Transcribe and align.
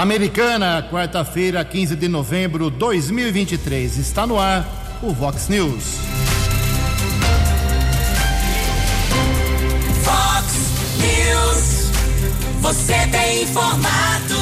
Americana, 0.00 0.82
quarta-feira, 0.90 1.62
15 1.62 1.94
de 1.94 2.08
novembro 2.08 2.70
de 2.70 2.78
2023. 2.78 3.98
Está 3.98 4.26
no 4.26 4.40
ar 4.40 4.66
o 5.02 5.12
Vox 5.12 5.46
News. 5.50 5.84
Vox 10.02 10.54
News. 10.96 11.90
Você 12.62 12.94
tem 13.08 13.42
informado. 13.42 14.38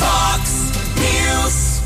Vox 0.00 0.50
News. 0.96 1.82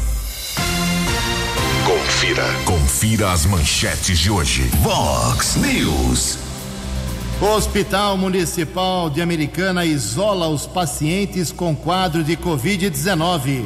Confira. 1.85 2.55
Confira 2.65 3.33
as 3.33 3.45
manchetes 3.45 4.19
de 4.19 4.31
hoje. 4.31 4.63
Vox 4.83 5.57
News. 5.57 6.50
O 7.41 7.47
Hospital 7.47 8.19
Municipal 8.19 9.09
de 9.09 9.23
Americana 9.23 9.87
isola 9.87 10.47
os 10.49 10.67
pacientes 10.67 11.51
com 11.51 11.75
quadro 11.75 12.23
de 12.23 12.37
Covid-19. 12.37 13.65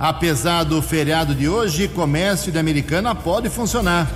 Apesar 0.00 0.64
do 0.64 0.82
feriado 0.82 1.32
de 1.32 1.48
hoje, 1.48 1.86
comércio 1.86 2.50
de 2.50 2.58
Americana 2.58 3.14
pode 3.14 3.48
funcionar. 3.48 4.10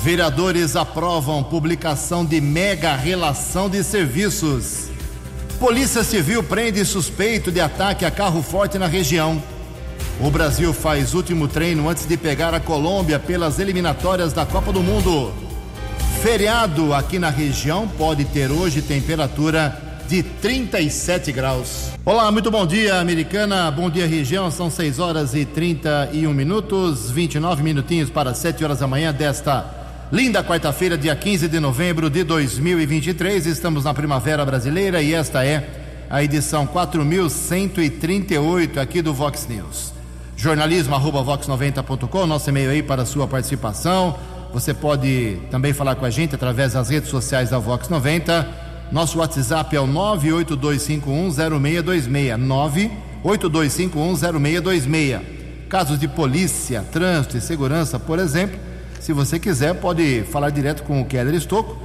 Vereadores 0.00 0.76
aprovam 0.76 1.44
publicação 1.44 2.24
de 2.24 2.40
mega 2.40 2.96
relação 2.96 3.68
de 3.68 3.84
serviços. 3.84 4.88
Polícia 5.60 6.02
Civil 6.02 6.42
prende 6.42 6.82
suspeito 6.86 7.52
de 7.52 7.60
ataque 7.60 8.06
a 8.06 8.10
carro 8.10 8.42
forte 8.42 8.78
na 8.78 8.86
região. 8.86 9.42
O 10.18 10.30
Brasil 10.30 10.72
faz 10.72 11.12
último 11.12 11.48
treino 11.48 11.86
antes 11.86 12.06
de 12.06 12.16
pegar 12.16 12.54
a 12.54 12.60
Colômbia 12.60 13.18
pelas 13.18 13.58
eliminatórias 13.58 14.32
da 14.32 14.46
Copa 14.46 14.72
do 14.72 14.82
Mundo. 14.82 15.51
Feriado 16.22 16.94
aqui 16.94 17.18
na 17.18 17.28
região 17.30 17.88
pode 17.88 18.24
ter 18.26 18.48
hoje 18.48 18.80
temperatura 18.80 19.76
de 20.08 20.22
37 20.22 21.32
graus. 21.32 21.88
Olá, 22.04 22.30
muito 22.30 22.48
bom 22.48 22.64
dia, 22.64 23.00
americana. 23.00 23.68
Bom 23.72 23.90
dia, 23.90 24.06
região. 24.06 24.48
São 24.48 24.70
6 24.70 25.00
horas 25.00 25.34
e 25.34 25.44
31 25.44 26.32
minutos, 26.32 27.10
29 27.10 27.64
minutinhos 27.64 28.08
para 28.08 28.34
7 28.34 28.62
horas 28.62 28.78
da 28.78 28.86
manhã 28.86 29.12
desta 29.12 29.68
linda 30.12 30.44
quarta-feira, 30.44 30.96
dia 30.96 31.16
15 31.16 31.48
de 31.48 31.58
novembro 31.58 32.08
de 32.08 32.22
2023. 32.22 33.46
Estamos 33.46 33.82
na 33.82 33.92
Primavera 33.92 34.44
Brasileira 34.44 35.02
e 35.02 35.12
esta 35.12 35.44
é 35.44 35.68
a 36.08 36.22
edição 36.22 36.68
4138 36.68 38.78
aqui 38.78 39.02
do 39.02 39.12
Vox 39.12 39.48
News. 39.48 39.92
Jornalismo 40.36 40.94
arroba 40.94 41.24
vox90.com, 41.24 42.26
nosso 42.26 42.48
e-mail 42.48 42.70
aí 42.70 42.82
para 42.82 43.04
sua 43.04 43.26
participação. 43.26 44.16
Você 44.52 44.74
pode 44.74 45.38
também 45.50 45.72
falar 45.72 45.94
com 45.94 46.04
a 46.04 46.10
gente 46.10 46.34
através 46.34 46.74
das 46.74 46.90
redes 46.90 47.08
sociais 47.08 47.48
da 47.50 47.58
Vox 47.58 47.88
90. 47.88 48.46
Nosso 48.92 49.18
WhatsApp 49.18 49.74
é 49.74 49.80
o 49.80 49.86
982510626. 49.86 52.38
982510626. 53.24 55.20
Casos 55.70 55.98
de 55.98 56.06
polícia, 56.06 56.84
trânsito 56.92 57.38
e 57.38 57.40
segurança, 57.40 57.98
por 57.98 58.18
exemplo, 58.18 58.60
se 59.00 59.14
você 59.14 59.38
quiser, 59.38 59.74
pode 59.74 60.22
falar 60.30 60.50
direto 60.50 60.82
com 60.82 61.00
o 61.00 61.06
Keller 61.06 61.34
Estocco. 61.34 61.78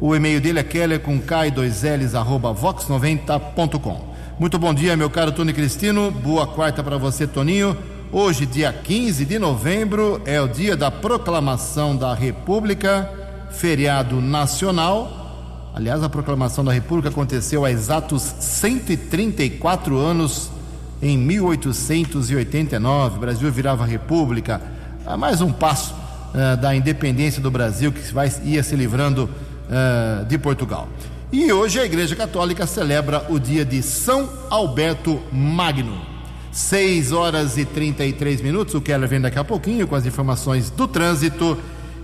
O 0.00 0.16
e-mail 0.16 0.40
dele 0.40 0.58
é 0.58 0.64
keller 0.64 0.98
com 0.98 1.20
k2ls 1.20 2.18
arroba 2.18 2.52
vox90.com. 2.52 4.10
Muito 4.38 4.58
bom 4.58 4.74
dia, 4.74 4.96
meu 4.96 5.08
caro 5.08 5.30
Tony 5.30 5.52
Cristino. 5.52 6.10
Boa 6.10 6.44
quarta 6.46 6.82
para 6.82 6.98
você, 6.98 7.24
Toninho. 7.26 7.76
Hoje, 8.12 8.44
dia 8.44 8.72
15 8.72 9.24
de 9.24 9.38
novembro, 9.38 10.20
é 10.24 10.40
o 10.40 10.48
dia 10.48 10.76
da 10.76 10.90
proclamação 10.90 11.94
da 11.94 12.12
República, 12.12 13.08
feriado 13.52 14.20
nacional. 14.20 15.70
Aliás, 15.72 16.02
a 16.02 16.08
proclamação 16.08 16.64
da 16.64 16.72
República 16.72 17.08
aconteceu 17.08 17.64
há 17.64 17.70
exatos 17.70 18.22
134 18.40 19.96
anos, 19.96 20.50
em 21.00 21.16
1889. 21.16 23.16
O 23.16 23.20
Brasil 23.20 23.52
virava 23.52 23.86
República. 23.86 24.60
Há 25.06 25.16
mais 25.16 25.40
um 25.40 25.52
passo 25.52 25.94
uh, 25.94 26.56
da 26.60 26.74
independência 26.74 27.40
do 27.40 27.48
Brasil 27.48 27.92
que 27.92 28.12
vai, 28.12 28.28
ia 28.42 28.64
se 28.64 28.74
livrando 28.74 29.30
uh, 29.30 30.24
de 30.24 30.36
Portugal. 30.36 30.88
E 31.30 31.52
hoje 31.52 31.78
a 31.78 31.84
Igreja 31.84 32.16
Católica 32.16 32.66
celebra 32.66 33.24
o 33.28 33.38
dia 33.38 33.64
de 33.64 33.80
São 33.84 34.28
Alberto 34.50 35.22
Magno. 35.30 36.19
6 36.52 37.12
horas 37.12 37.56
e 37.56 37.64
33 37.64 38.40
minutos. 38.40 38.74
O 38.74 38.80
Keller 38.80 39.08
vem 39.08 39.20
daqui 39.20 39.38
a 39.38 39.44
pouquinho 39.44 39.86
com 39.86 39.94
as 39.94 40.06
informações 40.06 40.70
do 40.70 40.88
trânsito 40.88 41.56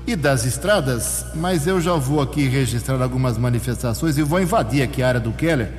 e 0.07 0.15
das 0.15 0.45
estradas, 0.45 1.27
mas 1.35 1.67
eu 1.67 1.81
já 1.81 1.95
vou 1.95 2.21
aqui 2.21 2.47
registrar 2.47 3.03
algumas 3.03 3.37
manifestações 3.37 4.17
e 4.17 4.23
vou 4.23 4.41
invadir 4.41 4.83
aqui 4.83 5.03
a 5.03 5.09
área 5.09 5.21
do 5.21 5.33
Keller 5.33 5.73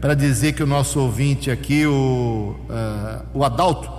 para 0.00 0.14
dizer 0.14 0.54
que 0.54 0.62
o 0.62 0.66
nosso 0.66 0.98
ouvinte 0.98 1.50
aqui, 1.50 1.86
o, 1.86 2.56
uh, 2.70 3.26
o 3.34 3.44
Adalto, 3.44 3.90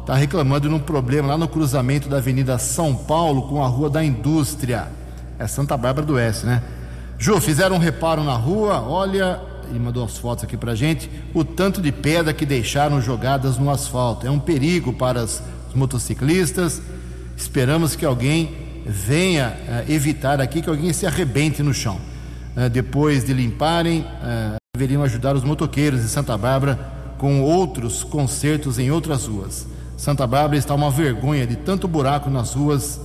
está 0.00 0.14
reclamando 0.14 0.68
de 0.68 0.74
um 0.74 0.78
problema 0.78 1.28
lá 1.28 1.38
no 1.38 1.48
cruzamento 1.48 2.08
da 2.08 2.16
Avenida 2.16 2.56
São 2.58 2.94
Paulo 2.94 3.42
com 3.42 3.62
a 3.62 3.66
Rua 3.66 3.90
da 3.90 4.02
Indústria. 4.02 4.88
É 5.38 5.46
Santa 5.46 5.76
Bárbara 5.76 6.06
do 6.06 6.14
Oeste, 6.14 6.46
né? 6.46 6.62
Ju, 7.18 7.40
fizeram 7.40 7.76
um 7.76 7.78
reparo 7.78 8.22
na 8.22 8.34
rua, 8.34 8.80
olha, 8.82 9.40
e 9.74 9.78
mandou 9.78 10.04
as 10.04 10.16
fotos 10.16 10.44
aqui 10.44 10.56
pra 10.56 10.74
gente, 10.74 11.10
o 11.34 11.44
tanto 11.44 11.80
de 11.80 11.92
pedra 11.92 12.32
que 12.32 12.46
deixaram 12.46 13.00
jogadas 13.00 13.58
no 13.58 13.70
asfalto. 13.70 14.26
É 14.26 14.30
um 14.30 14.38
perigo 14.38 14.92
para 14.92 15.24
os 15.24 15.42
motociclistas. 15.74 16.80
Esperamos 17.36 17.94
que 17.94 18.04
alguém 18.04 18.66
venha 18.86 19.56
uh, 19.68 19.92
evitar 19.92 20.40
aqui 20.40 20.62
que 20.62 20.68
alguém 20.68 20.92
se 20.92 21.06
arrebente 21.06 21.62
no 21.62 21.74
chão. 21.74 22.00
Uh, 22.56 22.70
depois 22.70 23.24
de 23.24 23.32
limparem, 23.32 24.00
uh, 24.00 24.56
deveriam 24.74 25.02
ajudar 25.02 25.34
os 25.34 25.44
motoqueiros 25.44 26.02
de 26.02 26.08
Santa 26.08 26.36
Bárbara 26.38 26.78
com 27.18 27.42
outros 27.42 28.04
consertos 28.04 28.78
em 28.78 28.90
outras 28.90 29.26
ruas. 29.26 29.66
Santa 29.96 30.26
Bárbara 30.26 30.58
está 30.58 30.74
uma 30.74 30.90
vergonha 30.90 31.46
de 31.46 31.56
tanto 31.56 31.88
buraco 31.88 32.28
nas 32.28 32.54
ruas. 32.54 33.00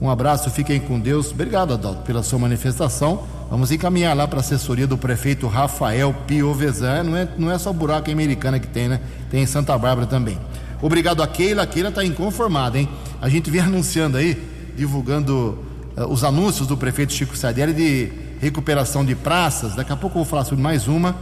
Um 0.00 0.10
abraço, 0.10 0.50
fiquem 0.50 0.80
com 0.80 0.98
Deus. 0.98 1.30
Obrigado, 1.30 1.74
Adalto, 1.74 2.02
pela 2.02 2.22
sua 2.22 2.38
manifestação. 2.38 3.22
Vamos 3.52 3.70
encaminhar 3.70 4.16
lá 4.16 4.26
para 4.26 4.38
a 4.38 4.40
assessoria 4.40 4.86
do 4.86 4.96
prefeito 4.96 5.46
Rafael 5.46 6.14
Piovesan. 6.26 7.02
Não 7.02 7.14
é, 7.14 7.28
não 7.36 7.50
é 7.50 7.58
só 7.58 7.70
buraco 7.70 8.10
americana 8.10 8.58
que 8.58 8.66
tem, 8.66 8.88
né? 8.88 8.98
Tem 9.30 9.42
em 9.42 9.46
Santa 9.46 9.76
Bárbara 9.76 10.06
também. 10.06 10.38
Obrigado 10.80 11.22
a 11.22 11.26
Keila. 11.26 11.64
A 11.64 11.66
Keila 11.66 11.90
está 11.90 12.02
inconformada, 12.02 12.78
hein? 12.78 12.88
A 13.20 13.28
gente 13.28 13.50
vem 13.50 13.60
anunciando 13.60 14.16
aí, 14.16 14.42
divulgando 14.74 15.58
uh, 15.94 16.06
os 16.06 16.24
anúncios 16.24 16.66
do 16.66 16.78
prefeito 16.78 17.12
Chico 17.12 17.36
Sardelli 17.36 17.74
de 17.74 18.12
recuperação 18.40 19.04
de 19.04 19.14
praças. 19.14 19.74
Daqui 19.74 19.92
a 19.92 19.96
pouco 19.96 20.18
eu 20.18 20.24
vou 20.24 20.30
falar 20.30 20.46
sobre 20.46 20.62
mais 20.62 20.88
uma. 20.88 21.14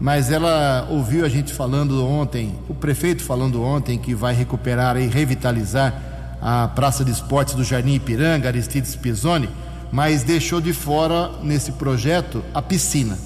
Mas 0.00 0.32
ela 0.32 0.88
ouviu 0.90 1.24
a 1.24 1.28
gente 1.28 1.52
falando 1.52 2.04
ontem, 2.04 2.52
o 2.68 2.74
prefeito 2.74 3.22
falando 3.22 3.62
ontem 3.62 3.96
que 3.96 4.12
vai 4.12 4.34
recuperar 4.34 4.96
e 4.96 5.06
revitalizar 5.06 5.94
a 6.42 6.66
Praça 6.66 7.04
de 7.04 7.12
Esportes 7.12 7.54
do 7.54 7.62
Jardim 7.62 7.94
Ipiranga, 7.94 8.48
Aristides 8.48 8.96
Pisoni 8.96 9.48
mas 9.92 10.22
deixou 10.22 10.60
de 10.60 10.72
fora 10.72 11.30
nesse 11.42 11.72
projeto 11.72 12.44
a 12.54 12.62
piscina. 12.62 13.18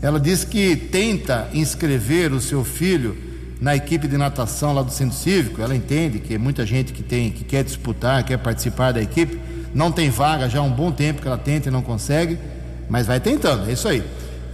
Ela 0.00 0.20
diz 0.20 0.44
que 0.44 0.76
tenta 0.76 1.48
inscrever 1.52 2.32
o 2.32 2.40
seu 2.40 2.64
filho 2.64 3.16
na 3.60 3.74
equipe 3.74 4.06
de 4.06 4.16
natação 4.16 4.72
lá 4.72 4.82
do 4.82 4.92
Centro 4.92 5.16
Cívico. 5.16 5.60
Ela 5.60 5.74
entende 5.74 6.20
que 6.20 6.38
muita 6.38 6.64
gente 6.64 6.92
que 6.92 7.02
tem 7.02 7.30
que 7.30 7.44
quer 7.44 7.64
disputar, 7.64 8.22
quer 8.24 8.38
participar 8.38 8.92
da 8.92 9.02
equipe, 9.02 9.40
não 9.74 9.90
tem 9.90 10.08
vaga 10.10 10.48
já 10.48 10.60
há 10.60 10.62
um 10.62 10.70
bom 10.70 10.92
tempo 10.92 11.20
que 11.20 11.26
ela 11.26 11.36
tenta 11.36 11.68
e 11.68 11.72
não 11.72 11.82
consegue, 11.82 12.38
mas 12.88 13.06
vai 13.06 13.20
tentando, 13.20 13.68
é 13.68 13.72
isso 13.72 13.88
aí. 13.88 14.02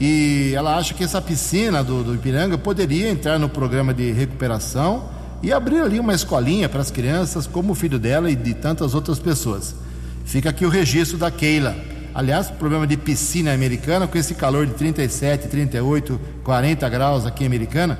E 0.00 0.52
ela 0.56 0.76
acha 0.76 0.92
que 0.92 1.04
essa 1.04 1.22
piscina 1.22 1.84
do, 1.84 2.02
do 2.02 2.14
Ipiranga 2.14 2.58
poderia 2.58 3.08
entrar 3.08 3.38
no 3.38 3.48
programa 3.48 3.94
de 3.94 4.10
recuperação 4.10 5.08
e 5.42 5.52
abrir 5.52 5.80
ali 5.80 6.00
uma 6.00 6.14
escolinha 6.14 6.68
para 6.68 6.80
as 6.80 6.90
crianças, 6.90 7.46
como 7.46 7.72
o 7.72 7.74
filho 7.74 7.98
dela 7.98 8.30
e 8.30 8.34
de 8.34 8.54
tantas 8.54 8.94
outras 8.94 9.18
pessoas. 9.18 9.74
Fica 10.24 10.50
aqui 10.50 10.64
o 10.64 10.68
registro 10.68 11.18
da 11.18 11.30
Keila. 11.30 11.76
Aliás, 12.14 12.48
problema 12.50 12.86
de 12.86 12.96
piscina 12.96 13.52
americana, 13.52 14.06
com 14.06 14.16
esse 14.16 14.34
calor 14.34 14.66
de 14.66 14.74
37, 14.74 15.48
38, 15.48 16.20
40 16.42 16.88
graus 16.88 17.26
aqui 17.26 17.44
Americana, 17.44 17.98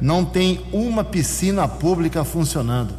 não 0.00 0.24
tem 0.24 0.60
uma 0.72 1.02
piscina 1.02 1.66
pública 1.66 2.24
funcionando. 2.24 2.94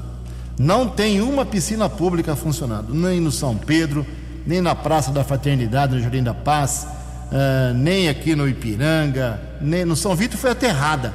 Não 0.57 0.88
tem 0.88 1.22
uma 1.22 1.45
piscina 1.45 1.89
pública 1.89 2.36
funcionando, 2.36 2.94
nem 2.94 3.19
no 3.19 3.31
São 3.31 3.56
Pedro, 3.57 4.06
nem 4.45 4.62
na 4.62 4.74
Praça 4.74 5.12
da 5.12 5.24
Fraternidade, 5.24 5.95
no 5.95 6.01
Jardim 6.01 6.24
da 6.24 6.33
Paz, 6.33 6.88
uh, 7.25 7.74
nem 7.74 8.07
aqui 8.07 8.36
no 8.36 8.48
Ipiranga, 8.48 9.39
nem 9.60 9.83
no 9.83 9.95
São 9.95 10.16
Vitor 10.16 10.38
foi 10.38 10.51
aterrada. 10.51 11.13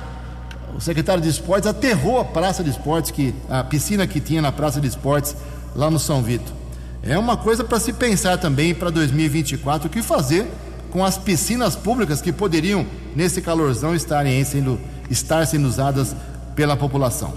O 0.77 0.81
secretário 0.81 1.23
de 1.23 1.29
Esportes 1.29 1.67
aterrou 1.67 2.21
a 2.21 2.25
Praça 2.25 2.63
de 2.63 2.71
Esportes, 2.71 3.11
que, 3.11 3.35
a 3.49 3.65
piscina 3.65 4.07
que 4.07 4.21
tinha 4.21 4.43
na 4.43 4.53
Praça 4.53 4.81
de 4.81 4.87
Esportes 4.87 5.35
lá 5.75 5.91
no 5.91 5.99
São 5.99 6.23
Vitor. 6.23 6.60
É 7.03 7.19
uma 7.19 7.37
coisa 7.37 7.65
para 7.65 7.81
se 7.81 7.93
pensar 7.95 8.37
também 8.37 8.75
para 8.75 8.91
2024 8.91 9.89
o 9.89 9.91
que 9.91 10.03
fazer 10.03 10.47
com 10.91 11.05
as 11.05 11.17
piscinas 11.17 11.75
públicas 11.75 12.21
que 12.21 12.33
poderiam, 12.33 12.85
nesse 13.15 13.41
calorzão, 13.41 13.95
estarem 13.95 14.45
sendo, 14.45 14.79
estar 15.09 15.47
sendo 15.47 15.67
usadas 15.67 16.15
pela 16.55 16.77
população. 16.77 17.33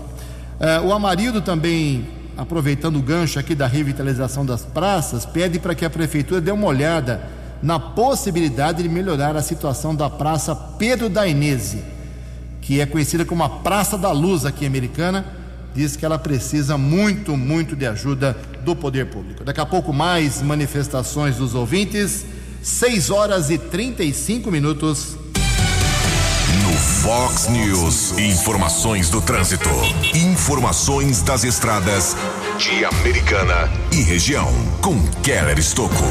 Uh, 0.59 0.87
o 0.87 0.93
Amarildo 0.93 1.41
também, 1.41 2.07
aproveitando 2.35 2.97
o 2.97 3.01
gancho 3.01 3.39
aqui 3.39 3.55
da 3.55 3.67
revitalização 3.67 4.45
das 4.45 4.63
praças, 4.63 5.25
pede 5.25 5.59
para 5.59 5.75
que 5.75 5.85
a 5.85 5.89
prefeitura 5.89 6.41
dê 6.41 6.51
uma 6.51 6.67
olhada 6.67 7.21
na 7.61 7.79
possibilidade 7.79 8.83
de 8.83 8.89
melhorar 8.89 9.37
a 9.37 9.41
situação 9.41 9.95
da 9.95 10.09
Praça 10.09 10.53
Pedro 10.53 11.07
Dainese, 11.07 11.83
que 12.59 12.81
é 12.81 12.85
conhecida 12.85 13.23
como 13.23 13.43
a 13.43 13.49
Praça 13.49 13.97
da 13.97 14.11
Luz 14.11 14.45
aqui 14.45 14.65
americana, 14.65 15.25
diz 15.73 15.95
que 15.95 16.05
ela 16.05 16.19
precisa 16.19 16.77
muito, 16.77 17.37
muito 17.37 17.75
de 17.75 17.85
ajuda 17.85 18.35
do 18.63 18.75
poder 18.75 19.07
público. 19.07 19.43
Daqui 19.43 19.59
a 19.59 19.65
pouco 19.65 19.93
mais 19.93 20.41
manifestações 20.41 21.37
dos 21.37 21.53
ouvintes. 21.55 22.25
6 22.61 23.09
horas 23.09 23.49
e 23.49 23.57
35 23.57 24.49
minutos. 24.49 25.17
No 26.63 26.71
Fox 26.71 27.49
News, 27.49 28.17
informações 28.17 29.09
do 29.09 29.21
trânsito, 29.21 29.69
informações 30.15 31.21
das 31.21 31.43
estradas 31.43 32.15
de 32.57 32.85
Americana 32.85 33.69
e 33.91 34.01
região, 34.01 34.47
com 34.81 34.95
Keller 35.21 35.59
Estocco. 35.59 36.05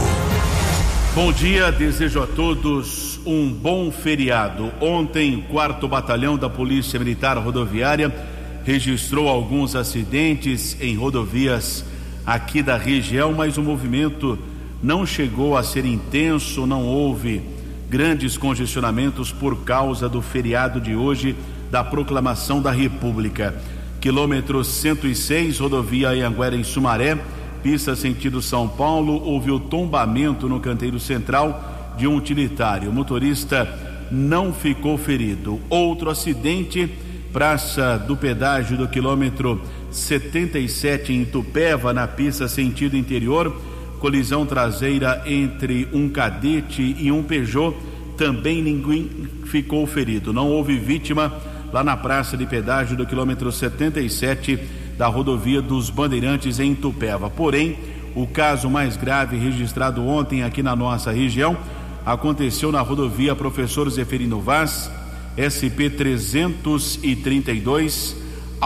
Bom 1.15 1.33
dia, 1.33 1.73
desejo 1.73 2.23
a 2.23 2.27
todos 2.27 3.21
um 3.25 3.51
bom 3.51 3.91
feriado. 3.91 4.73
Ontem, 4.81 5.37
o 5.37 5.43
4 5.45 5.87
Batalhão 5.89 6.37
da 6.37 6.51
Polícia 6.51 6.99
Militar 6.99 7.39
Rodoviária 7.39 8.13
registrou 8.65 9.29
alguns 9.29 9.75
acidentes 9.75 10.77
em 10.81 10.97
rodovias 10.97 11.85
aqui 12.27 12.63
da 12.63 12.77
região, 12.77 13.33
mas 13.33 13.57
o 13.57 13.63
movimento 13.63 14.39
não 14.83 15.07
chegou 15.07 15.57
a 15.57 15.63
ser 15.63 15.85
intenso, 15.85 16.67
não 16.67 16.85
houve 16.85 17.43
grandes 17.89 18.39
congestionamentos 18.39 19.31
por 19.31 19.65
causa 19.65 20.09
do 20.09 20.23
feriado 20.23 20.81
de 20.81 20.95
hoje 20.95 21.37
da 21.71 21.85
proclamação 21.85 22.61
da 22.61 22.71
República. 22.71 23.55
Quilômetro 24.01 24.65
106, 24.65 25.59
rodovia 25.59 26.11
Anhanguera 26.11 26.57
em 26.57 26.65
Sumaré, 26.65 27.19
pista 27.63 27.95
sentido 27.95 28.43
São 28.43 28.69
Paulo, 28.69 29.23
houve 29.23 29.51
o 29.51 29.61
tombamento 29.61 30.49
no 30.49 30.59
canteiro 30.59 30.99
central 30.99 31.95
de 31.97 32.07
um 32.07 32.17
utilitário. 32.17 32.91
O 32.91 32.93
motorista 32.93 33.69
não 34.11 34.53
ficou 34.53 34.99
ferido. 34.99 35.61
Outro 35.71 36.11
acidente, 36.11 36.91
praça 37.33 37.97
do 37.97 38.17
pedágio 38.17 38.77
do 38.77 38.89
quilômetro 38.89 39.61
77 39.93 41.12
em 41.12 41.25
Tupéva, 41.25 41.93
na 41.93 42.09
pista 42.09 42.49
sentido 42.49 42.97
interior 42.97 43.55
colisão 44.03 44.44
traseira 44.44 45.23
entre 45.27 45.89
um 45.93 46.09
cadete 46.09 46.97
e 46.99 47.12
um 47.12 47.23
Peugeot. 47.23 47.77
Também 48.17 48.61
ninguém 48.61 49.09
ficou 49.44 49.87
ferido. 49.87 50.33
Não 50.33 50.49
houve 50.49 50.77
vítima 50.77 51.33
lá 51.73 51.85
na 51.85 51.97
praça 51.97 52.37
de 52.37 52.44
pedágio 52.44 52.97
do 52.97 53.06
quilômetro 53.06 53.53
77 53.53 54.59
da 54.99 55.06
rodovia 55.06 55.62
dos 55.62 55.89
Bandeirantes 55.89 56.59
em 56.59 56.75
Tupéva. 56.75 57.31
Porém, 57.31 57.79
o 58.17 58.27
caso 58.27 58.69
mais 58.69 58.97
grave 58.97 59.37
registrado 59.37 60.05
ontem 60.05 60.43
aqui 60.43 60.65
na 60.65 60.75
nossa 60.75 61.12
região 61.12 61.56
aconteceu 62.05 62.73
na 62.73 62.81
rodovia 62.81 63.37
Professor 63.37 63.89
Zeferino 63.89 64.41
Vaz, 64.41 64.91
SP 65.39 65.89
332, 65.89 68.17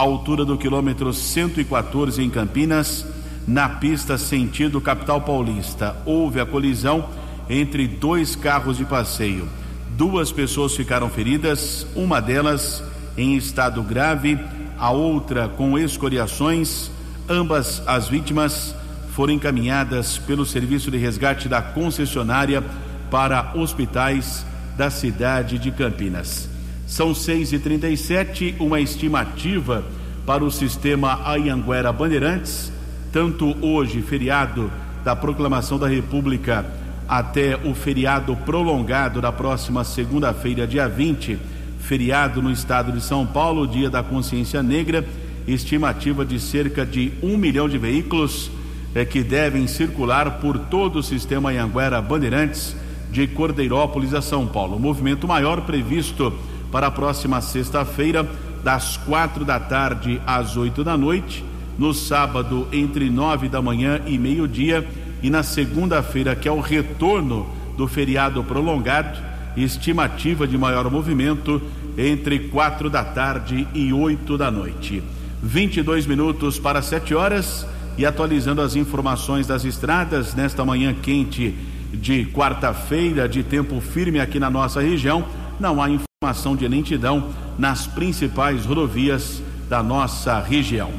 altura 0.01 0.45
do 0.45 0.57
quilômetro 0.57 1.11
114 1.11 2.21
em 2.21 2.29
Campinas 2.29 3.03
na 3.47 3.67
pista 3.67 4.15
sentido 4.15 4.79
capital 4.79 5.21
paulista. 5.21 5.95
Houve 6.05 6.39
a 6.39 6.45
colisão 6.45 7.09
entre 7.49 7.87
dois 7.87 8.35
carros 8.35 8.77
de 8.77 8.85
passeio. 8.85 9.49
Duas 9.97 10.31
pessoas 10.31 10.75
ficaram 10.75 11.09
feridas, 11.09 11.87
uma 11.95 12.21
delas 12.21 12.83
em 13.17 13.35
estado 13.35 13.81
grave, 13.81 14.37
a 14.77 14.91
outra 14.91 15.47
com 15.47 15.79
escoriações. 15.79 16.91
Ambas 17.27 17.81
as 17.87 18.07
vítimas 18.07 18.75
foram 19.13 19.33
encaminhadas 19.33 20.19
pelo 20.19 20.45
serviço 20.45 20.91
de 20.91 20.97
resgate 20.97 21.49
da 21.49 21.59
concessionária 21.59 22.63
para 23.09 23.53
hospitais 23.55 24.45
da 24.77 24.91
cidade 24.91 25.57
de 25.57 25.71
Campinas. 25.71 26.56
São 26.87 27.13
6 27.13 27.53
e 27.53 27.59
37 27.59 28.55
uma 28.59 28.79
estimativa 28.79 29.83
para 30.25 30.43
o 30.43 30.49
sistema 30.49 31.21
Ayanguera 31.23 31.93
Bandeirantes 31.93 32.71
tanto 33.11 33.55
hoje, 33.65 34.01
feriado 34.01 34.71
da 35.03 35.15
proclamação 35.15 35.79
da 35.79 35.87
República, 35.87 36.65
até 37.07 37.55
o 37.55 37.73
feriado 37.73 38.35
prolongado 38.35 39.21
da 39.21 39.31
próxima 39.31 39.83
segunda-feira, 39.83 40.67
dia 40.67 40.87
20, 40.87 41.39
feriado 41.79 42.41
no 42.41 42.51
estado 42.51 42.91
de 42.91 43.01
São 43.01 43.25
Paulo, 43.25 43.65
dia 43.65 43.89
da 43.89 44.03
consciência 44.03 44.61
negra, 44.61 45.03
estimativa 45.47 46.25
de 46.25 46.39
cerca 46.39 46.85
de 46.85 47.13
um 47.23 47.37
milhão 47.37 47.69
de 47.69 47.77
veículos 47.77 48.51
é, 48.93 49.05
que 49.05 49.23
devem 49.23 49.65
circular 49.65 50.39
por 50.39 50.59
todo 50.59 50.99
o 50.99 51.03
sistema 51.03 51.49
Anhanguera 51.49 52.01
Bandeirantes 52.01 52.75
de 53.09 53.25
Cordeirópolis 53.25 54.13
a 54.13 54.21
São 54.21 54.45
Paulo. 54.45 54.75
O 54.75 54.79
movimento 54.79 55.27
maior 55.27 55.61
previsto 55.61 56.33
para 56.71 56.87
a 56.87 56.91
próxima 56.91 57.41
sexta-feira, 57.41 58.27
das 58.63 58.97
quatro 58.97 59.45
da 59.45 59.59
tarde 59.59 60.21
às 60.25 60.57
oito 60.57 60.83
da 60.83 60.97
noite 60.97 61.43
no 61.77 61.93
sábado 61.93 62.67
entre 62.71 63.09
nove 63.09 63.47
da 63.47 63.61
manhã 63.61 64.01
e 64.05 64.17
meio-dia 64.17 64.87
e 65.21 65.29
na 65.29 65.43
segunda-feira, 65.43 66.35
que 66.35 66.47
é 66.47 66.51
o 66.51 66.59
retorno 66.59 67.47
do 67.77 67.87
feriado 67.87 68.43
prolongado, 68.43 69.19
estimativa 69.55 70.47
de 70.47 70.57
maior 70.57 70.89
movimento 70.89 71.61
entre 71.97 72.39
quatro 72.49 72.89
da 72.89 73.03
tarde 73.03 73.67
e 73.73 73.93
oito 73.93 74.37
da 74.37 74.51
noite. 74.51 75.03
22 75.41 76.05
minutos 76.05 76.59
para 76.59 76.81
sete 76.81 77.13
horas 77.13 77.65
e 77.97 78.05
atualizando 78.05 78.61
as 78.61 78.75
informações 78.75 79.47
das 79.47 79.65
estradas 79.65 80.35
nesta 80.35 80.63
manhã 80.65 80.93
quente 80.93 81.55
de 81.93 82.25
quarta-feira, 82.25 83.27
de 83.27 83.43
tempo 83.43 83.79
firme 83.79 84.19
aqui 84.19 84.39
na 84.39 84.49
nossa 84.49 84.81
região, 84.81 85.25
não 85.59 85.81
há 85.81 85.89
informação 86.19 86.55
de 86.55 86.67
lentidão 86.67 87.31
nas 87.59 87.85
principais 87.85 88.65
rodovias 88.65 89.39
da 89.69 89.83
nossa 89.83 90.39
região. 90.39 90.89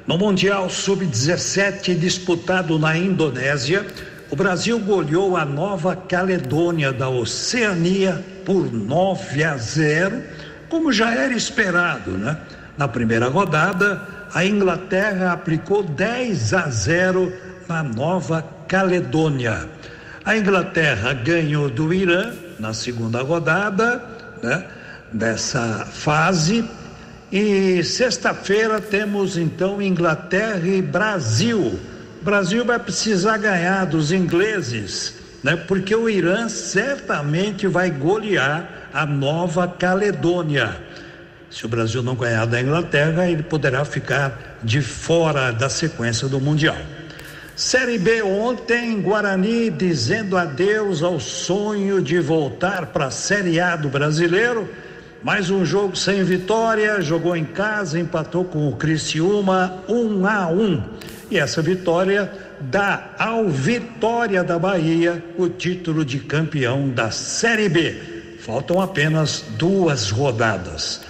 No 0.07 0.17
Mundial 0.17 0.71
Sub-17 0.71 1.99
disputado 1.99 2.79
na 2.79 2.97
Indonésia, 2.97 3.85
o 4.31 4.37
Brasil 4.37 4.79
goleou 4.79 5.37
a 5.37 5.45
Nova 5.45 5.97
Caledônia 5.97 6.93
da 6.93 7.09
Oceania 7.09 8.25
por 8.47 8.73
9 8.73 9.43
a 9.43 9.57
0, 9.57 10.23
como 10.69 10.93
já 10.93 11.13
era 11.13 11.35
esperado, 11.35 12.13
né? 12.13 12.39
Na 12.79 12.87
primeira 12.87 13.29
rodada, 13.29 14.01
a 14.33 14.45
Inglaterra 14.45 15.33
aplicou 15.33 15.83
10 15.83 16.55
a 16.55 16.71
0 16.71 17.33
na 17.69 17.83
Nova 17.83 18.62
Caledônia. 18.73 19.69
A 20.25 20.35
Inglaterra 20.35 21.13
ganhou 21.13 21.69
do 21.69 21.93
Irã 21.93 22.33
na 22.59 22.73
segunda 22.73 23.21
rodada, 23.21 24.03
né? 24.43 24.65
Dessa 25.13 25.85
fase 25.85 26.65
E 27.31 27.85
sexta-feira 27.85 28.81
temos 28.81 29.37
então 29.37 29.83
Inglaterra 29.83 30.67
e 30.67 30.81
Brasil. 30.81 31.79
O 32.21 32.25
Brasil 32.25 32.65
vai 32.65 32.79
precisar 32.79 33.37
ganhar 33.37 33.85
dos 33.85 34.11
ingleses, 34.11 35.17
né? 35.43 35.55
Porque 35.55 35.95
o 35.95 36.09
Irã 36.09 36.49
certamente 36.49 37.67
vai 37.67 37.91
golear 37.91 38.89
a 38.95 39.05
Nova 39.05 39.69
Caledônia. 39.69 40.79
Se 41.51 41.67
o 41.67 41.69
Brasil 41.69 42.03
não 42.03 42.15
ganhar 42.15 42.47
da 42.47 42.59
Inglaterra, 42.59 43.29
ele 43.29 43.43
poderá 43.43 43.85
ficar 43.85 44.59
de 44.63 44.81
fora 44.81 45.51
da 45.51 45.69
sequência 45.69 46.27
do 46.27 46.41
Mundial. 46.41 46.79
Série 47.55 47.99
B 47.99 48.23
ontem, 48.23 49.01
Guarani 49.01 49.71
dizendo 49.71 50.37
adeus 50.37 51.03
ao 51.03 51.21
sonho 51.21 52.01
de 52.01 52.19
voltar 52.19 52.87
para 52.87 53.07
a 53.07 53.11
Série 53.11 53.61
A 53.61 53.77
do 53.77 53.89
brasileiro 53.89 54.69
mais 55.23 55.51
um 55.51 55.65
jogo 55.65 55.95
sem 55.95 56.25
vitória, 56.25 57.01
jogou 57.01 57.37
em 57.37 57.45
casa, 57.45 57.97
empatou 57.97 58.45
com 58.45 58.69
o 58.69 58.75
Criciúma 58.75 59.81
1 59.89 60.27
a 60.27 60.49
1. 60.49 60.83
E 61.31 61.39
essa 61.39 61.63
vitória 61.63 62.29
dá 62.61 63.15
ao 63.17 63.49
Vitória 63.49 64.43
da 64.43 64.59
Bahia 64.59 65.23
o 65.39 65.49
título 65.49 66.05
de 66.05 66.19
campeão 66.19 66.89
da 66.89 67.13
Série 67.13 67.69
B. 67.69 67.95
Faltam 68.41 68.81
apenas 68.81 69.45
duas 69.57 70.11
rodadas. 70.11 71.03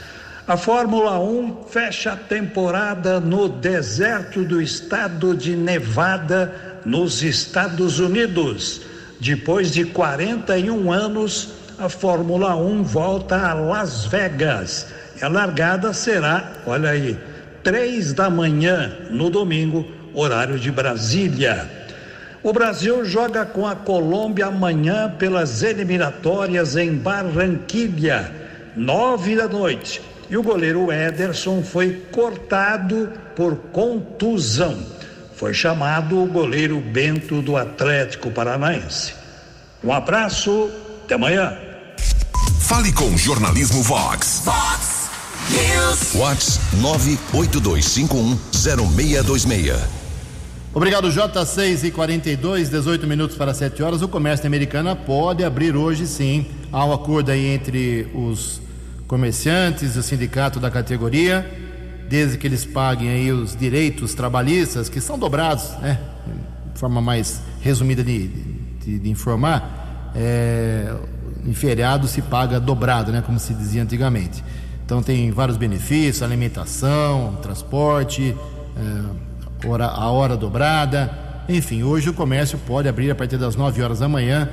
A 0.44 0.56
Fórmula 0.56 1.20
1 1.20 1.66
fecha 1.68 2.14
a 2.14 2.16
temporada 2.16 3.20
no 3.20 3.48
deserto 3.48 4.42
do 4.42 4.60
estado 4.60 5.36
de 5.36 5.54
Nevada, 5.54 6.80
nos 6.84 7.22
Estados 7.22 8.00
Unidos. 8.00 8.80
Depois 9.20 9.70
de 9.70 9.84
41 9.84 10.90
anos, 10.90 11.50
a 11.78 11.88
Fórmula 11.88 12.56
1 12.56 12.82
volta 12.82 13.50
a 13.50 13.54
Las 13.54 14.06
Vegas. 14.06 14.88
A 15.22 15.28
largada 15.28 15.92
será, 15.92 16.54
olha 16.66 16.90
aí, 16.90 17.16
três 17.62 18.12
da 18.12 18.28
manhã 18.28 18.92
no 19.10 19.30
domingo, 19.30 19.86
horário 20.12 20.58
de 20.58 20.72
Brasília. 20.72 21.70
O 22.42 22.52
Brasil 22.52 23.04
joga 23.04 23.46
com 23.46 23.64
a 23.64 23.76
Colômbia 23.76 24.46
amanhã 24.46 25.08
pelas 25.08 25.62
eliminatórias 25.62 26.74
em 26.74 26.92
Barranquilha, 26.96 28.32
nove 28.74 29.36
da 29.36 29.46
noite. 29.46 30.11
E 30.32 30.36
o 30.36 30.42
goleiro 30.42 30.90
Ederson 30.90 31.62
foi 31.62 32.04
cortado 32.10 33.12
por 33.36 33.54
contusão. 33.70 34.82
Foi 35.36 35.52
chamado 35.52 36.22
o 36.22 36.26
goleiro 36.26 36.80
Bento 36.80 37.42
do 37.42 37.54
Atlético 37.54 38.30
Paranaense. 38.30 39.12
Um 39.84 39.92
abraço, 39.92 40.70
até 41.04 41.16
amanhã. 41.16 41.54
Fale 42.60 42.90
com 42.94 43.10
o 43.10 43.18
Jornalismo 43.18 43.82
Vox. 43.82 44.40
Vox 44.46 45.10
News. 45.50 46.14
Vox 46.14 46.58
982510626. 46.80 49.76
Obrigado, 50.72 51.10
J6 51.10 51.84
e 51.84 51.90
42, 51.90 52.70
18 52.70 53.06
minutos 53.06 53.36
para 53.36 53.52
7 53.52 53.82
horas. 53.82 54.00
O 54.00 54.08
comércio 54.08 54.46
americana 54.46 54.96
pode 54.96 55.44
abrir 55.44 55.76
hoje 55.76 56.06
sim. 56.06 56.46
Há 56.72 56.86
um 56.86 56.92
acordo 56.94 57.32
aí 57.32 57.48
entre 57.48 58.08
os 58.14 58.62
comerciantes 59.12 59.94
e 59.94 59.98
o 59.98 60.02
sindicato 60.02 60.58
da 60.58 60.70
categoria, 60.70 61.46
desde 62.08 62.38
que 62.38 62.46
eles 62.46 62.64
paguem 62.64 63.10
aí 63.10 63.30
os 63.30 63.54
direitos 63.54 64.14
trabalhistas, 64.14 64.88
que 64.88 65.02
são 65.02 65.18
dobrados, 65.18 65.68
né? 65.82 66.00
De 66.72 66.80
forma 66.80 66.98
mais 66.98 67.42
resumida 67.60 68.02
de, 68.02 68.28
de, 68.82 68.98
de 68.98 69.10
informar, 69.10 70.10
é, 70.16 70.94
em 71.44 71.52
feriado 71.52 72.08
se 72.08 72.22
paga 72.22 72.58
dobrado, 72.58 73.12
né? 73.12 73.20
Como 73.20 73.38
se 73.38 73.52
dizia 73.52 73.82
antigamente. 73.82 74.42
Então 74.82 75.02
tem 75.02 75.30
vários 75.30 75.58
benefícios, 75.58 76.22
alimentação, 76.22 77.38
transporte, 77.42 78.34
é, 78.74 79.68
hora, 79.68 79.88
a 79.88 80.10
hora 80.10 80.38
dobrada. 80.38 81.10
Enfim, 81.50 81.82
hoje 81.82 82.08
o 82.08 82.14
comércio 82.14 82.56
pode 82.66 82.88
abrir 82.88 83.10
a 83.10 83.14
partir 83.14 83.36
das 83.36 83.56
9 83.56 83.82
horas 83.82 83.98
da 83.98 84.08
manhã, 84.08 84.48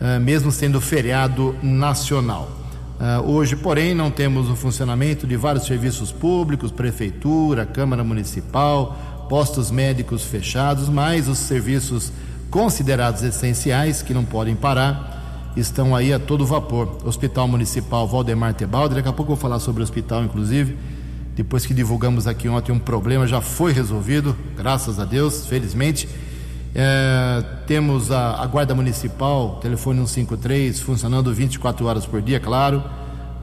é, 0.00 0.20
mesmo 0.20 0.52
sendo 0.52 0.80
feriado 0.80 1.56
nacional. 1.60 2.63
É, 3.04 3.18
hoje, 3.18 3.54
porém, 3.54 3.94
não 3.94 4.10
temos 4.10 4.48
o 4.48 4.56
funcionamento 4.56 5.26
de 5.26 5.36
vários 5.36 5.66
serviços 5.66 6.10
públicos, 6.10 6.72
prefeitura, 6.72 7.66
Câmara 7.66 8.02
Municipal, 8.02 9.26
postos 9.28 9.70
médicos 9.70 10.24
fechados, 10.24 10.88
mas 10.88 11.28
os 11.28 11.36
serviços 11.36 12.10
considerados 12.50 13.22
essenciais, 13.22 14.00
que 14.00 14.14
não 14.14 14.24
podem 14.24 14.56
parar, 14.56 15.52
estão 15.54 15.94
aí 15.94 16.14
a 16.14 16.18
todo 16.18 16.46
vapor. 16.46 16.96
Hospital 17.04 17.46
Municipal 17.46 18.08
Valdemar 18.08 18.54
Tebaldi, 18.54 18.94
daqui 18.94 19.08
a 19.08 19.12
pouco 19.12 19.32
eu 19.32 19.36
vou 19.36 19.42
falar 19.42 19.58
sobre 19.58 19.82
o 19.82 19.84
hospital, 19.84 20.24
inclusive. 20.24 20.74
Depois 21.36 21.66
que 21.66 21.74
divulgamos 21.74 22.26
aqui 22.26 22.48
ontem 22.48 22.72
um 22.72 22.78
problema, 22.78 23.26
já 23.26 23.42
foi 23.42 23.74
resolvido, 23.74 24.34
graças 24.56 24.98
a 24.98 25.04
Deus, 25.04 25.46
felizmente. 25.46 26.08
É, 26.74 27.42
temos 27.68 28.10
a, 28.10 28.42
a, 28.42 28.46
Guarda 28.46 28.74
Municipal, 28.74 29.60
telefone 29.62 29.98
153, 29.98 30.80
funcionando 30.80 31.32
24 31.32 31.86
horas 31.86 32.04
por 32.04 32.20
dia, 32.20 32.40
claro. 32.40 32.82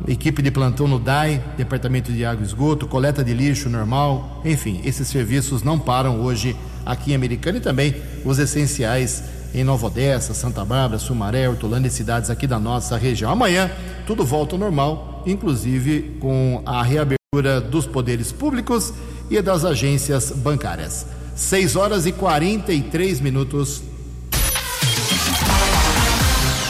Equipe 0.07 0.41
de 0.41 0.51
plantão 0.51 0.87
no 0.87 0.99
DAI, 0.99 1.41
Departamento 1.55 2.11
de 2.11 2.25
Água 2.25 2.43
e 2.43 2.47
Esgoto, 2.47 2.87
coleta 2.87 3.23
de 3.23 3.33
lixo 3.33 3.69
normal. 3.69 4.41
Enfim, 4.43 4.81
esses 4.83 5.07
serviços 5.07 5.63
não 5.63 5.79
param 5.79 6.21
hoje 6.21 6.55
aqui 6.85 7.11
em 7.11 7.15
Americana 7.15 7.59
e 7.59 7.61
também 7.61 7.95
os 8.25 8.39
essenciais 8.39 9.23
em 9.53 9.63
Nova 9.63 9.87
Odessa, 9.87 10.33
Santa 10.33 10.65
Bárbara, 10.65 10.99
Sumaré, 10.99 11.47
Hortolândia 11.47 11.87
e 11.87 11.91
cidades 11.91 12.29
aqui 12.29 12.47
da 12.47 12.59
nossa 12.59 12.97
região. 12.97 13.31
Amanhã 13.31 13.69
tudo 14.07 14.25
volta 14.25 14.55
ao 14.55 14.59
normal, 14.59 15.23
inclusive 15.25 16.17
com 16.19 16.63
a 16.65 16.81
reabertura 16.81 17.61
dos 17.61 17.85
poderes 17.85 18.31
públicos 18.31 18.93
e 19.29 19.41
das 19.41 19.63
agências 19.63 20.31
bancárias. 20.31 21.05
6 21.41 21.75
horas 21.75 22.05
e 22.05 22.11
43 22.11 23.19
minutos. 23.19 23.81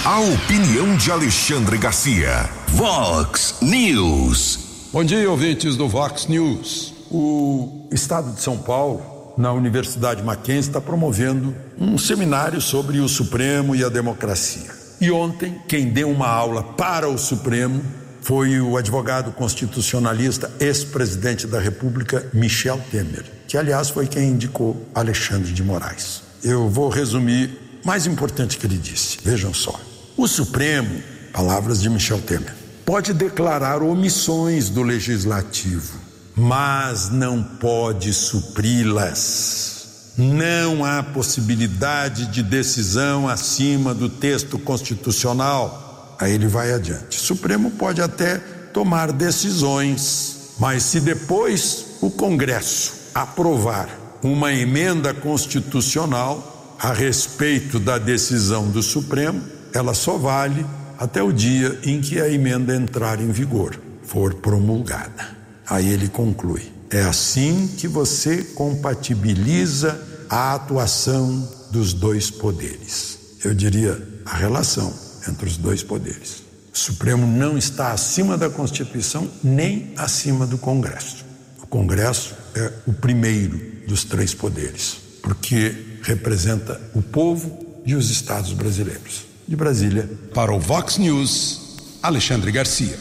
A 0.04 0.20
opinião 0.22 0.96
de 0.96 1.12
Alexandre 1.12 1.78
Garcia. 1.78 2.50
Vox 2.70 3.58
News. 3.62 4.88
Bom 4.92 5.04
dia, 5.04 5.30
ouvintes 5.30 5.76
do 5.76 5.90
Vox 5.90 6.26
News. 6.28 6.94
O 7.12 7.90
Estado 7.92 8.34
de 8.34 8.42
São 8.42 8.58
Paulo, 8.58 9.34
na 9.38 9.52
Universidade 9.52 10.24
Mackenzie, 10.24 10.70
está 10.70 10.80
promovendo 10.80 11.54
um 11.78 11.98
seminário 11.98 12.62
sobre 12.62 13.00
o 13.00 13.10
Supremo 13.10 13.76
e 13.76 13.84
a 13.84 13.90
democracia. 13.90 14.72
E 15.02 15.12
ontem, 15.12 15.62
quem 15.68 15.90
deu 15.90 16.10
uma 16.10 16.30
aula 16.30 16.64
para 16.64 17.10
o 17.10 17.18
Supremo 17.18 17.84
foi 18.22 18.62
o 18.62 18.78
advogado 18.78 19.32
constitucionalista, 19.32 20.52
ex-presidente 20.60 21.48
da 21.48 21.60
República, 21.60 22.26
Michel 22.32 22.80
Temer, 22.92 23.26
que 23.48 23.58
aliás 23.58 23.90
foi 23.90 24.08
quem 24.08 24.30
indicou 24.30 24.88
Alexandre 24.94 25.52
de 25.52 25.64
Moraes. 25.64 26.22
Eu 26.44 26.70
vou 26.70 26.88
resumir 26.90 27.82
mais 27.84 28.06
importante 28.06 28.58
que 28.58 28.66
ele 28.66 28.78
disse. 28.78 29.18
Vejam 29.24 29.54
só. 29.54 29.78
O 30.16 30.28
Supremo, 30.28 31.02
palavras 31.34 31.82
de 31.82 31.90
Michel 31.90 32.22
Temer, 32.22 32.54
pode 32.86 33.12
declarar 33.12 33.82
omissões 33.82 34.70
do 34.70 34.84
legislativo, 34.84 36.00
mas 36.36 37.10
não 37.10 37.42
pode 37.42 38.14
supri-las. 38.14 39.72
Não 40.18 40.86
há 40.86 41.02
possibilidade 41.02 42.28
de 42.28 42.44
decisão 42.44 43.28
acima 43.28 43.94
do 43.94 44.10
texto 44.10 44.60
constitucional 44.60 45.91
Aí 46.22 46.34
ele 46.34 46.48
vai 46.48 46.72
adiante. 46.72 47.18
O 47.18 47.22
Supremo 47.22 47.72
pode 47.72 48.00
até 48.00 48.38
tomar 48.72 49.12
decisões, 49.12 50.54
mas 50.60 50.84
se 50.84 51.00
depois 51.00 51.98
o 52.00 52.12
Congresso 52.12 52.94
aprovar 53.14 53.90
uma 54.22 54.54
emenda 54.54 55.16
constitucional 55.16 56.78
a 56.80 56.94
respeito 56.94 57.80
da 57.80 57.98
decisão 57.98 58.70
do 58.70 58.84
Supremo, 58.84 59.42
ela 59.74 59.96
só 59.96 60.16
vale 60.16 60.64
até 61.00 61.24
o 61.24 61.32
dia 61.32 61.80
em 61.84 62.00
que 62.00 62.22
a 62.22 62.30
emenda 62.30 62.76
entrar 62.76 63.20
em 63.20 63.32
vigor, 63.32 63.82
for 64.04 64.36
promulgada. 64.36 65.36
Aí 65.68 65.90
ele 65.90 66.08
conclui: 66.08 66.72
é 66.92 67.02
assim 67.02 67.68
que 67.78 67.88
você 67.88 68.44
compatibiliza 68.44 70.00
a 70.30 70.54
atuação 70.54 71.50
dos 71.72 71.94
dois 71.94 72.30
poderes. 72.30 73.18
Eu 73.44 73.56
diria 73.56 74.00
a 74.24 74.36
relação 74.36 75.11
entre 75.28 75.48
os 75.48 75.58
dois 75.58 75.84
poderes. 75.84 76.44
O 76.74 76.78
Supremo 76.78 77.28
não 77.28 77.58
está 77.58 77.92
acima 77.92 78.38
da 78.38 78.50
Constituição 78.50 79.30
nem 79.44 79.94
acima 79.98 80.48
do 80.48 80.58
Congresso. 80.58 81.26
O 81.62 81.68
Congresso 81.68 82.34
é 82.56 82.72
o 82.88 82.94
primeiro 82.94 83.60
dos 83.88 84.04
três 84.04 84.34
poderes, 84.34 84.98
porque 85.22 86.00
representa 86.02 86.80
o 86.94 87.02
povo 87.02 87.82
e 87.86 87.96
os 87.96 88.10
estados 88.10 88.54
brasileiros. 88.54 89.26
De 89.48 89.56
Brasília. 89.56 90.10
Para 90.34 90.54
o 90.54 90.60
Vox 90.60 90.98
News, 90.98 91.78
Alexandre 92.02 92.52
Garcia. 92.52 92.98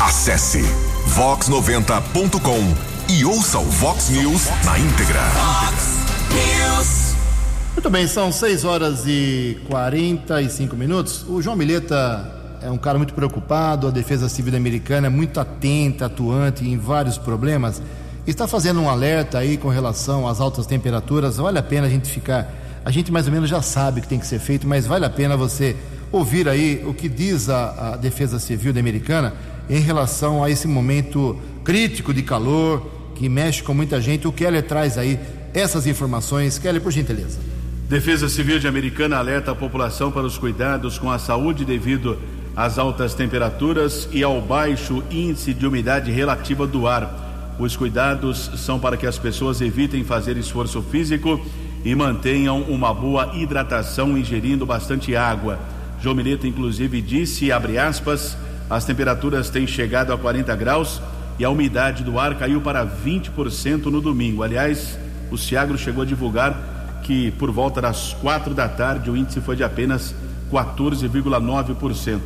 Acesse 0.00 0.62
vox90.com 1.16 3.12
e 3.12 3.24
ouça 3.24 3.58
o 3.58 3.64
Vox 3.64 4.08
News 4.08 4.42
na 4.64 4.78
íntegra. 4.78 5.20
Vox 5.30 6.02
News. 6.30 7.11
Muito 7.82 7.90
bem, 7.90 8.06
são 8.06 8.30
6 8.30 8.64
horas 8.64 9.02
e 9.08 9.58
45 9.66 10.76
minutos. 10.76 11.26
O 11.28 11.42
João 11.42 11.56
Mileta 11.56 12.56
é 12.62 12.70
um 12.70 12.78
cara 12.78 12.96
muito 12.96 13.12
preocupado, 13.12 13.88
a 13.88 13.90
Defesa 13.90 14.28
Civil 14.28 14.56
Americana 14.56 15.08
é 15.08 15.10
muito 15.10 15.40
atenta, 15.40 16.06
atuante 16.06 16.64
em 16.64 16.78
vários 16.78 17.18
problemas. 17.18 17.82
Está 18.24 18.46
fazendo 18.46 18.80
um 18.80 18.88
alerta 18.88 19.38
aí 19.38 19.56
com 19.56 19.68
relação 19.68 20.28
às 20.28 20.40
altas 20.40 20.64
temperaturas. 20.64 21.38
Vale 21.38 21.58
a 21.58 21.62
pena 21.62 21.88
a 21.88 21.90
gente 21.90 22.08
ficar. 22.08 22.54
A 22.84 22.90
gente 22.92 23.10
mais 23.10 23.26
ou 23.26 23.32
menos 23.32 23.50
já 23.50 23.60
sabe 23.60 23.98
o 23.98 24.02
que 24.04 24.08
tem 24.08 24.20
que 24.20 24.28
ser 24.28 24.38
feito, 24.38 24.64
mas 24.64 24.86
vale 24.86 25.04
a 25.04 25.10
pena 25.10 25.36
você 25.36 25.74
ouvir 26.12 26.48
aí 26.48 26.84
o 26.86 26.94
que 26.94 27.08
diz 27.08 27.48
a, 27.48 27.94
a 27.94 27.96
Defesa 27.96 28.38
Civil 28.38 28.78
Americana 28.78 29.34
em 29.68 29.80
relação 29.80 30.44
a 30.44 30.48
esse 30.48 30.68
momento 30.68 31.36
crítico 31.64 32.14
de 32.14 32.22
calor 32.22 32.86
que 33.16 33.28
mexe 33.28 33.60
com 33.60 33.74
muita 33.74 34.00
gente. 34.00 34.28
O 34.28 34.32
Keller 34.32 34.62
traz 34.62 34.96
aí 34.96 35.18
essas 35.52 35.84
informações. 35.84 36.60
Keller, 36.60 36.80
por 36.80 36.92
gentileza. 36.92 37.40
Defesa 37.92 38.26
Civil 38.26 38.58
de 38.58 38.66
Americana 38.66 39.18
alerta 39.18 39.50
a 39.50 39.54
população 39.54 40.10
para 40.10 40.22
os 40.22 40.38
cuidados 40.38 40.98
com 40.98 41.10
a 41.10 41.18
saúde 41.18 41.62
devido 41.62 42.18
às 42.56 42.78
altas 42.78 43.12
temperaturas 43.12 44.08
e 44.10 44.22
ao 44.22 44.40
baixo 44.40 45.04
índice 45.10 45.52
de 45.52 45.66
umidade 45.66 46.10
relativa 46.10 46.66
do 46.66 46.86
ar. 46.86 47.54
Os 47.58 47.76
cuidados 47.76 48.50
são 48.56 48.80
para 48.80 48.96
que 48.96 49.06
as 49.06 49.18
pessoas 49.18 49.60
evitem 49.60 50.04
fazer 50.04 50.38
esforço 50.38 50.80
físico 50.80 51.38
e 51.84 51.94
mantenham 51.94 52.62
uma 52.62 52.94
boa 52.94 53.32
hidratação 53.34 54.16
ingerindo 54.16 54.64
bastante 54.64 55.14
água. 55.14 55.60
João 56.00 56.14
Mireta, 56.14 56.48
inclusive, 56.48 57.02
disse, 57.02 57.52
abre 57.52 57.76
aspas, 57.76 58.38
as 58.70 58.86
temperaturas 58.86 59.50
têm 59.50 59.66
chegado 59.66 60.14
a 60.14 60.16
40 60.16 60.56
graus 60.56 61.02
e 61.38 61.44
a 61.44 61.50
umidade 61.50 62.02
do 62.04 62.18
ar 62.18 62.36
caiu 62.36 62.62
para 62.62 62.86
20% 62.86 63.84
no 63.84 64.00
domingo. 64.00 64.42
Aliás, 64.42 64.98
o 65.30 65.36
Ciagro 65.36 65.76
chegou 65.76 66.04
a 66.04 66.06
divulgar 66.06 66.71
que 67.02 67.30
por 67.32 67.50
volta 67.50 67.80
das 67.80 68.14
quatro 68.14 68.54
da 68.54 68.68
tarde 68.68 69.10
o 69.10 69.16
índice 69.16 69.40
foi 69.40 69.56
de 69.56 69.64
apenas 69.64 70.14
14,9%. 70.50 72.20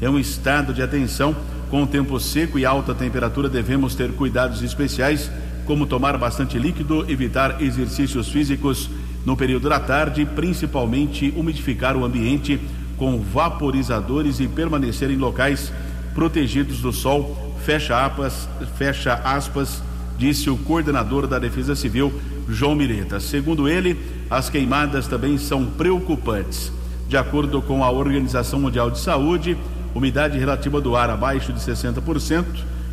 É 0.00 0.08
um 0.08 0.18
estado 0.18 0.72
de 0.72 0.82
atenção. 0.82 1.34
Com 1.70 1.84
o 1.84 1.86
tempo 1.86 2.18
seco 2.18 2.58
e 2.58 2.66
alta 2.66 2.94
temperatura, 2.94 3.48
devemos 3.48 3.94
ter 3.94 4.12
cuidados 4.12 4.60
especiais, 4.62 5.30
como 5.64 5.86
tomar 5.86 6.18
bastante 6.18 6.58
líquido, 6.58 7.08
evitar 7.08 7.62
exercícios 7.62 8.28
físicos 8.28 8.90
no 9.24 9.36
período 9.36 9.68
da 9.68 9.78
tarde, 9.78 10.24
principalmente 10.24 11.32
umidificar 11.36 11.96
o 11.96 12.04
ambiente 12.04 12.60
com 12.96 13.20
vaporizadores 13.20 14.40
e 14.40 14.48
permanecer 14.48 15.10
em 15.10 15.16
locais 15.16 15.72
protegidos 16.14 16.80
do 16.80 16.92
sol. 16.92 17.54
Fecha 17.64 18.04
aspas, 18.04 18.48
fecha 18.76 19.14
aspas, 19.14 19.82
disse 20.18 20.50
o 20.50 20.56
coordenador 20.56 21.26
da 21.26 21.38
Defesa 21.38 21.76
Civil, 21.76 22.12
João 22.52 22.74
Mireta. 22.74 23.20
Segundo 23.20 23.68
ele, 23.68 23.98
as 24.28 24.48
queimadas 24.48 25.06
também 25.06 25.38
são 25.38 25.64
preocupantes. 25.64 26.72
De 27.08 27.16
acordo 27.16 27.60
com 27.60 27.82
a 27.82 27.90
Organização 27.90 28.60
Mundial 28.60 28.90
de 28.90 28.98
Saúde, 28.98 29.56
umidade 29.94 30.38
relativa 30.38 30.80
do 30.80 30.96
ar 30.96 31.10
abaixo 31.10 31.52
de 31.52 31.60
60% 31.60 32.44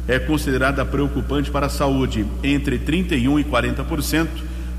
é 0.08 0.18
considerada 0.18 0.86
preocupante 0.86 1.52
para 1.52 1.66
a 1.66 1.70
saúde. 1.70 2.26
Entre 2.44 2.80
31 2.80 3.40
e 3.40 3.44
40%, 3.44 4.28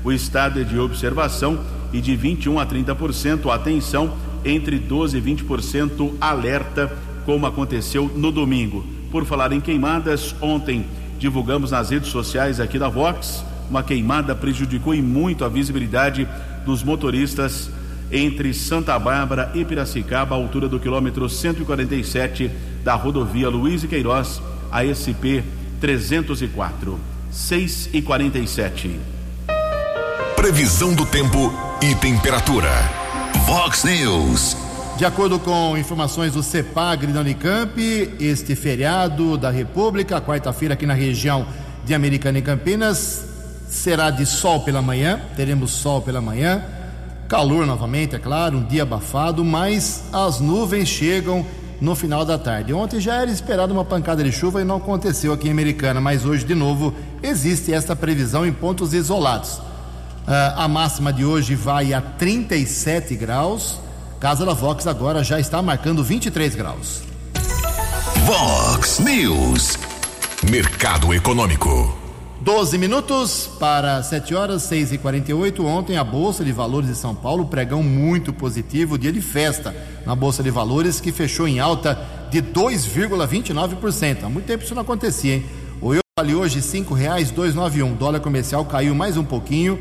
o 0.03 0.11
estado 0.11 0.59
é 0.59 0.63
de 0.63 0.79
observação 0.79 1.59
e 1.93 2.01
de 2.01 2.15
21 2.15 2.59
a 2.59 2.65
30% 2.65 3.53
atenção, 3.53 4.13
entre 4.43 4.79
12 4.79 5.17
e 5.17 5.21
20% 5.21 6.13
alerta, 6.19 6.91
como 7.25 7.45
aconteceu 7.45 8.09
no 8.15 8.31
domingo. 8.31 8.85
Por 9.11 9.25
falar 9.25 9.51
em 9.51 9.61
queimadas, 9.61 10.35
ontem 10.41 10.85
divulgamos 11.19 11.71
nas 11.71 11.89
redes 11.89 12.09
sociais 12.09 12.59
aqui 12.59 12.79
da 12.79 12.89
Vox 12.89 13.43
uma 13.69 13.83
queimada 13.83 14.35
prejudicou 14.35 14.93
e 14.93 15.01
muito 15.01 15.45
a 15.45 15.49
visibilidade 15.49 16.27
dos 16.65 16.83
motoristas 16.83 17.69
entre 18.11 18.53
Santa 18.53 18.97
Bárbara 18.97 19.51
e 19.53 19.63
Piracicaba, 19.63 20.35
à 20.35 20.37
altura 20.37 20.67
do 20.67 20.79
quilômetro 20.79 21.29
147 21.29 22.49
da 22.83 22.95
rodovia 22.95 23.49
Luiz 23.49 23.83
e 23.83 23.87
Queiroz, 23.87 24.41
a 24.71 24.83
SP 24.83 25.43
304. 25.79 26.99
6 27.31 27.89
e 27.93 28.01
47. 28.01 28.99
Previsão 30.35 30.95
do 30.95 31.05
tempo 31.05 31.53
e 31.81 31.93
temperatura. 31.95 32.71
Vox 33.45 33.83
News. 33.83 34.57
De 34.97 35.05
acordo 35.05 35.39
com 35.39 35.77
informações 35.77 36.33
do 36.33 36.41
CEPAGRE 36.41 37.13
da 37.13 37.21
Unicamp, 37.21 37.79
este 38.19 38.55
feriado 38.55 39.37
da 39.37 39.49
República, 39.49 40.19
quarta-feira 40.19 40.73
aqui 40.73 40.85
na 40.85 40.93
região 40.93 41.45
de 41.85 41.93
Americana 41.93 42.39
e 42.39 42.41
Campinas, 42.41 43.28
será 43.69 44.09
de 44.09 44.25
sol 44.25 44.61
pela 44.61 44.81
manhã, 44.81 45.21
teremos 45.35 45.71
sol 45.71 46.01
pela 46.01 46.19
manhã, 46.19 46.63
calor 47.27 47.65
novamente, 47.65 48.15
é 48.15 48.19
claro, 48.19 48.57
um 48.57 48.63
dia 48.63 48.83
abafado, 48.83 49.45
mas 49.45 50.03
as 50.11 50.39
nuvens 50.39 50.89
chegam 50.89 51.45
no 51.79 51.95
final 51.95 52.25
da 52.25 52.37
tarde. 52.37 52.73
Ontem 52.73 52.99
já 52.99 53.15
era 53.21 53.31
esperada 53.31 53.71
uma 53.71 53.85
pancada 53.85 54.23
de 54.23 54.31
chuva 54.31 54.61
e 54.61 54.65
não 54.65 54.77
aconteceu 54.77 55.31
aqui 55.31 55.47
em 55.47 55.51
Americana, 55.51 56.01
mas 56.01 56.25
hoje 56.25 56.43
de 56.43 56.55
novo 56.55 56.93
existe 57.21 57.71
esta 57.71 57.95
previsão 57.95 58.45
em 58.45 58.51
pontos 58.51 58.93
isolados. 58.93 59.59
Uh, 60.27 60.57
a 60.57 60.67
máxima 60.67 61.13
de 61.13 61.23
hoje 61.23 61.55
vai 61.55 61.93
a 61.93 62.01
37 62.01 63.15
graus. 63.15 63.79
Casa 64.19 64.45
da 64.45 64.53
Vox 64.53 64.85
agora 64.85 65.23
já 65.23 65.39
está 65.39 65.61
marcando 65.61 66.03
23 66.03 66.55
graus. 66.55 67.01
Vox 68.25 68.99
News. 68.99 69.77
Mercado 70.49 71.13
Econômico. 71.13 71.98
12 72.41 72.77
minutos 72.77 73.49
para 73.59 74.01
7 74.01 74.33
horas, 74.33 74.63
6 74.63 74.93
e 74.93 74.97
48 74.97 75.65
Ontem 75.65 75.97
a 75.97 76.05
Bolsa 76.05 76.41
de 76.41 76.53
Valores 76.53 76.87
de 76.87 76.95
São 76.95 77.13
Paulo, 77.13 77.47
pregão 77.47 77.83
muito 77.83 78.31
positivo, 78.31 78.97
dia 78.97 79.11
de 79.11 79.21
festa 79.21 79.75
na 80.05 80.15
Bolsa 80.15 80.41
de 80.41 80.49
Valores, 80.49 81.01
que 81.01 81.11
fechou 81.11 81.49
em 81.49 81.59
alta 81.59 81.99
de 82.31 82.41
2,29%. 82.41 84.23
Há 84.23 84.29
muito 84.29 84.45
tempo 84.45 84.63
isso 84.63 84.73
não 84.73 84.83
acontecia, 84.83 85.35
hein? 85.35 85.43
O 85.81 85.93
euro 85.93 85.99
vale 86.17 86.33
hoje 86.33 86.59
R$ 86.59 86.65
5,291. 86.65 87.97
Dólar 87.97 88.21
comercial 88.21 88.63
caiu 88.63 88.95
mais 88.95 89.17
um 89.17 89.25
pouquinho, 89.25 89.77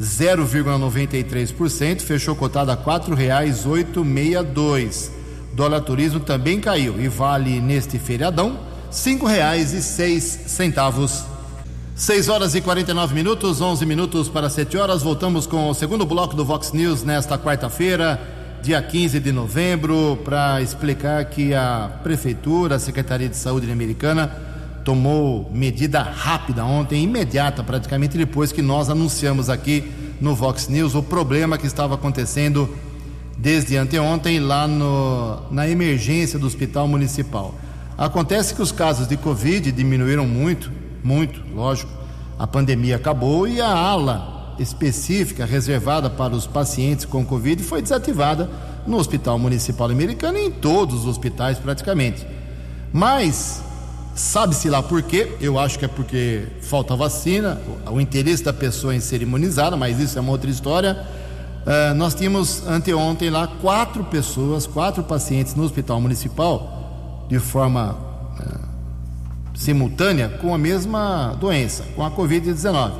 0,93%, 0.00 2.00
fechou 2.00 2.34
cotado 2.34 2.70
a 2.70 2.76
R$ 2.76 2.80
4,862. 2.82 5.12
Dólar 5.52 5.82
turismo 5.82 6.20
também 6.20 6.60
caiu 6.60 6.98
e 6.98 7.08
vale 7.08 7.60
neste 7.60 7.98
feriadão 7.98 8.52
R$ 8.52 8.58
5,06. 8.90 11.29
6 12.00 12.30
horas 12.30 12.54
e 12.54 12.62
49 12.62 13.14
minutos, 13.14 13.60
11 13.60 13.84
minutos 13.84 14.26
para 14.26 14.48
7 14.48 14.74
horas. 14.78 15.02
Voltamos 15.02 15.46
com 15.46 15.68
o 15.68 15.74
segundo 15.74 16.06
bloco 16.06 16.34
do 16.34 16.46
Vox 16.46 16.72
News 16.72 17.04
nesta 17.04 17.36
quarta-feira, 17.36 18.18
dia 18.62 18.80
15 18.80 19.20
de 19.20 19.30
novembro, 19.30 20.18
para 20.24 20.62
explicar 20.62 21.22
que 21.26 21.52
a 21.52 21.90
Prefeitura, 22.02 22.76
a 22.76 22.78
Secretaria 22.78 23.28
de 23.28 23.36
Saúde 23.36 23.70
Americana, 23.70 24.34
tomou 24.82 25.50
medida 25.52 26.00
rápida 26.00 26.64
ontem, 26.64 27.04
imediata, 27.04 27.62
praticamente 27.62 28.16
depois 28.16 28.50
que 28.50 28.62
nós 28.62 28.88
anunciamos 28.88 29.50
aqui 29.50 29.92
no 30.22 30.34
Vox 30.34 30.68
News 30.68 30.94
o 30.94 31.02
problema 31.02 31.58
que 31.58 31.66
estava 31.66 31.96
acontecendo 31.96 32.74
desde 33.36 33.76
anteontem 33.76 34.40
lá 34.40 34.66
no, 34.66 35.42
na 35.50 35.68
emergência 35.68 36.38
do 36.38 36.46
Hospital 36.46 36.88
Municipal. 36.88 37.54
Acontece 37.98 38.54
que 38.54 38.62
os 38.62 38.72
casos 38.72 39.06
de 39.06 39.18
Covid 39.18 39.70
diminuíram 39.70 40.26
muito, 40.26 40.79
muito, 41.02 41.40
lógico. 41.54 41.90
A 42.38 42.46
pandemia 42.46 42.96
acabou 42.96 43.46
e 43.46 43.60
a 43.60 43.68
ala 43.68 44.54
específica 44.58 45.44
reservada 45.44 46.10
para 46.10 46.34
os 46.34 46.46
pacientes 46.46 47.04
com 47.04 47.24
Covid 47.24 47.62
foi 47.62 47.82
desativada 47.82 48.48
no 48.86 48.98
Hospital 48.98 49.38
Municipal 49.38 49.90
Americano 49.90 50.38
e 50.38 50.46
em 50.46 50.50
todos 50.50 51.00
os 51.00 51.06
hospitais 51.06 51.58
praticamente. 51.58 52.26
Mas 52.92 53.62
sabe-se 54.14 54.68
lá 54.68 54.82
por 54.82 55.02
quê? 55.02 55.36
Eu 55.40 55.58
acho 55.58 55.78
que 55.78 55.84
é 55.84 55.88
porque 55.88 56.46
falta 56.62 56.94
vacina, 56.96 57.60
o 57.90 58.00
interesse 58.00 58.42
da 58.42 58.52
pessoa 58.52 58.94
em 58.94 59.00
ser 59.00 59.22
imunizada, 59.22 59.76
mas 59.76 59.98
isso 59.98 60.18
é 60.18 60.20
uma 60.20 60.32
outra 60.32 60.50
história. 60.50 61.06
Uh, 61.60 61.94
nós 61.94 62.14
tínhamos 62.14 62.66
anteontem 62.66 63.30
lá 63.30 63.46
quatro 63.46 64.02
pessoas, 64.04 64.66
quatro 64.66 65.02
pacientes 65.02 65.54
no 65.54 65.62
Hospital 65.62 66.00
Municipal 66.00 67.26
de 67.28 67.38
forma 67.38 68.09
simultânea 69.60 70.26
com 70.40 70.54
a 70.54 70.58
mesma 70.58 71.36
doença, 71.38 71.84
com 71.94 72.02
a 72.02 72.10
Covid-19. 72.10 72.92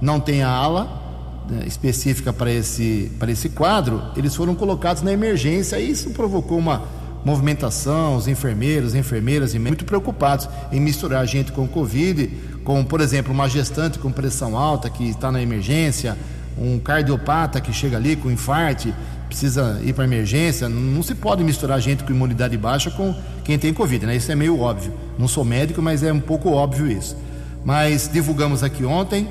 Não 0.00 0.18
tem 0.18 0.42
a 0.42 0.50
ala 0.50 1.44
né, 1.48 1.62
específica 1.64 2.32
para 2.32 2.50
esse, 2.50 3.12
para 3.16 3.30
esse 3.30 3.48
quadro, 3.48 4.02
eles 4.16 4.34
foram 4.34 4.56
colocados 4.56 5.02
na 5.02 5.12
emergência 5.12 5.78
e 5.78 5.88
isso 5.88 6.10
provocou 6.10 6.58
uma 6.58 6.82
movimentação, 7.24 8.16
os 8.16 8.26
enfermeiros, 8.26 8.96
enfermeiras 8.96 9.54
muito 9.54 9.84
preocupados 9.84 10.48
em 10.72 10.80
misturar 10.80 11.24
gente 11.26 11.52
com 11.52 11.68
Covid, 11.68 12.28
com, 12.64 12.82
por 12.82 13.00
exemplo, 13.00 13.32
uma 13.32 13.48
gestante 13.48 14.00
com 14.00 14.10
pressão 14.10 14.56
alta 14.56 14.90
que 14.90 15.08
está 15.08 15.30
na 15.30 15.40
emergência, 15.40 16.18
um 16.58 16.80
cardiopata 16.80 17.60
que 17.60 17.72
chega 17.72 17.96
ali 17.96 18.16
com 18.16 18.32
infarte, 18.32 18.92
precisa 19.30 19.80
ir 19.84 19.92
para 19.92 20.04
emergência, 20.04 20.68
não 20.68 21.02
se 21.02 21.14
pode 21.14 21.42
misturar 21.44 21.80
gente 21.80 22.02
com 22.02 22.12
imunidade 22.12 22.56
baixa 22.56 22.90
com 22.90 23.14
quem 23.44 23.56
tem 23.58 23.72
Covid, 23.72 24.04
né? 24.04 24.16
Isso 24.16 24.30
é 24.30 24.34
meio 24.34 24.58
óbvio. 24.58 24.92
Não 25.16 25.28
sou 25.28 25.44
médico, 25.44 25.80
mas 25.80 26.02
é 26.02 26.12
um 26.12 26.20
pouco 26.20 26.50
óbvio 26.50 26.90
isso. 26.90 27.16
Mas 27.64 28.10
divulgamos 28.12 28.64
aqui 28.64 28.84
ontem, 28.84 29.28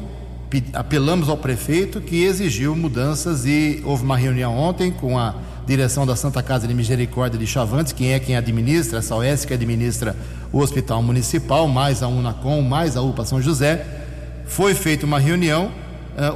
apelamos 0.74 1.28
ao 1.28 1.38
prefeito 1.38 2.00
que 2.00 2.24
exigiu 2.24 2.76
mudanças 2.76 3.46
e 3.46 3.82
houve 3.84 4.04
uma 4.04 4.16
reunião 4.16 4.58
ontem 4.58 4.90
com 4.90 5.18
a 5.18 5.36
direção 5.68 6.06
da 6.06 6.16
Santa 6.16 6.42
Casa 6.42 6.68
de 6.68 6.74
Misericórdia 6.74 7.38
de 7.38 7.46
Chavantes, 7.46 7.92
quem 7.92 8.14
é 8.14 8.20
quem 8.20 8.36
administra, 8.36 9.00
essa 9.00 9.16
OS 9.16 9.46
que 9.46 9.54
administra 9.54 10.16
o 10.52 10.60
Hospital 10.60 11.04
Municipal, 11.04 11.68
mais 11.68 12.02
a 12.02 12.08
Unacom, 12.08 12.62
mais 12.62 12.96
a 12.96 13.02
UPA 13.02 13.26
São 13.26 13.42
José. 13.42 13.86
Foi 14.46 14.74
feita 14.74 15.06
uma 15.06 15.20
reunião, 15.20 15.72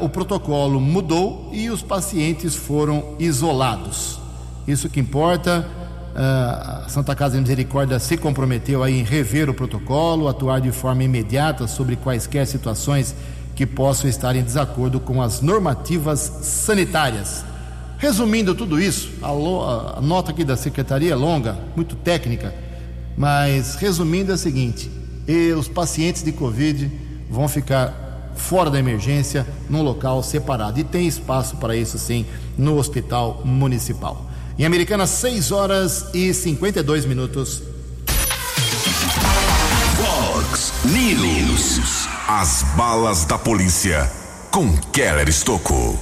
o 0.02 0.10
protocolo 0.10 0.80
mudou 0.80 1.50
e 1.52 1.69
os 1.69 1.82
pacientes 1.82 2.56
foram 2.56 3.15
isolados. 3.19 4.19
Isso 4.67 4.89
que 4.89 5.00
importa. 5.00 5.67
A 6.15 6.86
Santa 6.89 7.15
Casa 7.15 7.34
de 7.36 7.41
Misericórdia 7.41 7.98
se 7.98 8.15
comprometeu 8.17 8.84
aí 8.84 9.00
em 9.00 9.04
rever 9.04 9.50
o 9.50 9.54
protocolo, 9.54 10.28
atuar 10.28 10.62
de 10.62 10.72
forma 10.72 11.04
imediata 11.04 11.65
sobre 11.67 11.96
quaisquer 11.96 12.46
situações 12.46 13.15
que 13.56 13.65
possam 13.65 14.08
estar 14.10 14.36
em 14.36 14.43
desacordo 14.43 15.00
com 15.00 15.22
as 15.22 15.41
normativas 15.41 16.19
sanitárias. 16.19 17.43
Resumindo 17.98 18.54
tudo 18.54 18.80
isso, 18.80 19.10
a, 19.24 19.98
a 19.98 20.02
nota 20.02 20.32
aqui 20.32 20.43
da 20.43 20.56
secretaria 20.56 21.13
é 21.13 21.15
longa, 21.15 21.58
muito 21.76 21.96
técnica, 21.96 22.54
mas 23.17 23.76
resumindo 23.76 24.32
é 24.32 24.36
o 24.36 24.38
seguinte: 24.38 24.91
os 25.58 25.67
pacientes 25.67 26.22
de 26.22 26.32
Covid 26.32 26.91
vão 27.30 27.48
ficar 27.48 28.03
fora 28.36 28.69
da 28.69 28.80
emergência, 28.80 29.48
num 29.69 29.82
local 29.82 30.22
separado. 30.24 30.80
E 30.80 30.84
tem 30.84 31.08
espaço 31.08 31.58
para 31.58 31.76
isso 31.76 31.98
sim 31.98 32.26
no 32.58 32.78
hospital 32.78 33.41
municipal. 33.43 34.30
Em 34.58 34.65
Americana, 34.65 35.08
6 35.08 35.52
horas 35.52 36.08
e 36.13 36.34
52 36.34 37.06
minutos. 37.06 37.63
Fox 39.98 40.74
News. 40.86 42.08
As 42.28 42.63
balas 42.76 43.26
da 43.26 43.38
polícia 43.38 44.10
com 44.52 44.78
Keller 44.91 45.28
Estocou. 45.28 45.98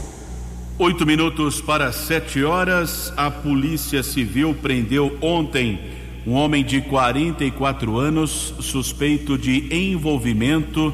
Oito 0.77 1.05
minutos 1.05 1.61
para 1.61 1.91
sete 1.91 2.43
horas. 2.43 3.13
A 3.15 3.31
Polícia 3.31 4.03
Civil 4.03 4.53
prendeu 4.61 5.17
ontem 5.21 5.79
um 6.25 6.33
homem 6.33 6.63
de 6.63 6.81
44 6.81 7.97
anos 7.97 8.53
suspeito 8.59 9.37
de 9.37 9.73
envolvimento 9.73 10.93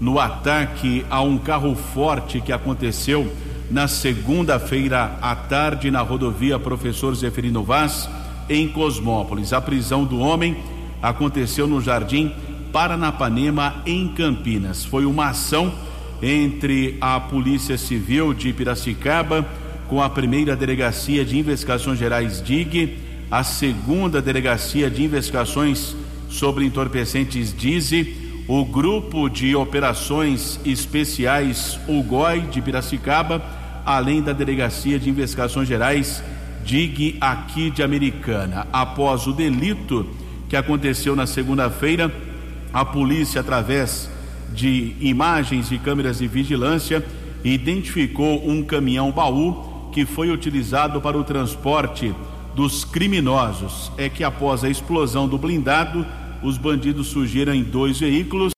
no 0.00 0.18
ataque 0.18 1.04
a 1.10 1.20
um 1.20 1.36
carro 1.36 1.74
forte 1.74 2.40
que 2.40 2.52
aconteceu 2.52 3.30
na 3.70 3.86
segunda-feira 3.86 5.18
à 5.20 5.36
tarde 5.36 5.90
na 5.90 6.00
rodovia 6.00 6.58
Professor 6.58 7.14
Zeferino 7.14 7.62
Vaz, 7.62 8.08
em 8.48 8.66
Cosmópolis. 8.66 9.52
A 9.52 9.60
prisão 9.60 10.04
do 10.04 10.18
homem 10.18 10.56
aconteceu 11.00 11.68
no 11.68 11.80
Jardim 11.80 12.32
Paranapanema, 12.72 13.82
em 13.86 14.08
Campinas. 14.08 14.84
Foi 14.84 15.04
uma 15.04 15.28
ação 15.28 15.72
entre 16.22 16.96
a 17.00 17.20
Polícia 17.20 17.78
Civil 17.78 18.34
de 18.34 18.52
Piracicaba 18.52 19.46
com 19.88 20.02
a 20.02 20.10
primeira 20.10 20.56
Delegacia 20.56 21.24
de 21.24 21.38
Investigações 21.38 21.98
Gerais 21.98 22.42
DIG, 22.42 22.98
a 23.30 23.44
segunda 23.44 24.20
Delegacia 24.20 24.90
de 24.90 25.04
Investigações 25.04 25.96
sobre 26.28 26.64
Entorpecentes 26.64 27.54
DIZI, 27.56 28.19
o 28.52 28.64
Grupo 28.64 29.28
de 29.28 29.54
Operações 29.54 30.58
Especiais 30.64 31.78
UGOI 31.86 32.40
de 32.40 32.60
Piracicaba 32.60 33.40
além 33.86 34.20
da 34.20 34.32
Delegacia 34.32 34.98
de 34.98 35.08
Investigações 35.08 35.68
Gerais, 35.68 36.20
DIG 36.64 37.16
aqui 37.20 37.70
de 37.70 37.80
Americana. 37.80 38.66
Após 38.72 39.28
o 39.28 39.32
delito 39.32 40.04
que 40.48 40.56
aconteceu 40.56 41.14
na 41.14 41.28
segunda-feira, 41.28 42.12
a 42.72 42.84
polícia, 42.84 43.40
através 43.40 44.10
de 44.52 44.96
imagens 45.00 45.70
e 45.70 45.78
câmeras 45.78 46.18
de 46.18 46.26
vigilância, 46.26 47.06
identificou 47.44 48.50
um 48.50 48.64
caminhão 48.64 49.12
baú 49.12 49.90
que 49.92 50.04
foi 50.04 50.28
utilizado 50.28 51.00
para 51.00 51.16
o 51.16 51.22
transporte 51.22 52.12
dos 52.56 52.84
criminosos. 52.84 53.92
É 53.96 54.08
que 54.08 54.24
após 54.24 54.64
a 54.64 54.68
explosão 54.68 55.28
do 55.28 55.38
blindado, 55.38 56.04
os 56.42 56.56
bandidos 56.56 57.08
surgiram 57.08 57.54
em 57.54 57.62
dois 57.62 58.00
veículos, 58.00 58.52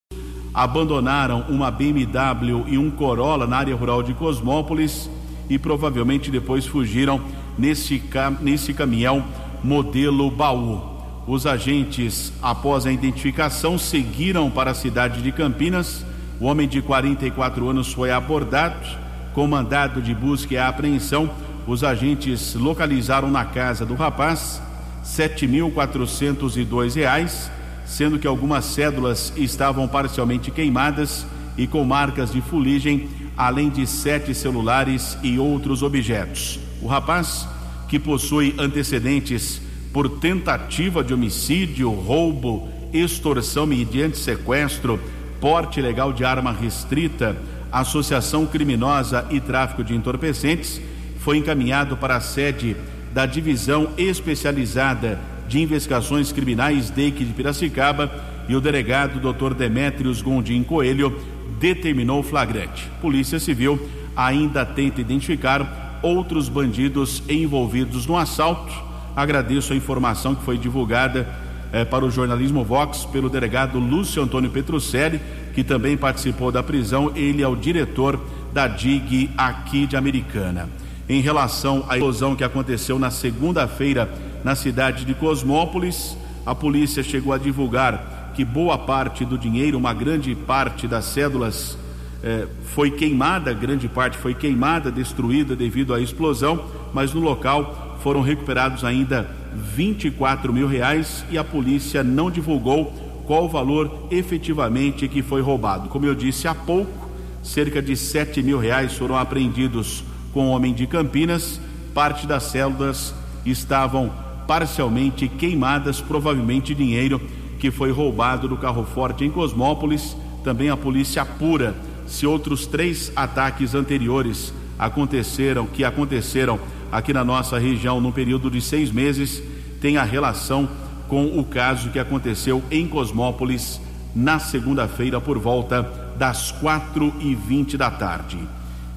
abandonaram 0.54 1.44
uma 1.48 1.70
BMW 1.70 2.64
e 2.68 2.78
um 2.78 2.90
Corolla 2.90 3.46
na 3.46 3.56
área 3.56 3.74
rural 3.74 4.02
de 4.02 4.14
Cosmópolis 4.14 5.10
e 5.48 5.58
provavelmente 5.58 6.30
depois 6.30 6.66
fugiram 6.66 7.20
nesse, 7.58 8.02
nesse 8.40 8.74
caminhão 8.74 9.24
modelo 9.62 10.30
baú. 10.30 10.92
Os 11.26 11.46
agentes, 11.46 12.32
após 12.42 12.84
a 12.84 12.92
identificação, 12.92 13.78
seguiram 13.78 14.50
para 14.50 14.72
a 14.72 14.74
cidade 14.74 15.22
de 15.22 15.30
Campinas. 15.30 16.04
O 16.40 16.46
homem 16.46 16.66
de 16.66 16.82
44 16.82 17.68
anos 17.68 17.92
foi 17.92 18.10
abordado, 18.10 18.84
com 19.32 19.46
mandado 19.46 20.02
de 20.02 20.12
busca 20.14 20.54
e 20.54 20.58
apreensão. 20.58 21.30
Os 21.66 21.84
agentes 21.84 22.54
localizaram 22.54 23.30
na 23.30 23.44
casa 23.44 23.86
do 23.86 23.94
rapaz 23.94 24.60
R$ 25.02 25.28
7.402, 25.28 27.50
sendo 27.92 28.18
que 28.18 28.26
algumas 28.26 28.64
cédulas 28.64 29.34
estavam 29.36 29.86
parcialmente 29.86 30.50
queimadas 30.50 31.26
e 31.58 31.66
com 31.66 31.84
marcas 31.84 32.32
de 32.32 32.40
fuligem 32.40 33.06
além 33.36 33.68
de 33.68 33.86
sete 33.86 34.34
celulares 34.34 35.18
e 35.22 35.38
outros 35.38 35.82
objetos. 35.82 36.58
O 36.80 36.86
rapaz, 36.86 37.46
que 37.88 37.98
possui 37.98 38.54
antecedentes 38.58 39.60
por 39.92 40.08
tentativa 40.08 41.04
de 41.04 41.12
homicídio, 41.12 41.90
roubo, 41.90 42.66
extorsão 42.94 43.66
mediante 43.66 44.16
sequestro, 44.16 44.98
porte 45.38 45.78
ilegal 45.78 46.14
de 46.14 46.24
arma 46.24 46.50
restrita, 46.50 47.36
associação 47.70 48.46
criminosa 48.46 49.26
e 49.30 49.38
tráfico 49.38 49.84
de 49.84 49.94
entorpecentes, 49.94 50.80
foi 51.18 51.36
encaminhado 51.36 51.98
para 51.98 52.16
a 52.16 52.20
sede 52.22 52.74
da 53.12 53.26
Divisão 53.26 53.90
Especializada 53.98 55.31
de 55.52 55.60
Investigações 55.60 56.32
Criminais 56.32 56.88
DEIC 56.88 57.26
de 57.26 57.32
Piracicaba 57.34 58.10
e 58.48 58.56
o 58.56 58.60
delegado 58.60 59.20
Dr. 59.20 59.52
Demétrios 59.52 60.22
Gondim 60.22 60.62
Coelho 60.62 61.14
determinou 61.60 62.20
o 62.20 62.22
flagrante. 62.22 62.88
Polícia 63.02 63.38
Civil 63.38 63.78
ainda 64.16 64.64
tenta 64.64 65.02
identificar 65.02 66.00
outros 66.02 66.48
bandidos 66.48 67.22
envolvidos 67.28 68.06
no 68.06 68.16
assalto. 68.16 68.72
Agradeço 69.14 69.74
a 69.74 69.76
informação 69.76 70.34
que 70.34 70.42
foi 70.42 70.56
divulgada 70.56 71.28
eh, 71.70 71.84
para 71.84 72.02
o 72.02 72.10
jornalismo 72.10 72.64
Vox 72.64 73.04
pelo 73.04 73.28
delegado 73.28 73.78
Lúcio 73.78 74.22
Antônio 74.22 74.50
Petrucelli, 74.50 75.20
que 75.54 75.62
também 75.62 75.98
participou 75.98 76.50
da 76.50 76.62
prisão. 76.62 77.12
Ele 77.14 77.42
é 77.42 77.46
o 77.46 77.54
diretor 77.54 78.18
da 78.54 78.66
DIG 78.66 79.28
aqui 79.36 79.86
de 79.86 79.98
Americana. 79.98 80.70
Em 81.06 81.20
relação 81.20 81.84
à 81.90 81.96
explosão 81.98 82.34
que 82.34 82.42
aconteceu 82.42 82.98
na 82.98 83.10
segunda-feira 83.10 84.31
na 84.44 84.54
cidade 84.54 85.04
de 85.04 85.14
Cosmópolis, 85.14 86.16
a 86.44 86.54
polícia 86.54 87.02
chegou 87.02 87.32
a 87.32 87.38
divulgar 87.38 88.32
que 88.34 88.44
boa 88.44 88.78
parte 88.78 89.24
do 89.24 89.38
dinheiro, 89.38 89.78
uma 89.78 89.92
grande 89.92 90.34
parte 90.34 90.88
das 90.88 91.04
cédulas 91.04 91.76
eh, 92.22 92.46
foi 92.64 92.90
queimada, 92.90 93.52
grande 93.52 93.88
parte 93.88 94.16
foi 94.16 94.34
queimada, 94.34 94.90
destruída 94.90 95.54
devido 95.54 95.94
à 95.94 96.00
explosão, 96.00 96.64
mas 96.92 97.12
no 97.12 97.20
local 97.20 97.98
foram 98.02 98.20
recuperados 98.20 98.84
ainda 98.84 99.30
24 99.74 100.52
mil 100.52 100.66
reais 100.66 101.24
e 101.30 101.38
a 101.38 101.44
polícia 101.44 102.02
não 102.02 102.30
divulgou 102.30 102.86
qual 103.26 103.44
o 103.44 103.48
valor 103.48 104.08
efetivamente 104.10 105.06
que 105.08 105.22
foi 105.22 105.40
roubado. 105.40 105.88
Como 105.88 106.06
eu 106.06 106.14
disse 106.14 106.48
há 106.48 106.54
pouco, 106.54 107.08
cerca 107.42 107.80
de 107.80 107.96
7 107.96 108.42
mil 108.42 108.58
reais 108.58 108.94
foram 108.94 109.16
apreendidos 109.16 110.02
com 110.32 110.46
o 110.46 110.50
homem 110.50 110.72
de 110.72 110.86
Campinas, 110.86 111.60
parte 111.94 112.26
das 112.26 112.44
células 112.44 113.14
estavam 113.44 114.10
parcialmente 114.46 115.28
queimadas, 115.28 116.00
provavelmente 116.00 116.74
dinheiro 116.74 117.20
que 117.58 117.70
foi 117.70 117.92
roubado 117.92 118.48
do 118.48 118.56
carro 118.56 118.84
forte 118.84 119.24
em 119.24 119.30
Cosmópolis. 119.30 120.16
Também 120.42 120.70
a 120.70 120.76
polícia 120.76 121.22
apura 121.22 121.74
se 122.06 122.26
outros 122.26 122.66
três 122.66 123.12
ataques 123.14 123.74
anteriores 123.74 124.52
aconteceram, 124.78 125.66
que 125.66 125.84
aconteceram 125.84 126.58
aqui 126.90 127.12
na 127.12 127.24
nossa 127.24 127.58
região 127.58 128.00
no 128.00 128.12
período 128.12 128.50
de 128.50 128.60
seis 128.60 128.90
meses, 128.90 129.42
tem 129.80 129.96
a 129.96 130.02
relação 130.02 130.68
com 131.08 131.38
o 131.38 131.44
caso 131.44 131.90
que 131.90 131.98
aconteceu 131.98 132.62
em 132.70 132.86
Cosmópolis 132.86 133.80
na 134.14 134.38
segunda-feira 134.38 135.20
por 135.20 135.38
volta 135.38 135.82
das 136.18 136.50
quatro 136.50 137.12
e 137.20 137.34
vinte 137.34 137.76
da 137.76 137.90
tarde. 137.90 138.38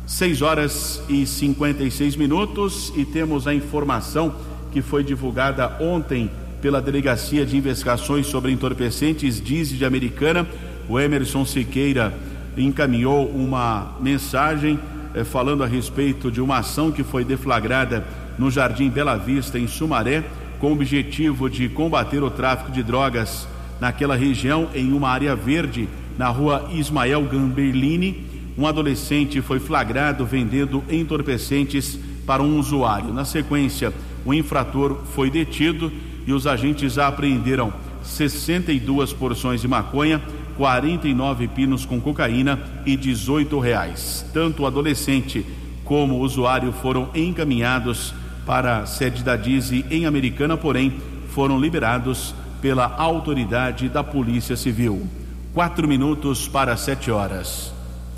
Seis 0.06 0.42
horas 0.42 1.02
e 1.08 1.26
cinquenta 1.26 1.84
e 1.84 1.92
seis 1.92 2.16
minutos 2.16 2.92
e 2.96 3.06
temos 3.06 3.48
a 3.48 3.54
informação 3.54 4.34
que 4.76 4.82
foi 4.82 5.06
divulgada 5.06 5.78
ontem 5.80 6.30
pela 6.62 6.82
Delegacia 6.82 7.46
de 7.46 7.56
Investigações 7.56 8.28
sobre 8.28 8.52
Entorpecentes 8.52 9.40
Dize 9.40 9.78
de 9.78 9.86
Americana. 9.86 10.46
O 10.90 11.00
Emerson 11.00 11.46
Siqueira 11.46 12.14
encaminhou 12.58 13.26
uma 13.26 13.96
mensagem 14.02 14.78
eh, 15.14 15.24
falando 15.24 15.64
a 15.64 15.66
respeito 15.66 16.30
de 16.30 16.42
uma 16.42 16.58
ação 16.58 16.92
que 16.92 17.06
foi 17.06 17.24
deflagrada 17.24 18.04
no 18.38 18.52
Jardim 18.52 18.90
Bela 18.90 19.16
Vista, 19.16 19.58
em 19.58 19.66
Sumaré, 19.66 20.26
com 20.60 20.72
o 20.72 20.74
objetivo 20.74 21.50
de 21.50 21.70
combater 21.70 22.22
o 22.22 22.30
tráfico 22.30 22.70
de 22.70 22.84
drogas 22.84 23.48
naquela 23.80 24.18
região, 24.18 24.68
em 24.76 24.92
uma 24.92 25.08
área 25.08 25.38
verde, 25.38 25.88
na 26.18 26.28
rua 26.28 26.70
Ismael 26.74 27.24
Gamberlini. 27.24 28.26
Um 28.58 28.68
adolescente 28.68 29.42
foi 29.42 29.58
flagrado 29.58 30.26
vendendo 30.26 30.84
entorpecentes 30.90 31.98
para 32.28 32.44
um 32.44 32.60
usuário. 32.60 33.14
Na 33.14 33.24
sequência, 33.24 33.94
O 34.26 34.34
infrator 34.34 34.98
foi 35.14 35.30
detido 35.30 35.92
e 36.26 36.34
os 36.34 36.48
agentes 36.48 36.98
apreenderam 36.98 37.72
62 38.04 39.14
porções 39.14 39.62
de 39.62 39.68
maconha, 39.68 40.22
49 40.58 41.48
pinos 41.50 41.86
com 41.86 42.02
cocaína 42.02 42.60
e 42.86 42.98
18 42.98 43.60
reais. 43.60 44.26
Tanto 44.34 44.64
o 44.64 44.66
adolescente 44.66 45.46
como 45.84 46.16
o 46.16 46.22
usuário 46.22 46.72
foram 46.72 47.10
encaminhados 47.14 48.14
para 48.46 48.80
a 48.80 48.86
sede 48.86 49.24
da 49.24 49.36
Dize 49.36 49.86
em 49.90 50.06
Americana, 50.06 50.58
porém 50.58 50.94
foram 51.30 51.60
liberados 51.60 52.34
pela 52.62 52.96
autoridade 52.98 53.90
da 53.90 54.04
Polícia 54.04 54.56
Civil. 54.56 55.08
Quatro 55.54 55.88
minutos 55.88 56.48
para 56.48 56.76
sete 56.76 57.12
horas. 57.12 57.72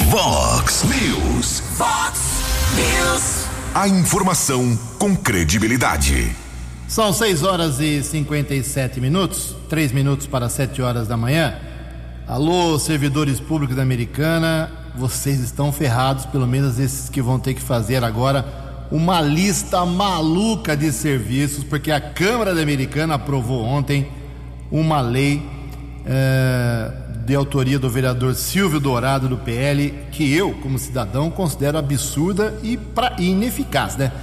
Vox 0.10 0.84
News. 0.84 1.62
Vox 1.78 2.44
News. 2.76 3.57
A 3.74 3.88
informação 3.88 4.78
com 4.98 5.16
credibilidade. 5.16 6.36
São 6.88 7.14
6 7.14 7.44
horas 7.44 7.80
e 7.80 8.02
57 8.02 9.00
minutos, 9.00 9.56
3 9.70 9.92
minutos 9.92 10.26
para 10.26 10.50
7 10.50 10.82
horas 10.82 11.08
da 11.08 11.16
manhã. 11.16 11.56
Alô, 12.28 12.80
servidores 12.80 13.40
públicos 13.40 13.76
da 13.76 13.84
Americana, 13.84 14.72
vocês 14.96 15.40
estão 15.40 15.72
ferrados, 15.72 16.26
pelo 16.26 16.48
menos 16.48 16.80
esses 16.80 17.08
que 17.10 17.22
vão 17.22 17.40
ter 17.40 17.54
que 17.54 17.62
fazer 17.62 18.04
agora 18.04 18.46
uma 18.92 19.22
lista 19.22 19.86
maluca 19.86 20.76
de 20.76 20.92
serviços, 20.92 21.64
porque 21.64 21.92
a 21.92 22.02
Câmara 22.02 22.56
da 22.56 22.62
Americana 22.62 23.16
aprovou 23.16 23.64
ontem 23.64 24.08
uma 24.72 25.02
lei 25.02 25.42
é, 26.06 26.92
de 27.28 27.36
autoria 27.36 27.78
do 27.78 27.90
vereador 27.90 28.34
Silvio 28.36 28.80
Dourado 28.80 29.28
do 29.28 29.36
PL, 29.36 29.94
que 30.14 30.34
eu, 30.34 30.54
como 30.62 30.80
cidadão, 30.80 31.30
considero 31.30 31.78
absurda 31.78 32.58
e, 32.64 32.78
pra, 32.78 33.18
ineficaz, 33.20 33.98
né? 33.98 34.14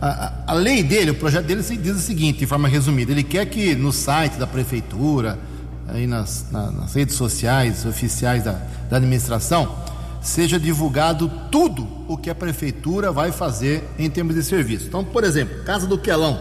A, 0.00 0.06
a, 0.08 0.32
a, 0.46 0.52
lei 0.54 0.82
dele, 0.82 1.10
o 1.10 1.14
projeto 1.16 1.44
dele 1.44 1.60
diz 1.60 1.96
o 1.96 2.00
seguinte, 2.00 2.38
de 2.38 2.46
forma 2.46 2.66
resumida: 2.66 3.12
ele 3.12 3.22
quer 3.22 3.44
que 3.44 3.74
no 3.74 3.92
site 3.92 4.38
da 4.38 4.46
prefeitura, 4.46 5.38
aí 5.86 6.06
nas, 6.06 6.46
na, 6.50 6.70
nas 6.70 6.94
redes 6.94 7.14
sociais 7.14 7.84
oficiais 7.84 8.42
da, 8.42 8.52
da 8.88 8.96
administração, 8.96 9.76
seja 10.22 10.58
divulgado 10.58 11.30
tudo 11.52 11.86
o 12.08 12.16
que 12.16 12.30
a 12.30 12.34
prefeitura 12.34 13.12
vai 13.12 13.32
fazer 13.32 13.86
em 13.98 14.08
termos 14.08 14.34
de 14.34 14.42
serviço. 14.42 14.86
Então, 14.86 15.04
por 15.04 15.24
exemplo, 15.24 15.62
Casa 15.64 15.86
do 15.86 15.98
Quelão, 15.98 16.40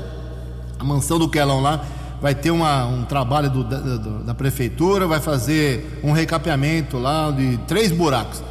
a 0.80 0.84
mansão 0.86 1.20
do 1.20 1.28
Quelão 1.28 1.60
lá, 1.60 1.86
vai 2.22 2.34
ter 2.34 2.52
uma, 2.52 2.86
um 2.86 3.04
trabalho 3.04 3.50
do, 3.50 3.64
da, 3.64 3.80
do, 3.80 4.24
da, 4.24 4.34
prefeitura, 4.34 5.08
vai 5.08 5.20
fazer 5.20 6.00
um 6.04 6.12
recapeamento 6.12 6.98
lá 6.98 7.32
de 7.32 7.58
três 7.68 7.92
buracos. 7.92 8.42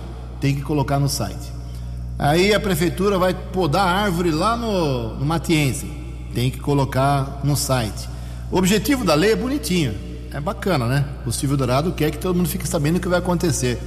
Tem 0.41 0.55
que 0.55 0.63
colocar 0.63 0.99
no 0.99 1.09
site. 1.09 1.53
Aí 2.19 2.55
a 2.55 2.61
prefeitura 2.61 3.19
vai 3.19 3.35
podar 3.35 3.87
a 3.87 3.91
árvore 3.91 4.31
lá 4.31 4.57
no, 4.57 5.17
no 5.17 5.27
Matiense. 5.27 5.91
Tem 6.35 6.51
que 6.51 6.61
colocar 6.61 7.41
no 7.43 7.57
site. 7.57 8.09
O 8.51 8.59
objetivo 8.59 9.05
da 9.05 9.15
lei 9.15 9.33
é 9.33 9.37
bonitinho. 9.37 9.95
É 10.33 10.41
bacana, 10.41 10.87
né? 10.87 11.05
O 11.25 11.33
Silvio 11.33 11.57
Dourado 11.57 11.93
quer 11.93 12.11
que 12.11 12.19
todo 12.19 12.37
mundo 12.37 12.49
fique 12.49 12.69
sabendo 12.69 12.97
o 12.97 13.01
que 13.01 13.09
vai 13.09 13.19
acontecer. 13.19 13.79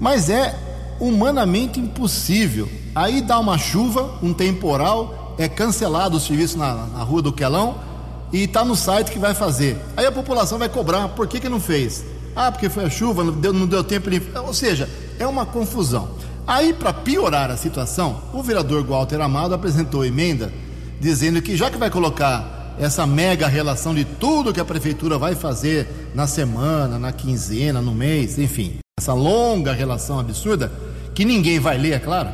Mas 0.00 0.28
é 0.30 0.54
humanamente 0.98 1.78
impossível. 1.78 2.68
Aí 2.94 3.20
dá 3.20 3.38
uma 3.38 3.58
chuva, 3.58 4.18
um 4.22 4.32
temporal, 4.32 5.34
é 5.38 5.48
cancelado 5.48 6.16
o 6.16 6.20
serviço 6.20 6.58
na, 6.58 6.74
na 6.86 7.02
rua 7.02 7.22
do 7.22 7.32
Quelão 7.32 7.91
e 8.32 8.44
está 8.44 8.64
no 8.64 8.74
site 8.74 9.12
que 9.12 9.18
vai 9.18 9.34
fazer. 9.34 9.76
Aí 9.96 10.06
a 10.06 10.12
população 10.12 10.58
vai 10.58 10.68
cobrar, 10.68 11.08
por 11.08 11.26
que, 11.26 11.38
que 11.38 11.48
não 11.48 11.60
fez? 11.60 12.04
Ah, 12.34 12.50
porque 12.50 12.68
foi 12.68 12.84
a 12.84 12.90
chuva, 12.90 13.22
não 13.22 13.32
deu, 13.32 13.52
não 13.52 13.66
deu 13.66 13.84
tempo. 13.84 14.10
De... 14.10 14.22
Ou 14.46 14.54
seja, 14.54 14.88
é 15.18 15.26
uma 15.26 15.44
confusão. 15.44 16.08
Aí, 16.46 16.72
para 16.72 16.92
piorar 16.92 17.50
a 17.50 17.56
situação, 17.56 18.20
o 18.32 18.42
vereador 18.42 18.84
Walter 18.84 19.20
Amado 19.20 19.54
apresentou 19.54 20.04
emenda 20.04 20.52
dizendo 20.98 21.42
que 21.42 21.56
já 21.56 21.70
que 21.70 21.76
vai 21.76 21.90
colocar 21.90 22.74
essa 22.78 23.06
mega 23.06 23.46
relação 23.46 23.94
de 23.94 24.04
tudo 24.04 24.52
que 24.52 24.60
a 24.60 24.64
prefeitura 24.64 25.18
vai 25.18 25.34
fazer 25.34 26.10
na 26.14 26.26
semana, 26.26 26.98
na 26.98 27.12
quinzena, 27.12 27.80
no 27.80 27.94
mês, 27.94 28.38
enfim, 28.38 28.78
essa 28.98 29.12
longa 29.12 29.72
relação 29.72 30.18
absurda, 30.18 30.72
que 31.14 31.24
ninguém 31.24 31.60
vai 31.60 31.76
ler, 31.76 31.92
é 31.92 31.98
claro, 31.98 32.30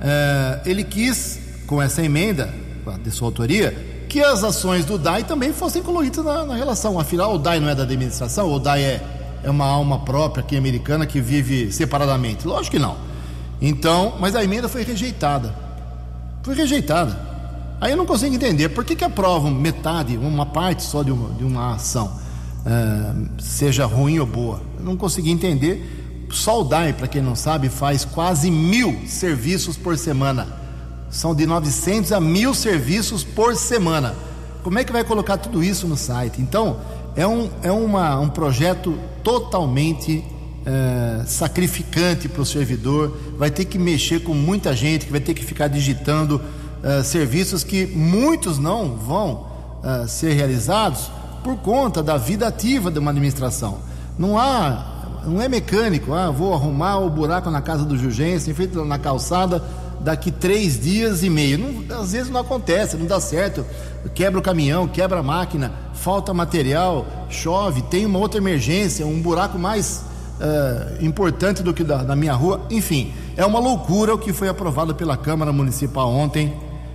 é, 0.00 0.60
ele 0.64 0.82
quis, 0.82 1.38
com 1.66 1.80
essa 1.80 2.02
emenda 2.02 2.52
de 3.02 3.10
sua 3.10 3.28
autoria, 3.28 3.91
que 4.12 4.20
as 4.20 4.44
ações 4.44 4.84
do 4.84 4.98
DAI 4.98 5.24
também 5.24 5.54
fossem 5.54 5.80
incluídas 5.80 6.22
na, 6.22 6.44
na 6.44 6.54
relação. 6.54 7.00
Afinal, 7.00 7.34
o 7.34 7.38
DAI 7.38 7.58
não 7.58 7.70
é 7.70 7.74
da 7.74 7.84
administração, 7.84 8.52
o 8.52 8.58
DAI 8.58 8.82
é, 8.82 9.00
é 9.42 9.48
uma 9.48 9.64
alma 9.64 10.00
própria 10.00 10.44
aqui 10.44 10.54
americana 10.54 11.06
que 11.06 11.18
vive 11.18 11.72
separadamente. 11.72 12.46
Lógico 12.46 12.76
que 12.76 12.78
não. 12.78 12.94
Então, 13.58 14.12
mas 14.20 14.36
a 14.36 14.44
emenda 14.44 14.68
foi 14.68 14.82
rejeitada. 14.82 15.54
Foi 16.42 16.54
rejeitada. 16.54 17.18
Aí 17.80 17.92
eu 17.92 17.96
não 17.96 18.04
consigo 18.04 18.34
entender 18.34 18.68
por 18.68 18.84
que, 18.84 18.94
que 18.94 19.02
aprovam 19.02 19.50
metade, 19.50 20.18
uma 20.18 20.44
parte 20.44 20.82
só 20.82 21.02
de 21.02 21.10
uma, 21.10 21.30
de 21.30 21.44
uma 21.44 21.74
ação, 21.74 22.12
é, 22.66 23.42
seja 23.42 23.86
ruim 23.86 24.18
ou 24.18 24.26
boa. 24.26 24.60
Eu 24.78 24.84
não 24.84 24.94
consegui 24.94 25.30
entender 25.30 26.26
só 26.30 26.60
o 26.60 26.64
DAI, 26.64 26.92
para 26.92 27.08
quem 27.08 27.22
não 27.22 27.34
sabe, 27.34 27.70
faz 27.70 28.04
quase 28.04 28.50
mil 28.50 29.06
serviços 29.06 29.78
por 29.78 29.96
semana. 29.96 30.61
São 31.12 31.34
de 31.34 31.46
900 31.46 32.10
a 32.10 32.18
mil 32.18 32.54
serviços 32.54 33.22
por 33.22 33.54
semana. 33.54 34.14
Como 34.62 34.78
é 34.78 34.84
que 34.84 34.90
vai 34.90 35.04
colocar 35.04 35.36
tudo 35.36 35.62
isso 35.62 35.86
no 35.86 35.96
site? 35.96 36.40
Então, 36.40 36.78
é 37.14 37.26
um, 37.26 37.50
é 37.62 37.70
uma, 37.70 38.18
um 38.18 38.30
projeto 38.30 38.98
totalmente 39.22 40.24
é, 40.64 41.22
sacrificante 41.26 42.28
para 42.28 42.40
o 42.40 42.46
servidor. 42.46 43.14
Vai 43.36 43.50
ter 43.50 43.66
que 43.66 43.78
mexer 43.78 44.20
com 44.20 44.32
muita 44.32 44.74
gente, 44.74 45.04
que 45.04 45.12
vai 45.12 45.20
ter 45.20 45.34
que 45.34 45.44
ficar 45.44 45.68
digitando 45.68 46.40
é, 46.82 47.02
serviços 47.02 47.62
que 47.62 47.86
muitos 47.86 48.58
não 48.58 48.96
vão 48.96 49.46
é, 49.84 50.06
ser 50.06 50.32
realizados 50.32 51.10
por 51.44 51.56
conta 51.58 52.02
da 52.02 52.16
vida 52.16 52.46
ativa 52.46 52.90
de 52.90 52.98
uma 52.98 53.10
administração. 53.10 53.80
Não 54.18 54.38
há 54.38 54.88
não 55.26 55.40
é 55.40 55.48
mecânico, 55.48 56.12
ah, 56.12 56.30
vou 56.30 56.52
arrumar 56.52 56.98
o 56.98 57.08
buraco 57.08 57.48
na 57.48 57.62
casa 57.62 57.84
do 57.84 57.96
Jurgensen, 57.96 58.52
feito 58.54 58.84
na 58.84 58.98
calçada, 58.98 59.62
daqui 60.02 60.30
três 60.30 60.78
dias 60.78 61.22
e 61.22 61.30
meio. 61.30 61.58
Não, 61.58 62.00
às 62.00 62.12
vezes 62.12 62.30
não 62.30 62.40
acontece, 62.40 62.96
não 62.96 63.06
dá 63.06 63.20
certo. 63.20 63.64
Quebra 64.14 64.38
o 64.38 64.42
caminhão, 64.42 64.86
quebra 64.86 65.20
a 65.20 65.22
máquina, 65.22 65.72
falta 65.94 66.34
material, 66.34 67.06
chove, 67.30 67.82
tem 67.82 68.04
uma 68.04 68.18
outra 68.18 68.38
emergência, 68.38 69.06
um 69.06 69.20
buraco 69.20 69.58
mais 69.58 70.04
uh, 70.38 71.04
importante 71.04 71.62
do 71.62 71.72
que 71.72 71.84
da, 71.84 72.02
da, 72.02 72.16
minha 72.16 72.34
rua. 72.34 72.66
Enfim, 72.70 73.12
é 73.36 73.46
uma 73.46 73.58
loucura 73.58 74.14
o 74.14 74.18
que 74.18 74.32
foi 74.32 74.48
aprovado 74.48 74.94
pela 74.94 75.16
Câmara 75.16 75.52
Municipal 75.52 76.10
ontem. 76.10 76.52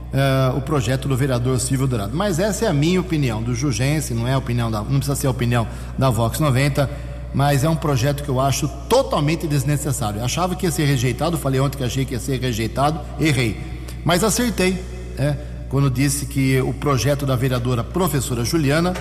Uh, 0.08 0.58
o 0.58 0.62
projeto 0.62 1.06
do 1.06 1.18
vereador 1.18 1.60
Silvio 1.60 1.86
Dourado. 1.86 2.16
Mas 2.16 2.40
essa 2.40 2.64
é 2.64 2.68
a 2.70 2.74
minha 2.74 3.00
opinião, 3.00 3.44
do 3.44 3.54
Jugense, 3.54 4.14
não 4.14 4.26
é 4.26 4.34
a 4.34 4.38
opinião 4.38 4.72
da. 4.72 4.80
não 4.80 5.00
precisa 5.00 5.16
ser 5.16 5.28
a 5.28 5.32
opinião 5.32 5.68
da 5.98 6.10
Vox 6.10 6.40
90 6.40 6.90
mas 7.34 7.64
é 7.64 7.70
um 7.70 7.76
projeto 7.76 8.24
que 8.24 8.30
eu 8.30 8.40
acho 8.40 8.68
totalmente 8.90 9.48
desnecessário. 9.48 10.20
Eu 10.20 10.26
achava 10.26 10.56
que 10.56 10.66
ia 10.66 10.72
ser 10.72 10.86
rejeitado, 10.86 11.38
falei 11.38 11.60
ontem 11.60 11.78
que 11.78 11.84
achei 11.84 12.06
que 12.06 12.14
ia 12.14 12.20
ser 12.20 12.40
rejeitado, 12.40 13.00
errei. 13.20 13.60
Mas 14.04 14.24
acertei, 14.24 14.82
né, 15.18 15.38
quando 15.70 15.90
disse 15.90 16.26
que 16.26 16.60
o 16.62 16.74
projeto 16.74 17.26
da 17.26 17.36
vereadora 17.36 17.84
professora 17.84 18.44
Juliana, 18.46 18.94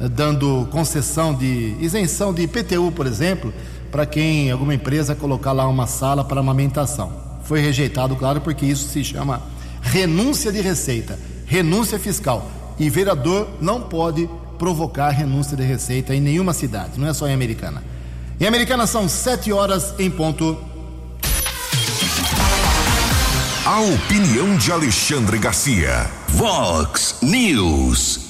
eh, 0.00 0.08
dando 0.08 0.66
concessão 0.70 1.34
de 1.34 1.76
isenção 1.80 2.32
de 2.32 2.42
IPTU, 2.42 2.90
por 2.92 3.06
exemplo, 3.06 3.52
para 3.90 4.06
quem, 4.06 4.50
alguma 4.50 4.74
empresa, 4.74 5.14
colocar 5.14 5.52
lá 5.52 5.66
uma 5.68 5.86
sala 5.86 6.24
para 6.24 6.40
amamentação. 6.40 7.12
Foi 7.44 7.60
rejeitado, 7.60 8.16
claro, 8.16 8.40
porque 8.40 8.66
isso 8.66 8.88
se 8.88 9.04
chama 9.04 9.42
renúncia 9.80 10.50
de 10.50 10.60
receita, 10.60 11.18
renúncia 11.46 11.98
fiscal. 11.98 12.50
E 12.78 12.90
vereador 12.90 13.48
não 13.60 13.80
pode 13.80 14.28
provocar 14.58 15.10
renúncia 15.10 15.56
de 15.56 15.62
receita 15.62 16.14
em 16.14 16.20
nenhuma 16.20 16.52
cidade, 16.52 16.98
não 16.98 17.08
é 17.08 17.14
só 17.14 17.28
em 17.28 17.34
Americana. 17.34 17.82
Em 18.38 18.46
Americana 18.46 18.86
são 18.86 19.08
sete 19.08 19.52
horas 19.52 19.94
em 19.98 20.10
ponto. 20.10 20.58
A 23.64 23.80
opinião 23.80 24.56
de 24.56 24.70
Alexandre 24.70 25.38
Garcia. 25.38 26.08
Vox 26.28 27.16
News. 27.22 28.20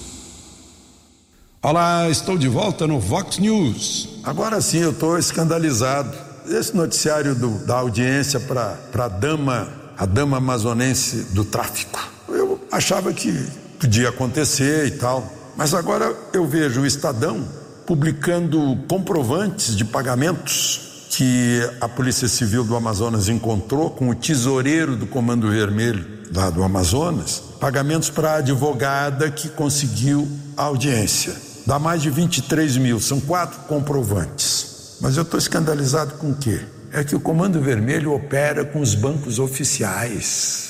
Olá, 1.61 2.09
estou 2.09 2.39
de 2.39 2.47
volta 2.47 2.87
no 2.87 3.01
Vox 3.01 3.39
News. 3.39 4.21
Agora 4.23 4.61
sim 4.61 4.79
eu 4.79 4.93
estou 4.93 5.19
escandalizado. 5.19 6.17
Esse 6.49 6.77
noticiário 6.77 7.35
do, 7.35 7.67
da 7.67 7.79
audiência 7.79 8.39
para 8.39 8.79
a 8.95 9.09
dama, 9.09 9.69
a 9.99 10.07
dama 10.07 10.37
amazonense 10.37 11.35
do 11.35 11.45
tráfico. 11.45 11.99
Eu 12.29 12.61
achava 12.71 13.13
que 13.13 13.33
podia 13.81 14.11
acontecer 14.11 14.87
e 14.87 14.93
tal. 14.93 15.36
Mas 15.57 15.73
agora 15.73 16.15
eu 16.33 16.47
vejo 16.47 16.83
o 16.83 16.87
Estadão 16.87 17.47
publicando 17.87 18.79
comprovantes 18.89 19.75
de 19.75 19.85
pagamentos 19.85 21.09
que 21.11 21.61
a 21.81 21.89
Polícia 21.89 22.29
Civil 22.29 22.63
do 22.63 22.77
Amazonas 22.77 23.29
encontrou 23.29 23.91
com 23.91 24.11
o 24.11 24.15
tesoureiro 24.15 24.97
do 24.97 25.07
Comando 25.07 25.49
Vermelho 25.49 26.05
lá 26.35 26.51
do 26.51 26.63
Amazonas, 26.63 27.43
pagamentos 27.59 28.11
para 28.11 28.33
a 28.33 28.37
advogada 28.37 29.31
que 29.31 29.49
conseguiu 29.49 30.29
a 30.57 30.65
audiência. 30.65 31.35
Dá 31.65 31.79
mais 31.79 32.03
de 32.03 32.11
23 32.11 32.77
mil, 32.77 33.01
são 33.01 33.19
quatro 33.21 33.61
comprovantes. 33.61 34.99
Mas 35.01 35.17
eu 35.17 35.23
estou 35.23 35.39
escandalizado 35.39 36.15
com 36.15 36.31
o 36.31 36.37
quê? 36.37 36.61
É 36.93 37.03
que 37.03 37.17
o 37.17 37.21
Comando 37.21 37.61
Vermelho 37.61 38.13
opera 38.13 38.65
com 38.65 38.81
os 38.81 38.95
bancos 38.95 39.39
oficiais. 39.39 40.67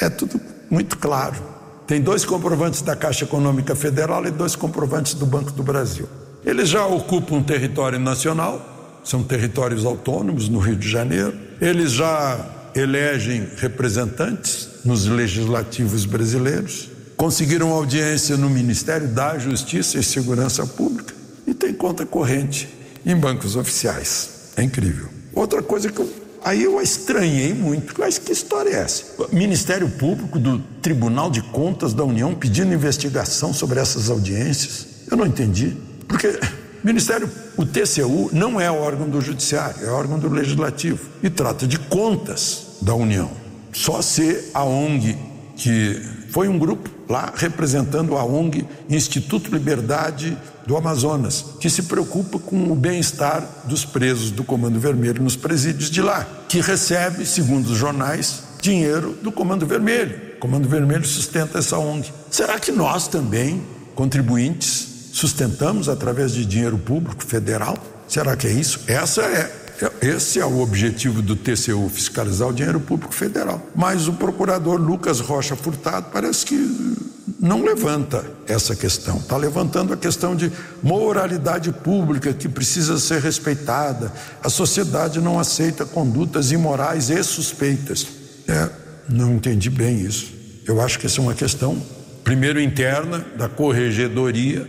É 0.00 0.08
tudo 0.08 0.40
muito 0.70 0.98
claro. 0.98 1.53
Tem 1.86 2.00
dois 2.00 2.24
comprovantes 2.24 2.80
da 2.82 2.96
Caixa 2.96 3.24
Econômica 3.24 3.74
Federal 3.76 4.24
e 4.26 4.30
dois 4.30 4.56
comprovantes 4.56 5.14
do 5.14 5.26
Banco 5.26 5.52
do 5.52 5.62
Brasil. 5.62 6.08
Eles 6.44 6.68
já 6.68 6.86
ocupam 6.86 7.36
um 7.36 7.42
território 7.42 7.98
nacional, 7.98 9.00
são 9.04 9.22
territórios 9.22 9.84
autônomos 9.84 10.48
no 10.48 10.58
Rio 10.58 10.76
de 10.76 10.88
Janeiro. 10.88 11.34
Eles 11.60 11.92
já 11.92 12.70
elegem 12.74 13.48
representantes 13.56 14.68
nos 14.84 15.06
legislativos 15.06 16.04
brasileiros, 16.06 16.88
conseguiram 17.16 17.70
audiência 17.70 18.36
no 18.36 18.50
Ministério 18.50 19.08
da 19.08 19.38
Justiça 19.38 19.98
e 19.98 20.02
Segurança 20.02 20.66
Pública 20.66 21.14
e 21.46 21.54
tem 21.54 21.72
conta 21.72 22.04
corrente 22.04 22.68
em 23.04 23.14
bancos 23.14 23.56
oficiais. 23.56 24.52
É 24.56 24.62
incrível. 24.62 25.08
Outra 25.34 25.62
coisa 25.62 25.90
que 25.90 26.00
eu, 26.00 26.10
aí 26.44 26.62
eu 26.62 26.80
estranhei 26.80 27.54
muito, 27.54 27.94
mas 27.98 28.18
que 28.18 28.32
história 28.32 28.70
é 28.70 28.80
essa? 28.80 29.04
O 29.18 29.34
Ministério 29.34 29.88
Público 29.88 30.38
do 30.38 30.58
Tribunal 30.80 31.30
de 31.30 31.42
Contas 31.42 31.92
da 31.94 32.04
União 32.04 32.34
pedindo 32.34 32.72
investigação 32.72 33.52
sobre 33.52 33.80
essas 33.80 34.10
audiências. 34.10 34.86
Eu 35.10 35.16
não 35.16 35.26
entendi. 35.26 35.76
Porque 36.06 36.38
Ministério, 36.84 37.30
o 37.56 37.64
TCU 37.64 38.28
não 38.30 38.60
é 38.60 38.70
órgão 38.70 39.08
do 39.08 39.18
Judiciário, 39.18 39.86
é 39.86 39.90
órgão 39.90 40.18
do 40.18 40.28
Legislativo 40.28 41.00
e 41.22 41.30
trata 41.30 41.66
de 41.66 41.78
contas 41.78 42.76
da 42.82 42.94
União. 42.94 43.30
Só 43.72 44.02
se 44.02 44.50
a 44.52 44.64
ONG, 44.64 45.16
que 45.56 46.00
foi 46.28 46.46
um 46.46 46.58
grupo 46.58 46.90
lá 47.08 47.32
representando 47.34 48.16
a 48.18 48.24
ONG 48.24 48.66
Instituto 48.88 49.50
Liberdade 49.50 50.36
do 50.66 50.76
Amazonas, 50.76 51.44
que 51.60 51.68
se 51.68 51.82
preocupa 51.82 52.38
com 52.38 52.70
o 52.70 52.74
bem-estar 52.74 53.46
dos 53.64 53.84
presos 53.84 54.30
do 54.30 54.44
Comando 54.44 54.80
Vermelho 54.80 55.22
nos 55.22 55.36
presídios 55.36 55.90
de 55.90 56.00
lá, 56.00 56.26
que 56.48 56.60
recebe, 56.60 57.26
segundo 57.26 57.66
os 57.66 57.76
jornais, 57.76 58.42
dinheiro 58.60 59.14
do 59.22 59.30
Comando 59.30 59.66
Vermelho. 59.66 60.18
O 60.36 60.40
Comando 60.40 60.68
Vermelho 60.68 61.04
sustenta 61.04 61.58
essa 61.58 61.78
ONG. 61.78 62.10
Será 62.30 62.58
que 62.58 62.72
nós 62.72 63.08
também, 63.08 63.62
contribuintes, 63.94 65.10
sustentamos 65.12 65.88
através 65.88 66.32
de 66.32 66.44
dinheiro 66.44 66.78
público 66.78 67.24
federal? 67.24 67.76
Será 68.08 68.36
que 68.36 68.46
é 68.46 68.52
isso? 68.52 68.80
Essa 68.86 69.22
é 69.22 69.64
esse 70.00 70.38
é 70.38 70.46
o 70.46 70.60
objetivo 70.60 71.20
do 71.20 71.34
TCU, 71.34 71.88
fiscalizar 71.88 72.48
o 72.48 72.52
dinheiro 72.52 72.78
público 72.78 73.12
federal. 73.12 73.60
Mas 73.74 74.06
o 74.06 74.12
procurador 74.12 74.80
Lucas 74.80 75.18
Rocha 75.18 75.56
Furtado 75.56 76.10
parece 76.12 76.46
que 76.46 76.96
não 77.44 77.62
levanta 77.62 78.24
essa 78.46 78.74
questão. 78.74 79.18
Está 79.18 79.36
levantando 79.36 79.92
a 79.92 79.98
questão 79.98 80.34
de 80.34 80.50
moralidade 80.82 81.70
pública 81.70 82.32
que 82.32 82.48
precisa 82.48 82.98
ser 82.98 83.20
respeitada. 83.20 84.10
A 84.42 84.48
sociedade 84.48 85.20
não 85.20 85.38
aceita 85.38 85.84
condutas 85.84 86.50
imorais 86.50 87.10
e 87.10 87.22
suspeitas. 87.22 88.06
É, 88.48 88.70
não 89.10 89.34
entendi 89.34 89.68
bem 89.68 90.00
isso. 90.00 90.32
Eu 90.66 90.80
acho 90.80 90.98
que 90.98 91.04
essa 91.04 91.20
é 91.20 91.22
uma 91.22 91.34
questão, 91.34 91.76
primeiro 92.24 92.58
interna, 92.58 93.22
da 93.36 93.46
Corregedoria 93.46 94.66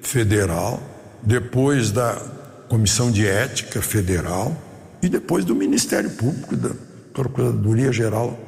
Federal, 0.00 0.82
depois 1.22 1.90
da 1.90 2.16
Comissão 2.70 3.10
de 3.10 3.26
Ética 3.26 3.82
Federal 3.82 4.56
e 5.02 5.10
depois 5.10 5.44
do 5.44 5.54
Ministério 5.54 6.08
Público, 6.08 6.56
da 6.56 6.70
Procuradoria 7.12 7.92
Geral 7.92 8.38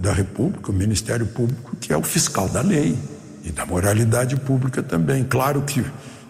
da 0.00 0.12
República, 0.12 0.70
o 0.70 0.74
Ministério 0.74 1.26
Público, 1.26 1.76
que 1.76 1.92
é 1.92 1.96
o 1.96 2.02
fiscal 2.02 2.48
da 2.48 2.60
lei 2.60 2.96
e 3.44 3.50
da 3.50 3.66
moralidade 3.66 4.36
pública 4.36 4.82
também. 4.82 5.24
Claro 5.24 5.62
que 5.62 5.84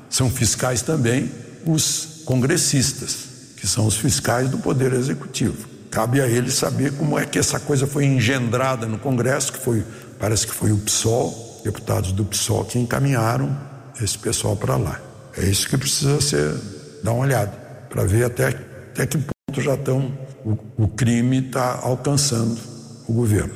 são 0.09 0.31
fiscais 0.31 0.83
também 0.83 1.31
os 1.65 2.23
congressistas, 2.25 3.17
que 3.57 3.67
são 3.67 3.87
os 3.87 3.97
fiscais 3.97 4.49
do 4.49 4.59
Poder 4.59 4.93
Executivo. 4.93 5.69
Cabe 5.91 6.21
a 6.21 6.27
eles 6.27 6.55
saber 6.55 6.93
como 6.93 7.19
é 7.19 7.25
que 7.25 7.39
essa 7.39 7.59
coisa 7.59 7.87
foi 7.87 8.05
engendrada 8.05 8.87
no 8.87 8.99
Congresso, 8.99 9.53
que 9.53 9.59
foi, 9.59 9.85
parece 10.19 10.47
que 10.47 10.53
foi 10.53 10.73
o 10.73 10.79
PSOL, 10.79 11.61
deputados 11.65 12.13
do 12.13 12.25
PSOL 12.25 12.65
que 12.65 12.79
encaminharam 12.79 13.57
esse 14.01 14.19
pessoal 14.19 14.57
para 14.57 14.77
lá. 14.77 15.01
É 15.37 15.45
isso 15.45 15.69
que 15.69 15.77
precisa 15.77 16.21
ser 16.21 16.55
dar 17.03 17.13
uma 17.13 17.25
olhada, 17.25 17.53
para 17.89 18.05
ver 18.05 18.25
até, 18.25 18.49
até 18.49 19.07
que 19.07 19.19
ponto 19.19 19.61
já 19.61 19.75
estão, 19.75 20.13
o, 20.45 20.85
o 20.85 20.89
crime 20.89 21.47
está 21.47 21.81
alcançando 21.83 22.76
o 23.09 23.13
governo. 23.13 23.55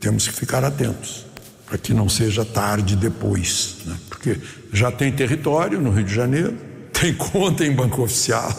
Temos 0.00 0.26
que 0.26 0.34
ficar 0.34 0.64
atentos, 0.64 1.24
para 1.66 1.78
que 1.78 1.94
não 1.94 2.08
seja 2.08 2.44
tarde 2.44 2.96
depois, 2.96 3.76
né? 3.86 3.96
porque 4.08 4.38
já 4.72 4.90
tem 4.90 5.12
território 5.12 5.80
no 5.80 5.90
Rio 5.90 6.04
de 6.04 6.14
Janeiro, 6.14 6.56
tem 6.92 7.14
conta 7.14 7.64
em 7.64 7.72
banco 7.72 8.02
oficial, 8.02 8.52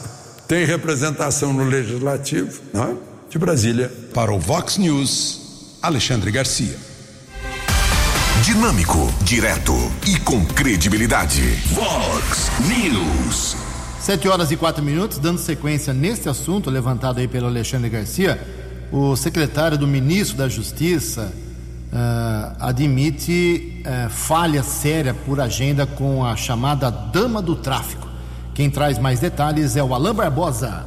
tem 0.47 0.65
representação 0.65 1.53
no 1.53 1.65
Legislativo, 1.65 2.61
né? 2.73 2.95
de 3.29 3.37
Brasília. 3.37 3.91
Para 4.13 4.31
o 4.31 4.39
Vox 4.39 4.77
News, 4.77 5.77
Alexandre 5.81 6.31
Garcia. 6.31 6.77
Dinâmico, 8.43 9.11
direto 9.23 9.73
e 10.05 10.19
com 10.19 10.45
credibilidade. 10.45 11.41
Vox 11.73 12.51
News. 12.67 13.55
Sete 13.99 14.27
horas 14.27 14.51
e 14.51 14.57
quatro 14.57 14.83
minutos, 14.83 15.17
dando 15.17 15.39
sequência 15.39 15.93
neste 15.93 16.27
assunto 16.27 16.69
levantado 16.69 17.21
aí 17.21 17.27
pelo 17.27 17.47
Alexandre 17.47 17.89
Garcia, 17.89 18.37
o 18.93 19.15
secretário 19.15 19.75
do 19.75 19.87
Ministro 19.87 20.37
da 20.37 20.47
Justiça 20.47 21.33
uh, 21.91 22.55
admite 22.59 23.81
uh, 23.81 24.07
falha 24.07 24.61
séria 24.61 25.15
por 25.15 25.41
agenda 25.41 25.87
com 25.87 26.23
a 26.23 26.35
chamada 26.35 26.91
Dama 26.91 27.41
do 27.41 27.55
Tráfico. 27.55 28.07
Quem 28.53 28.69
traz 28.69 28.99
mais 28.99 29.19
detalhes 29.19 29.75
é 29.75 29.83
o 29.83 29.95
Alain 29.95 30.13
Barbosa. 30.13 30.85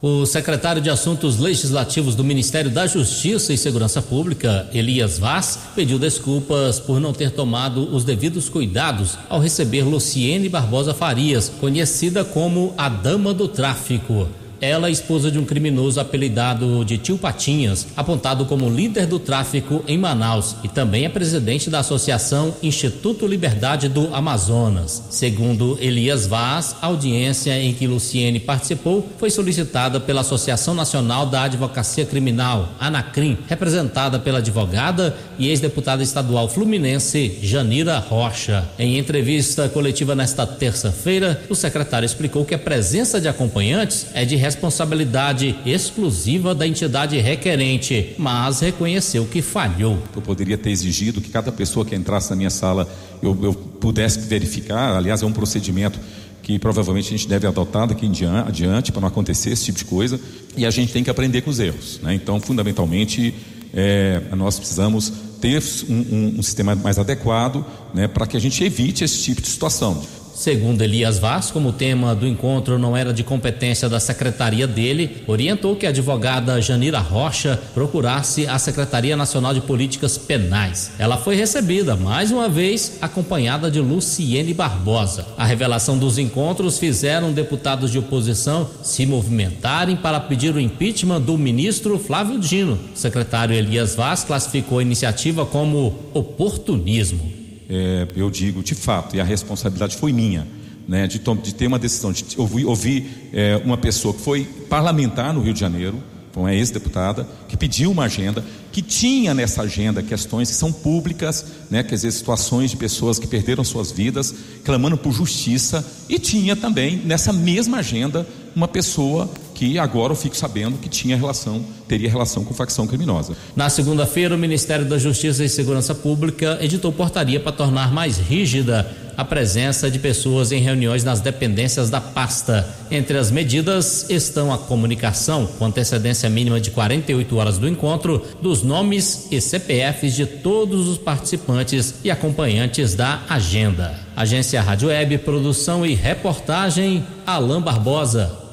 O 0.00 0.24
secretário 0.24 0.80
de 0.80 0.88
Assuntos 0.88 1.38
Legislativos 1.38 2.14
do 2.14 2.24
Ministério 2.24 2.70
da 2.70 2.86
Justiça 2.86 3.52
e 3.52 3.58
Segurança 3.58 4.00
Pública, 4.00 4.66
Elias 4.72 5.18
Vaz, 5.18 5.58
pediu 5.74 5.98
desculpas 5.98 6.80
por 6.80 6.98
não 6.98 7.12
ter 7.12 7.30
tomado 7.30 7.94
os 7.94 8.04
devidos 8.04 8.48
cuidados 8.48 9.18
ao 9.28 9.38
receber 9.38 9.82
Luciene 9.82 10.48
Barbosa 10.48 10.94
Farias, 10.94 11.52
conhecida 11.60 12.24
como 12.24 12.72
a 12.78 12.88
Dama 12.88 13.34
do 13.34 13.48
Tráfico. 13.48 14.28
Ela 14.60 14.88
é 14.88 14.90
esposa 14.90 15.30
de 15.30 15.38
um 15.38 15.44
criminoso 15.44 16.00
apelidado 16.00 16.84
de 16.84 16.98
Tio 16.98 17.18
Patinhas, 17.18 17.86
apontado 17.96 18.46
como 18.46 18.70
líder 18.70 19.06
do 19.06 19.18
tráfico 19.18 19.84
em 19.86 19.98
Manaus 19.98 20.56
e 20.64 20.68
também 20.68 21.04
é 21.04 21.08
presidente 21.08 21.68
da 21.68 21.80
Associação 21.80 22.54
Instituto 22.62 23.26
Liberdade 23.26 23.88
do 23.88 24.14
Amazonas. 24.14 25.02
Segundo 25.10 25.76
Elias 25.80 26.26
Vaz, 26.26 26.76
a 26.80 26.86
audiência 26.86 27.58
em 27.60 27.74
que 27.74 27.86
Luciene 27.86 28.40
participou 28.40 29.06
foi 29.18 29.30
solicitada 29.30 30.00
pela 30.00 30.22
Associação 30.22 30.74
Nacional 30.74 31.26
da 31.26 31.42
Advocacia 31.42 32.06
Criminal, 32.06 32.70
ANACRIM, 32.80 33.38
representada 33.48 34.18
pela 34.18 34.38
advogada 34.38 35.16
e 35.38 35.48
ex-deputada 35.48 36.02
estadual 36.02 36.48
fluminense 36.48 37.38
Janira 37.42 37.98
Rocha. 37.98 38.68
Em 38.78 38.98
entrevista 38.98 39.68
coletiva 39.68 40.14
nesta 40.14 40.46
terça-feira, 40.46 41.42
o 41.48 41.54
secretário 41.54 42.06
explicou 42.06 42.44
que 42.44 42.54
a 42.54 42.58
presença 42.58 43.20
de 43.20 43.28
acompanhantes 43.28 44.06
é 44.14 44.24
de 44.24 44.36
responsabilidade 44.36 45.56
exclusiva 45.64 46.54
da 46.54 46.66
entidade 46.66 47.18
requerente, 47.18 48.14
mas 48.18 48.60
reconheceu 48.60 49.26
que 49.26 49.42
falhou. 49.42 49.98
Eu 50.14 50.22
poderia 50.22 50.58
ter 50.58 50.70
exigido 50.70 51.20
que 51.20 51.30
cada 51.30 51.52
pessoa 51.52 51.84
que 51.84 51.94
entrasse 51.94 52.30
na 52.30 52.36
minha 52.36 52.50
sala 52.50 52.88
eu, 53.22 53.38
eu 53.42 53.54
pudesse 53.54 54.20
verificar, 54.20 54.96
aliás, 54.96 55.22
é 55.22 55.26
um 55.26 55.32
procedimento 55.32 55.98
que 56.46 56.60
provavelmente 56.60 57.08
a 57.08 57.10
gente 57.10 57.26
deve 57.26 57.44
adotar 57.44 57.88
daqui 57.88 58.06
em 58.06 58.12
adiante 58.46 58.92
para 58.92 59.00
não 59.00 59.08
acontecer 59.08 59.50
esse 59.50 59.64
tipo 59.64 59.78
de 59.78 59.84
coisa 59.84 60.20
e 60.56 60.64
a 60.64 60.70
gente 60.70 60.92
tem 60.92 61.02
que 61.02 61.10
aprender 61.10 61.40
com 61.40 61.50
os 61.50 61.58
erros. 61.58 61.98
Né? 62.00 62.14
Então, 62.14 62.40
fundamentalmente, 62.40 63.34
é, 63.74 64.22
nós 64.36 64.56
precisamos 64.56 65.12
ter 65.40 65.62
um, 65.88 65.94
um, 65.94 66.34
um 66.38 66.42
sistema 66.42 66.74
mais 66.74 66.98
adequado 66.98 67.64
né, 67.94 68.08
para 68.08 68.26
que 68.26 68.36
a 68.36 68.40
gente 68.40 68.62
evite 68.64 69.04
esse 69.04 69.22
tipo 69.22 69.40
de 69.40 69.48
situação. 69.48 70.02
Segundo 70.36 70.82
Elias 70.82 71.18
Vaz, 71.18 71.50
como 71.50 71.70
o 71.70 71.72
tema 71.72 72.14
do 72.14 72.26
encontro 72.26 72.78
não 72.78 72.94
era 72.94 73.10
de 73.10 73.24
competência 73.24 73.88
da 73.88 73.98
secretaria 73.98 74.66
dele, 74.66 75.22
orientou 75.26 75.74
que 75.74 75.86
a 75.86 75.88
advogada 75.88 76.60
Janira 76.60 76.98
Rocha 76.98 77.58
procurasse 77.72 78.46
a 78.46 78.58
Secretaria 78.58 79.16
Nacional 79.16 79.54
de 79.54 79.62
Políticas 79.62 80.18
Penais. 80.18 80.92
Ela 80.98 81.16
foi 81.16 81.36
recebida, 81.36 81.96
mais 81.96 82.30
uma 82.30 82.50
vez, 82.50 82.98
acompanhada 83.00 83.70
de 83.70 83.80
Luciene 83.80 84.52
Barbosa. 84.52 85.26
A 85.38 85.46
revelação 85.46 85.96
dos 85.96 86.18
encontros 86.18 86.78
fizeram 86.78 87.32
deputados 87.32 87.90
de 87.90 87.98
oposição 87.98 88.68
se 88.82 89.06
movimentarem 89.06 89.96
para 89.96 90.20
pedir 90.20 90.54
o 90.54 90.60
impeachment 90.60 91.22
do 91.22 91.38
ministro 91.38 91.98
Flávio 91.98 92.38
Dino. 92.38 92.78
O 92.94 92.98
secretário 92.98 93.56
Elias 93.56 93.94
Vaz 93.94 94.22
classificou 94.22 94.80
a 94.80 94.82
iniciativa 94.82 95.46
como 95.46 95.98
oportunismo 96.12 97.35
é, 97.68 98.06
eu 98.16 98.30
digo 98.30 98.62
de 98.62 98.74
fato, 98.74 99.16
e 99.16 99.20
a 99.20 99.24
responsabilidade 99.24 99.96
foi 99.96 100.12
minha, 100.12 100.46
né, 100.86 101.06
de, 101.06 101.18
de 101.18 101.54
ter 101.54 101.66
uma 101.66 101.78
decisão, 101.78 102.12
de 102.12 102.24
ouvir, 102.36 102.64
ouvir 102.64 103.30
é, 103.32 103.60
uma 103.64 103.76
pessoa 103.76 104.14
que 104.14 104.20
foi 104.20 104.44
parlamentar 104.68 105.32
no 105.34 105.40
Rio 105.40 105.52
de 105.52 105.60
Janeiro, 105.60 106.02
uma 106.36 106.54
ex-deputada, 106.54 107.26
que 107.48 107.56
pediu 107.56 107.90
uma 107.90 108.04
agenda, 108.04 108.44
que 108.70 108.82
tinha 108.82 109.32
nessa 109.32 109.62
agenda 109.62 110.02
questões 110.02 110.50
que 110.50 110.54
são 110.54 110.70
públicas, 110.70 111.46
né, 111.70 111.82
quer 111.82 111.94
dizer, 111.94 112.10
situações 112.12 112.70
de 112.70 112.76
pessoas 112.76 113.18
que 113.18 113.26
perderam 113.26 113.64
suas 113.64 113.90
vidas, 113.90 114.34
clamando 114.62 114.98
por 114.98 115.12
justiça, 115.12 115.84
e 116.08 116.18
tinha 116.18 116.54
também 116.54 116.98
nessa 116.98 117.32
mesma 117.32 117.78
agenda 117.78 118.26
uma 118.56 118.66
pessoa 118.66 119.28
que 119.54 119.78
agora 119.78 120.12
eu 120.12 120.16
fico 120.16 120.34
sabendo 120.34 120.78
que 120.78 120.88
tinha 120.88 121.14
relação, 121.14 121.62
teria 121.86 122.08
relação 122.08 122.42
com 122.42 122.54
facção 122.54 122.86
criminosa. 122.86 123.36
Na 123.54 123.68
segunda-feira, 123.68 124.34
o 124.34 124.38
Ministério 124.38 124.86
da 124.86 124.98
Justiça 124.98 125.44
e 125.44 125.48
Segurança 125.48 125.94
Pública 125.94 126.58
editou 126.62 126.90
portaria 126.90 127.38
para 127.38 127.52
tornar 127.52 127.92
mais 127.92 128.16
rígida 128.16 128.90
a 129.14 129.24
presença 129.24 129.90
de 129.90 129.98
pessoas 129.98 130.52
em 130.52 130.60
reuniões 130.60 131.04
nas 131.04 131.20
dependências 131.20 131.90
da 131.90 132.00
pasta. 132.00 132.68
Entre 132.90 133.16
as 133.16 133.30
medidas 133.30 134.08
estão 134.10 134.52
a 134.52 134.58
comunicação, 134.58 135.46
com 135.46 135.64
antecedência 135.64 136.28
mínima 136.28 136.60
de 136.60 136.70
48 136.70 137.36
horas 137.36 137.58
do 137.58 137.68
encontro, 137.68 138.22
dos 138.42 138.62
nomes 138.62 139.28
e 139.30 139.40
CPFs 139.40 140.14
de 140.14 140.26
todos 140.26 140.86
os 140.88 140.98
participantes 140.98 141.94
e 142.04 142.10
acompanhantes 142.10 142.94
da 142.94 143.22
agenda. 143.28 143.98
Agência 144.14 144.62
Rádio 144.62 144.88
Web, 144.88 145.18
produção 145.18 145.84
e 145.84 145.94
reportagem, 145.94 147.04
Alain 147.26 147.60
Barbosa. 147.60 148.45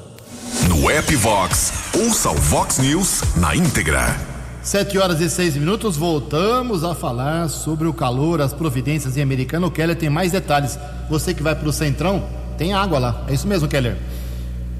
No 0.84 0.90
app 0.90 1.16
Vox, 1.16 1.94
ouça 1.98 2.30
o 2.30 2.34
Vox 2.34 2.78
News 2.78 3.22
na 3.38 3.56
íntegra. 3.56 4.20
Sete 4.62 4.98
horas 4.98 5.18
e 5.18 5.30
seis 5.30 5.56
minutos, 5.56 5.96
voltamos 5.96 6.84
a 6.84 6.94
falar 6.94 7.48
sobre 7.48 7.88
o 7.88 7.94
calor, 7.94 8.42
as 8.42 8.52
providências 8.52 9.16
em 9.16 9.22
Americano. 9.22 9.68
O 9.68 9.70
Keller 9.70 9.96
tem 9.96 10.10
mais 10.10 10.32
detalhes. 10.32 10.78
Você 11.08 11.32
que 11.32 11.42
vai 11.42 11.54
para 11.54 11.66
o 11.66 11.72
Centrão, 11.72 12.28
tem 12.58 12.74
água 12.74 12.98
lá. 12.98 13.24
É 13.26 13.32
isso 13.32 13.48
mesmo, 13.48 13.66
Keller? 13.66 13.96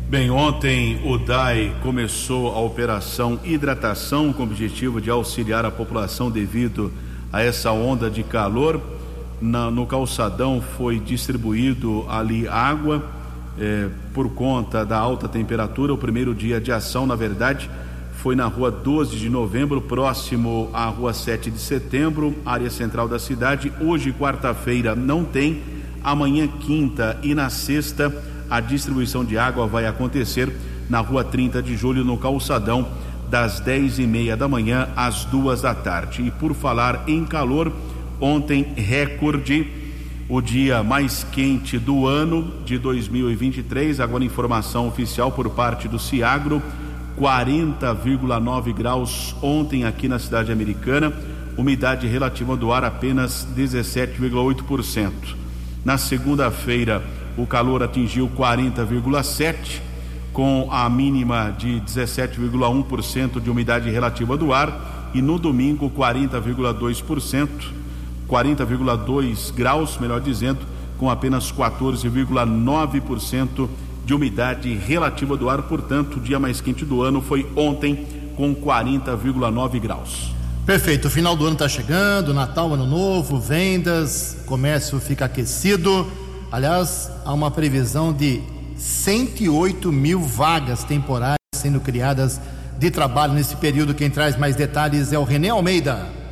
Bem, 0.06 0.30
ontem 0.30 1.00
o 1.06 1.16
DAI 1.16 1.74
começou 1.82 2.54
a 2.54 2.60
operação 2.60 3.40
hidratação 3.42 4.30
com 4.30 4.42
o 4.42 4.44
objetivo 4.44 5.00
de 5.00 5.08
auxiliar 5.08 5.64
a 5.64 5.70
população 5.70 6.30
devido 6.30 6.92
a 7.32 7.42
essa 7.42 7.72
onda 7.72 8.10
de 8.10 8.22
calor. 8.22 8.78
Na, 9.40 9.70
no 9.70 9.86
calçadão 9.86 10.62
foi 10.76 11.00
distribuído 11.00 12.04
ali 12.10 12.46
água 12.46 13.02
é, 13.58 13.88
por 14.12 14.30
conta 14.30 14.84
da 14.84 14.98
alta 14.98 15.28
temperatura. 15.28 15.92
O 15.92 15.98
primeiro 15.98 16.34
dia 16.34 16.60
de 16.60 16.72
ação, 16.72 17.06
na 17.06 17.14
verdade, 17.14 17.70
foi 18.16 18.34
na 18.34 18.46
rua 18.46 18.70
12 18.70 19.16
de 19.16 19.28
novembro, 19.28 19.80
próximo 19.80 20.70
à 20.72 20.86
rua 20.86 21.12
7 21.12 21.50
de 21.50 21.58
setembro, 21.58 22.34
área 22.44 22.70
central 22.70 23.06
da 23.06 23.18
cidade. 23.18 23.72
Hoje, 23.80 24.12
quarta-feira, 24.12 24.94
não 24.94 25.24
tem. 25.24 25.60
Amanhã, 26.02 26.48
quinta 26.48 27.18
e 27.22 27.34
na 27.34 27.50
sexta, 27.50 28.12
a 28.48 28.60
distribuição 28.60 29.24
de 29.24 29.36
água 29.36 29.66
vai 29.66 29.86
acontecer 29.86 30.50
na 30.88 31.00
rua 31.00 31.24
30 31.24 31.62
de 31.62 31.76
julho, 31.76 32.04
no 32.04 32.16
calçadão, 32.16 32.88
das 33.28 33.60
10 33.60 33.98
e 33.98 34.06
meia 34.06 34.36
da 34.36 34.46
manhã 34.46 34.88
às 34.94 35.24
duas 35.24 35.62
da 35.62 35.74
tarde. 35.74 36.22
E 36.22 36.30
por 36.30 36.54
falar 36.54 37.04
em 37.06 37.24
calor, 37.24 37.72
ontem, 38.20 38.72
recorde 38.76 39.83
o 40.28 40.40
dia 40.40 40.82
mais 40.82 41.24
quente 41.24 41.78
do 41.78 42.06
ano 42.06 42.52
de 42.64 42.78
2023. 42.78 44.00
Agora, 44.00 44.24
informação 44.24 44.88
oficial 44.88 45.30
por 45.30 45.50
parte 45.50 45.88
do 45.88 45.98
Ciagro: 45.98 46.62
40,9 47.18 48.72
graus 48.72 49.34
ontem 49.42 49.84
aqui 49.84 50.08
na 50.08 50.18
cidade 50.18 50.50
americana, 50.50 51.12
umidade 51.56 52.06
relativa 52.06 52.56
do 52.56 52.72
ar 52.72 52.84
apenas 52.84 53.46
17,8%. 53.56 55.12
Na 55.84 55.98
segunda-feira, 55.98 57.02
o 57.36 57.46
calor 57.46 57.82
atingiu 57.82 58.28
40,7%, 58.28 59.80
com 60.32 60.68
a 60.72 60.88
mínima 60.88 61.54
de 61.56 61.80
17,1% 61.82 63.40
de 63.40 63.50
umidade 63.50 63.90
relativa 63.90 64.36
do 64.36 64.52
ar, 64.52 65.12
e 65.14 65.22
no 65.22 65.38
domingo, 65.38 65.88
40,2%. 65.90 67.83
40,2 68.28 69.52
graus, 69.52 69.98
melhor 69.98 70.20
dizendo, 70.20 70.60
com 70.98 71.10
apenas 71.10 71.52
14,9% 71.52 73.68
de 74.04 74.14
umidade 74.14 74.72
relativa 74.74 75.36
do 75.36 75.48
ar. 75.48 75.62
Portanto, 75.62 76.16
o 76.16 76.20
dia 76.20 76.38
mais 76.38 76.60
quente 76.60 76.84
do 76.84 77.02
ano 77.02 77.20
foi 77.20 77.46
ontem, 77.56 78.06
com 78.36 78.54
40,9 78.54 79.80
graus. 79.80 80.32
Perfeito. 80.66 81.08
O 81.08 81.10
final 81.10 81.36
do 81.36 81.44
ano 81.44 81.54
está 81.54 81.68
chegando, 81.68 82.32
Natal, 82.32 82.72
Ano 82.72 82.86
Novo, 82.86 83.38
vendas, 83.38 84.38
comércio 84.46 84.98
fica 84.98 85.26
aquecido. 85.26 86.06
Aliás, 86.50 87.10
há 87.24 87.32
uma 87.32 87.50
previsão 87.50 88.12
de 88.12 88.40
108 88.76 89.92
mil 89.92 90.20
vagas 90.20 90.82
temporárias 90.82 91.36
sendo 91.54 91.80
criadas 91.80 92.40
de 92.78 92.90
trabalho 92.90 93.34
nesse 93.34 93.56
período. 93.56 93.94
Quem 93.94 94.10
traz 94.10 94.36
mais 94.36 94.56
detalhes 94.56 95.12
é 95.12 95.18
o 95.18 95.24
René 95.24 95.50
Almeida. 95.50 96.23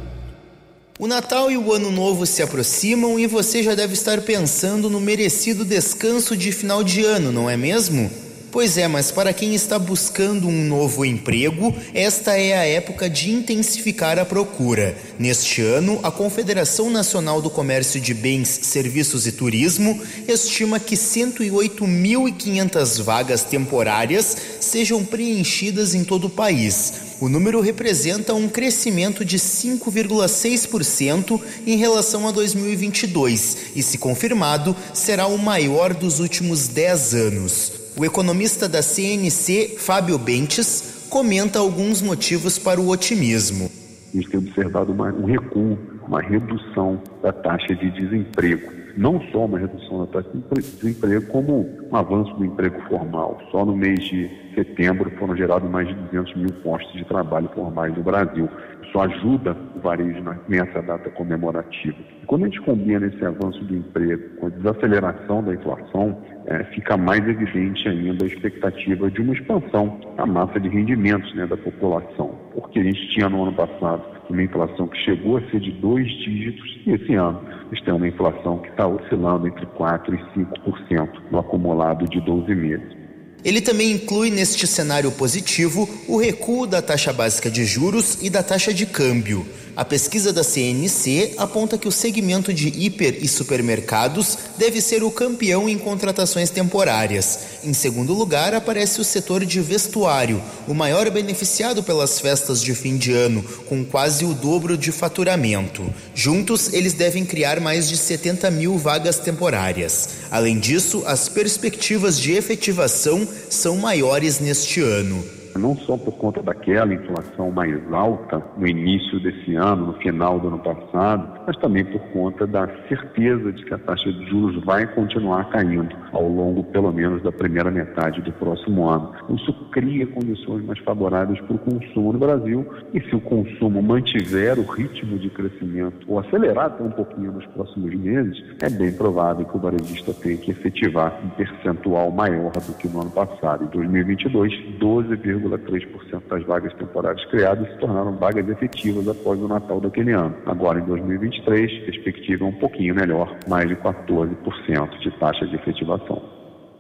O 1.03 1.09
Natal 1.09 1.51
e 1.51 1.59
o 1.59 1.73
Ano 1.73 1.91
Novo 1.91 2.25
se 2.25 2.45
aproximam 2.45 3.19
e 3.19 3.27
você 3.27 3.61
já 3.61 3.75
deve 3.75 3.93
estar 3.93 4.21
pensando 4.21 4.89
no 4.89 5.01
merecido 5.01 5.65
descanso 5.65 6.37
de 6.37 6.53
final 6.53 6.85
de 6.85 7.05
ano, 7.05 7.33
não 7.33 7.51
é 7.51 7.57
mesmo? 7.57 8.09
Pois 8.53 8.79
é, 8.79 8.87
mas 8.87 9.11
para 9.11 9.33
quem 9.33 9.53
está 9.53 9.81
buscando 9.81 10.47
um 10.47 10.65
novo 10.65 11.05
emprego, 11.05 11.75
esta 11.93 12.39
é 12.39 12.57
a 12.57 12.65
época 12.65 13.11
de 13.11 13.33
intensificar 13.33 14.17
a 14.17 14.25
procura. 14.25 14.97
Neste 15.19 15.61
ano, 15.61 15.99
a 16.05 16.11
Confederação 16.13 16.89
Nacional 16.89 17.43
do 17.43 17.51
Comércio 17.51 18.01
de 18.01 18.15
Bens, 18.15 18.61
Serviços 18.63 19.27
e 19.27 19.33
Turismo 19.33 20.01
estima 20.29 20.79
que 20.79 20.95
108.500 20.95 23.03
vagas 23.03 23.43
temporárias 23.43 24.37
sejam 24.61 25.05
preenchidas 25.05 25.97
em 25.97 26.05
todo 26.05 26.29
o 26.29 26.31
país. 26.31 27.11
O 27.23 27.29
número 27.29 27.61
representa 27.61 28.35
um 28.35 28.49
crescimento 28.49 29.25
de 29.25 29.39
5,6% 29.39 31.41
em 31.65 31.77
relação 31.77 32.27
a 32.27 32.33
2022 32.33 33.77
e, 33.77 33.83
se 33.85 33.97
confirmado, 33.97 34.75
será 34.93 35.29
o 35.29 35.39
maior 35.39 35.95
dos 35.95 36.19
últimos 36.19 36.67
10 36.67 37.15
anos. 37.15 37.93
O 37.97 38.05
economista 38.05 38.69
da 38.69 38.83
CNC, 38.83 39.77
Fábio 39.79 40.19
Bentes, 40.19 41.07
comenta 41.09 41.61
alguns 41.61 42.03
motivos 42.03 42.59
para 42.59 42.81
o 42.81 42.89
otimismo. 42.89 43.71
A 44.13 44.17
gente 44.17 44.29
tem 44.29 44.41
observado 44.41 44.91
uma, 44.91 45.13
um 45.13 45.25
recuo, 45.25 45.79
uma 46.05 46.21
redução 46.21 47.01
da 47.23 47.33
taxa 47.33 47.73
de 47.77 47.89
desemprego. 48.01 48.82
Não 48.97 49.21
só 49.33 49.47
uma 49.47 49.59
redução 49.59 50.01
da 50.01 50.07
taxa 50.07 50.29
de 50.33 50.61
desemprego, 50.61 51.27
como 51.29 51.69
um 51.91 51.97
avanço 51.97 52.35
do 52.35 52.45
emprego 52.45 52.81
formal. 52.89 53.41
Só 53.51 53.65
no 53.65 53.77
mês 53.77 54.01
de 54.05 54.31
setembro 54.55 55.11
foram 55.19 55.37
gerados 55.37 55.69
mais 55.71 55.89
de 55.89 55.95
200 55.95 56.37
mil 56.37 56.53
postos 56.63 56.93
de 56.93 57.05
trabalho 57.05 57.49
formais 57.55 57.95
no 57.97 58.03
Brasil. 58.03 58.49
Isso 58.83 59.01
ajuda 59.01 59.57
o 59.75 59.81
varejo 59.81 60.23
nessa 60.49 60.83
data 60.83 61.09
comemorativa. 61.11 61.97
Quando 62.27 62.43
a 62.43 62.49
gente 62.49 62.61
combina 62.61 63.07
esse 63.07 63.25
avanço 63.25 63.65
do 63.65 63.77
emprego 63.77 64.37
com 64.37 64.47
a 64.47 64.51
desaceleração 64.51 65.43
da 65.43 65.55
inflação, 65.55 66.19
é, 66.47 66.65
fica 66.65 66.97
mais 66.97 67.27
evidente 67.27 67.89
ainda 67.89 68.25
a 68.25 68.29
expectativa 68.29 69.11
de 69.11 69.23
uma 69.23 69.33
expansão 69.33 69.99
da 70.17 70.27
massa 70.27 70.61
de 70.61 70.69
rendimentos 70.69 71.35
né, 71.35 71.47
da 71.47 71.57
população. 71.57 72.35
Porque 72.55 72.81
a 72.81 72.83
gente 72.83 73.09
tinha 73.11 73.29
no 73.29 73.45
ano 73.45 73.53
passado 73.55 74.03
uma 74.29 74.43
inflação 74.43 74.87
que 74.89 74.99
chegou 74.99 75.39
a 75.39 75.41
ser 75.51 75.61
de 75.61 75.73
dois 75.73 76.07
dígitos 76.07 76.81
e 76.87 76.93
esse 76.93 77.15
ano 77.15 77.41
gente 77.75 77.85
tem 77.85 77.95
uma 77.95 78.07
inflação 78.07 78.59
que 78.59 78.69
está 78.69 78.87
oscilando 78.87 79.47
entre 79.47 79.67
4% 79.67 80.13
e 80.13 80.39
5% 80.39 81.09
no 81.31 81.39
acumulado 81.39 82.07
de 82.07 82.21
12 82.21 82.55
meses. 82.55 83.03
Ele 83.45 83.61
também 83.61 83.91
inclui 83.91 84.31
neste 84.31 84.67
cenário 84.67 85.11
positivo 85.11 85.89
o 86.07 86.17
recuo 86.17 86.67
da 86.67 86.81
taxa 86.81 87.13
básica 87.13 87.51
de 87.51 87.65
juros 87.65 88.23
e 88.23 88.31
da 88.31 88.43
taxa 88.43 88.73
de 88.73 88.87
câmbio. 88.87 89.45
A 89.75 89.87
pesquisa 89.87 90.35
da 90.35 90.45
CNC 90.45 91.33
aponta 91.39 91.79
que 91.79 91.89
o 91.89 91.93
segmento 91.93 92.53
de 92.53 92.69
hiper 92.69 93.17
e 93.23 93.27
supermercados 93.27 94.37
deve 94.59 94.83
ser 94.83 95.03
o 95.03 95.11
campeão 95.11 95.67
em 95.67 95.79
contratações 95.79 96.51
temporárias. 96.51 97.39
Em 97.65 97.73
segundo 97.73 98.13
lugar, 98.13 98.53
aparece 98.53 99.01
o 99.01 99.05
setor 99.05 99.47
de 99.47 99.63
vestuário, 99.63 100.43
o 100.69 100.75
maior 100.75 101.09
beneficiado 101.11 101.83
pelas 101.83 102.21
festas 102.21 102.63
de 102.63 102.75
fim 102.75 102.99
de 102.99 103.13
ano, 103.13 103.43
com 103.67 103.83
quase 103.83 104.27
o 104.27 104.35
dobro 104.35 104.77
de 104.77 104.93
faturamento. 104.93 105.83
Juntos, 106.15 106.71
eles 106.75 106.93
devem 106.93 107.25
criar 107.25 107.59
mais 107.59 107.89
de 107.89 107.97
70 107.97 108.51
mil 108.51 108.77
vagas 108.77 109.21
temporárias. 109.21 110.11
Além 110.31 110.59
disso, 110.59 111.03
as 111.07 111.31
perspectivas 111.31 112.21
de 112.21 112.33
efetivação 112.33 113.27
são 113.49 113.79
maiores 113.79 114.39
neste 114.39 114.83
ano 114.83 115.42
não 115.59 115.77
só 115.77 115.97
por 115.97 116.13
conta 116.13 116.43
daquela 116.43 116.93
inflação 116.93 117.51
mais 117.51 117.81
alta 117.93 118.43
no 118.57 118.67
início 118.67 119.21
desse 119.21 119.55
ano, 119.55 119.87
no 119.87 119.93
final 119.95 120.39
do 120.39 120.49
ano 120.49 120.59
passado, 120.59 121.41
mas 121.47 121.57
também 121.59 121.85
por 121.85 122.01
conta 122.13 122.47
da 122.47 122.69
certeza 122.89 123.53
de 123.53 123.65
que 123.65 123.75
a 123.75 123.79
taxa 123.79 124.13
de 124.13 124.27
juros 124.27 124.63
vai 124.65 124.87
continuar 124.95 125.49
caindo 125.51 125.95
ao 126.13 126.29
longo, 126.29 126.65
pelo 126.65 126.93
menos, 126.93 127.23
da 127.23 127.33
primeira 127.33 127.71
metade 127.71 128.21
do 128.21 128.33
próximo 128.33 128.89
ano. 128.89 129.13
Isso 129.31 129.53
cria 129.71 130.07
condições 130.07 130.65
mais 130.65 130.79
favoráveis 130.81 131.41
para 131.41 131.57
o 131.57 131.59
consumo 131.59 132.13
no 132.13 132.19
Brasil 132.19 132.67
e 132.93 133.01
se 133.01 133.15
o 133.15 133.21
consumo 133.21 133.83
mantiver 133.83 134.59
o 134.59 134.63
ritmo 134.63 135.19
de 135.19 135.31
crescimento 135.31 136.07
ou 136.07 136.19
acelerar 136.19 136.67
até 136.67 136.83
um 136.83 136.91
pouquinho 136.91 137.33
nos 137.33 137.47
próximos 137.47 137.95
meses, 137.95 138.43
é 138.61 138.69
bem 138.69 138.93
provável 138.93 139.45
que 139.45 139.57
o 139.57 139.61
varejista 139.61 140.13
tenha 140.15 140.37
que 140.37 140.51
efetivar 140.51 141.19
um 141.25 141.29
percentual 141.31 142.11
maior 142.11 142.53
do 142.53 142.75
que 142.75 142.89
no 142.89 143.03
ano 143.03 143.11
passado. 143.11 143.65
Em 143.65 143.69
2022, 143.69 144.79
12, 144.79 145.17
3,3% 145.43 146.23
das 146.29 146.45
vagas 146.45 146.73
temporárias 146.75 147.25
criadas 147.27 147.69
se 147.73 147.79
tornaram 147.79 148.17
vagas 148.17 148.49
efetivas 148.49 149.07
após 149.09 149.41
o 149.41 149.49
Natal 149.49 149.81
daquele 149.81 150.13
ano. 150.13 150.37
Agora, 150.47 150.79
em 150.81 150.85
2023, 150.85 151.83
a 151.83 151.85
perspectiva 151.85 152.45
é 152.45 152.49
um 152.49 152.53
pouquinho 152.53 152.95
melhor, 152.95 153.37
mais 153.49 153.69
de 153.69 153.75
14% 153.77 154.99
de 155.01 155.11
taxa 155.19 155.47
de 155.47 155.57
efetivação. 155.57 156.23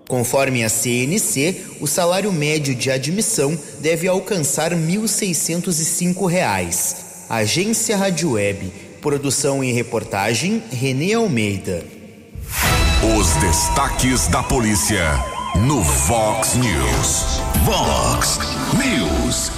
Conforme 0.08 0.64
a 0.64 0.68
CNC, 0.68 1.78
o 1.80 1.86
salário 1.86 2.32
médio 2.32 2.74
de 2.74 2.90
admissão 2.90 3.56
deve 3.80 4.08
alcançar 4.08 4.72
R$ 4.72 4.78
1.605. 4.78 7.30
Agência 7.30 7.96
Rádio 7.96 8.32
Web. 8.32 8.72
Produção 9.00 9.62
e 9.64 9.72
reportagem 9.72 10.62
Renê 10.70 11.14
Almeida. 11.14 11.82
Os 13.18 13.34
destaques 13.36 14.28
da 14.28 14.42
polícia 14.42 15.41
no 15.54 15.82
Vox 15.82 16.56
News. 16.56 17.40
Vox 17.64 18.38
News. 18.74 19.52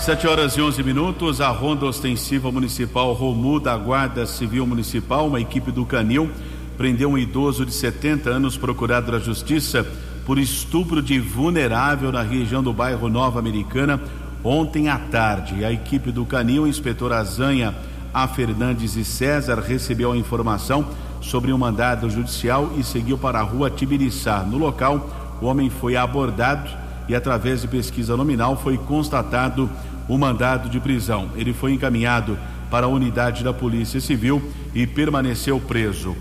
7 0.00 0.26
horas 0.26 0.56
e 0.56 0.60
11 0.60 0.82
minutos. 0.82 1.40
A 1.40 1.48
Ronda 1.50 1.86
Ostensiva 1.86 2.50
Municipal 2.50 3.12
Romu 3.12 3.60
da 3.60 3.76
Guarda 3.76 4.26
Civil 4.26 4.66
Municipal, 4.66 5.28
uma 5.28 5.40
equipe 5.40 5.70
do 5.70 5.86
Canil, 5.86 6.28
prendeu 6.76 7.10
um 7.10 7.16
idoso 7.16 7.64
de 7.64 7.72
70 7.72 8.28
anos 8.28 8.56
procurado 8.56 9.12
da 9.12 9.20
Justiça 9.20 9.86
por 10.26 10.36
estupro 10.36 11.00
de 11.00 11.20
vulnerável 11.20 12.10
na 12.10 12.22
região 12.22 12.62
do 12.62 12.72
bairro 12.72 13.08
Nova 13.08 13.38
Americana 13.38 14.00
ontem 14.42 14.88
à 14.88 14.98
tarde. 14.98 15.64
A 15.64 15.72
equipe 15.72 16.10
do 16.10 16.26
Canil, 16.26 16.66
inspetor 16.66 17.12
Azanha, 17.12 17.72
A. 18.12 18.26
Fernandes 18.26 18.96
e 18.96 19.04
César, 19.04 19.60
recebeu 19.60 20.10
a 20.10 20.16
informação 20.16 20.84
sobre 21.24 21.52
um 21.52 21.58
mandado 21.58 22.08
judicial 22.10 22.70
e 22.76 22.84
seguiu 22.84 23.16
para 23.16 23.40
a 23.40 23.42
rua 23.42 23.70
Tibiriçá. 23.70 24.40
No 24.40 24.58
local, 24.58 25.36
o 25.40 25.46
homem 25.46 25.70
foi 25.70 25.96
abordado 25.96 26.70
e, 27.08 27.14
através 27.14 27.62
de 27.62 27.68
pesquisa 27.68 28.16
nominal, 28.16 28.56
foi 28.56 28.76
constatado 28.76 29.68
o 30.06 30.18
mandado 30.18 30.68
de 30.68 30.78
prisão. 30.78 31.30
Ele 31.34 31.52
foi 31.52 31.72
encaminhado 31.72 32.38
para 32.70 32.86
a 32.86 32.88
unidade 32.88 33.42
da 33.42 33.52
Polícia 33.52 34.00
Civil 34.00 34.42
e 34.74 34.86
permaneceu 34.86 35.58
preso. 35.58 36.14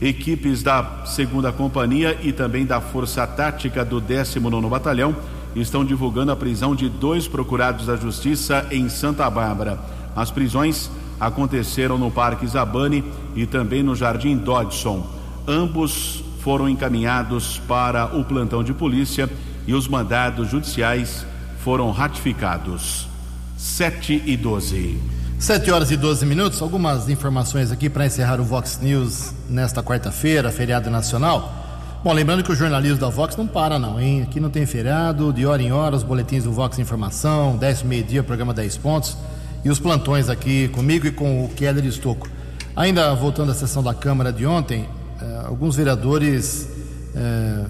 Equipes 0.00 0.62
da 0.62 1.04
segunda 1.06 1.52
companhia 1.52 2.18
e 2.22 2.32
também 2.32 2.64
da 2.64 2.80
Força 2.80 3.26
Tática 3.26 3.84
do 3.84 4.00
19 4.00 4.68
Batalhão 4.68 5.16
estão 5.54 5.84
divulgando 5.84 6.32
a 6.32 6.36
prisão 6.36 6.74
de 6.74 6.88
dois 6.88 7.26
procurados 7.26 7.86
da 7.86 7.96
Justiça 7.96 8.66
em 8.70 8.88
Santa 8.88 9.28
Bárbara. 9.28 9.78
As 10.14 10.30
prisões 10.30 10.90
aconteceram 11.18 11.98
no 11.98 12.10
Parque 12.10 12.46
Zabane 12.46 13.04
e 13.34 13.46
também 13.46 13.82
no 13.82 13.94
Jardim 13.94 14.36
Dodson. 14.36 15.06
Ambos 15.46 16.22
foram 16.40 16.68
encaminhados 16.68 17.60
para 17.68 18.16
o 18.16 18.24
plantão 18.24 18.62
de 18.62 18.72
polícia 18.72 19.28
e 19.66 19.74
os 19.74 19.86
mandados 19.86 20.50
judiciais 20.50 21.26
foram 21.58 21.90
ratificados. 21.90 23.08
7 23.56 24.22
e 24.24 24.36
12. 24.36 24.98
7 25.38 25.70
horas 25.70 25.90
e 25.90 25.96
12 25.96 26.24
minutos. 26.26 26.60
Algumas 26.62 27.08
informações 27.08 27.70
aqui 27.70 27.88
para 27.88 28.06
encerrar 28.06 28.40
o 28.40 28.44
Vox 28.44 28.78
News 28.80 29.32
nesta 29.48 29.82
quarta-feira, 29.82 30.50
feriado 30.50 30.90
nacional. 30.90 31.60
Bom, 32.02 32.14
lembrando 32.14 32.42
que 32.42 32.50
o 32.50 32.54
jornalismo 32.54 32.98
da 32.98 33.10
Vox 33.10 33.36
não 33.36 33.46
para, 33.46 33.78
não, 33.78 34.00
hein? 34.00 34.22
Aqui 34.22 34.40
não 34.40 34.48
tem 34.48 34.64
feriado, 34.64 35.32
de 35.34 35.44
hora 35.44 35.62
em 35.62 35.70
hora, 35.70 35.94
os 35.94 36.02
boletins 36.02 36.44
do 36.44 36.52
Vox 36.52 36.78
Informação, 36.78 37.58
10 37.58 37.82
meio-dia, 37.82 38.22
programa 38.22 38.54
10 38.54 38.78
pontos, 38.78 39.18
e 39.62 39.68
os 39.68 39.78
plantões 39.78 40.30
aqui 40.30 40.68
comigo 40.68 41.06
e 41.06 41.10
com 41.10 41.44
o 41.44 41.48
Keller 41.50 41.84
Estocco. 41.84 42.26
Ainda 42.76 43.14
voltando 43.14 43.52
à 43.52 43.54
sessão 43.54 43.82
da 43.82 43.92
Câmara 43.92 44.32
de 44.32 44.46
ontem, 44.46 44.88
eh, 45.20 45.42
alguns 45.46 45.76
vereadores 45.76 46.68
eh, 47.14 47.64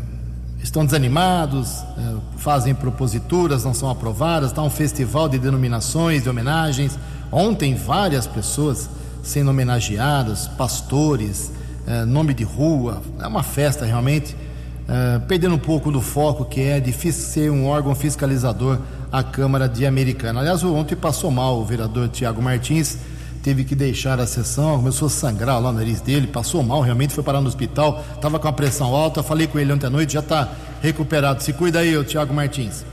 estão 0.62 0.84
desanimados, 0.84 1.82
eh, 1.98 2.16
fazem 2.36 2.74
proposituras, 2.74 3.64
não 3.64 3.72
são 3.72 3.90
aprovadas, 3.90 4.50
está 4.50 4.62
um 4.62 4.70
festival 4.70 5.28
de 5.28 5.38
denominações, 5.38 6.22
de 6.22 6.28
homenagens. 6.28 6.98
Ontem, 7.32 7.74
várias 7.74 8.26
pessoas 8.26 8.90
sendo 9.22 9.50
homenageadas, 9.50 10.48
pastores, 10.48 11.50
é, 11.86 12.04
nome 12.04 12.34
de 12.34 12.44
rua, 12.44 13.02
é 13.18 13.26
uma 13.26 13.42
festa 13.42 13.84
realmente, 13.84 14.36
é, 14.88 15.18
perdendo 15.20 15.54
um 15.54 15.58
pouco 15.58 15.90
do 15.90 16.00
foco 16.00 16.44
que 16.44 16.60
é 16.60 16.80
difícil 16.80 17.24
ser 17.28 17.50
um 17.50 17.66
órgão 17.66 17.94
fiscalizador 17.94 18.78
a 19.10 19.22
Câmara 19.22 19.68
de 19.68 19.84
Americana. 19.86 20.40
Aliás, 20.40 20.62
ontem 20.62 20.94
passou 20.94 21.30
mal 21.30 21.58
o 21.58 21.64
vereador 21.64 22.08
Tiago 22.08 22.40
Martins, 22.40 22.96
teve 23.42 23.64
que 23.64 23.74
deixar 23.74 24.20
a 24.20 24.26
sessão, 24.26 24.76
começou 24.76 25.06
a 25.06 25.10
sangrar 25.10 25.60
lá 25.60 25.72
no 25.72 25.78
nariz 25.78 26.00
dele, 26.00 26.26
passou 26.26 26.62
mal, 26.62 26.80
realmente 26.80 27.14
foi 27.14 27.24
parar 27.24 27.40
no 27.40 27.48
hospital, 27.48 28.04
estava 28.14 28.38
com 28.38 28.48
a 28.48 28.52
pressão 28.52 28.94
alta, 28.94 29.22
falei 29.22 29.46
com 29.46 29.58
ele 29.58 29.72
ontem 29.72 29.86
à 29.86 29.90
noite, 29.90 30.14
já 30.14 30.20
está 30.20 30.48
recuperado. 30.82 31.42
Se 31.42 31.52
cuida 31.52 31.80
aí, 31.80 31.96
o 31.96 32.04
Tiago 32.04 32.34
Martins. 32.34 32.84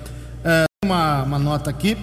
É, 0.43 0.65
uma, 0.85 1.23
uma 1.23 1.39
nota 1.39 1.69
aqui, 1.69 1.97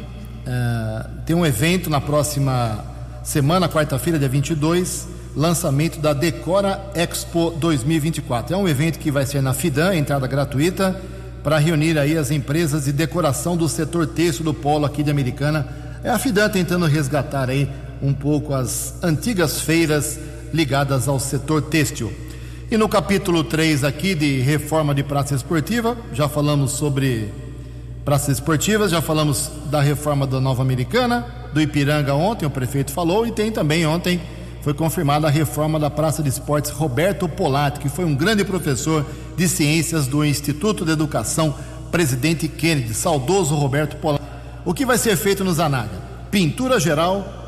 é, 0.47 1.07
tem 1.25 1.35
um 1.35 1.45
evento 1.45 1.89
na 1.89 2.01
próxima 2.01 2.85
semana, 3.23 3.69
quarta-feira, 3.69 4.19
dia 4.19 4.29
22, 4.29 5.09
lançamento 5.35 5.99
da 5.99 6.13
Decora 6.13 6.91
Expo 6.95 7.51
2024. 7.51 8.55
É 8.55 8.59
um 8.59 8.69
evento 8.69 8.99
que 8.99 9.11
vai 9.11 9.25
ser 9.25 9.41
na 9.41 9.55
Fidan, 9.55 9.97
entrada 9.97 10.27
gratuita, 10.27 11.01
para 11.43 11.59
reunir 11.59 11.99
aí 11.99 12.17
as 12.17 12.31
empresas 12.31 12.85
de 12.85 12.93
decoração 12.93 13.57
do 13.57 13.69
setor 13.69 14.07
têxtil 14.07 14.45
do 14.45 14.55
polo 14.55 14.85
aqui 14.85 15.03
de 15.03 15.11
Americana. 15.11 15.67
É 16.03 16.11
a 16.11 16.19
Fidan 16.19 16.49
tentando 16.51 16.87
resgatar 16.87 17.49
aí 17.49 17.71
um 18.03 18.13
pouco 18.13 18.55
as 18.55 19.03
antigas 19.03 19.61
feiras 19.61 20.19
ligadas 20.53 21.09
ao 21.09 21.19
setor 21.19 21.63
têxtil. 21.63 22.13
E 22.71 22.77
no 22.77 22.89
capítulo 22.89 23.45
3 23.45 23.85
aqui 23.85 24.15
de 24.15 24.41
reforma 24.41 24.95
de 24.95 25.03
praça 25.03 25.35
esportiva, 25.35 25.97
já 26.13 26.29
falamos 26.29 26.73
sobre 26.73 27.33
praças 28.05 28.39
esportivas, 28.39 28.91
já 28.91 29.01
falamos 29.01 29.51
da 29.67 29.81
reforma 29.81 30.27
da 30.27 30.41
Nova 30.41 30.63
Americana, 30.63 31.27
do 31.53 31.61
Ipiranga 31.61 32.15
ontem, 32.15 32.47
o 32.47 32.51
prefeito 32.51 32.91
falou, 32.93 33.27
e 33.27 33.33
tem 33.33 33.51
também 33.51 33.87
ontem 33.87 34.21
foi 34.65 34.73
confirmada 34.73 35.27
a 35.27 35.31
reforma 35.31 35.79
da 35.79 35.91
Praça 35.91 36.23
de 36.23 36.31
Esportes 36.31 36.71
Roberto 36.71 37.29
Polatti, 37.29 37.81
que 37.81 37.89
foi 37.91 38.07
um 38.07 38.15
grande 38.15 38.47
professor 38.47 39.05
de 39.37 39.47
ciências 39.47 40.07
do 40.07 40.25
Instituto 40.25 40.87
de 40.87 40.93
Educação 40.93 41.55
Presidente 41.93 42.49
Kennedy, 42.49 42.95
saudoso 42.95 43.55
Roberto 43.55 43.97
Polatti. 43.97 44.25
O 44.65 44.73
que 44.73 44.87
vai 44.87 44.97
ser 44.97 45.19
feito 45.19 45.45
no 45.45 45.53
Zanaga? 45.53 46.01
Pintura 46.31 46.81
geral, 46.81 47.44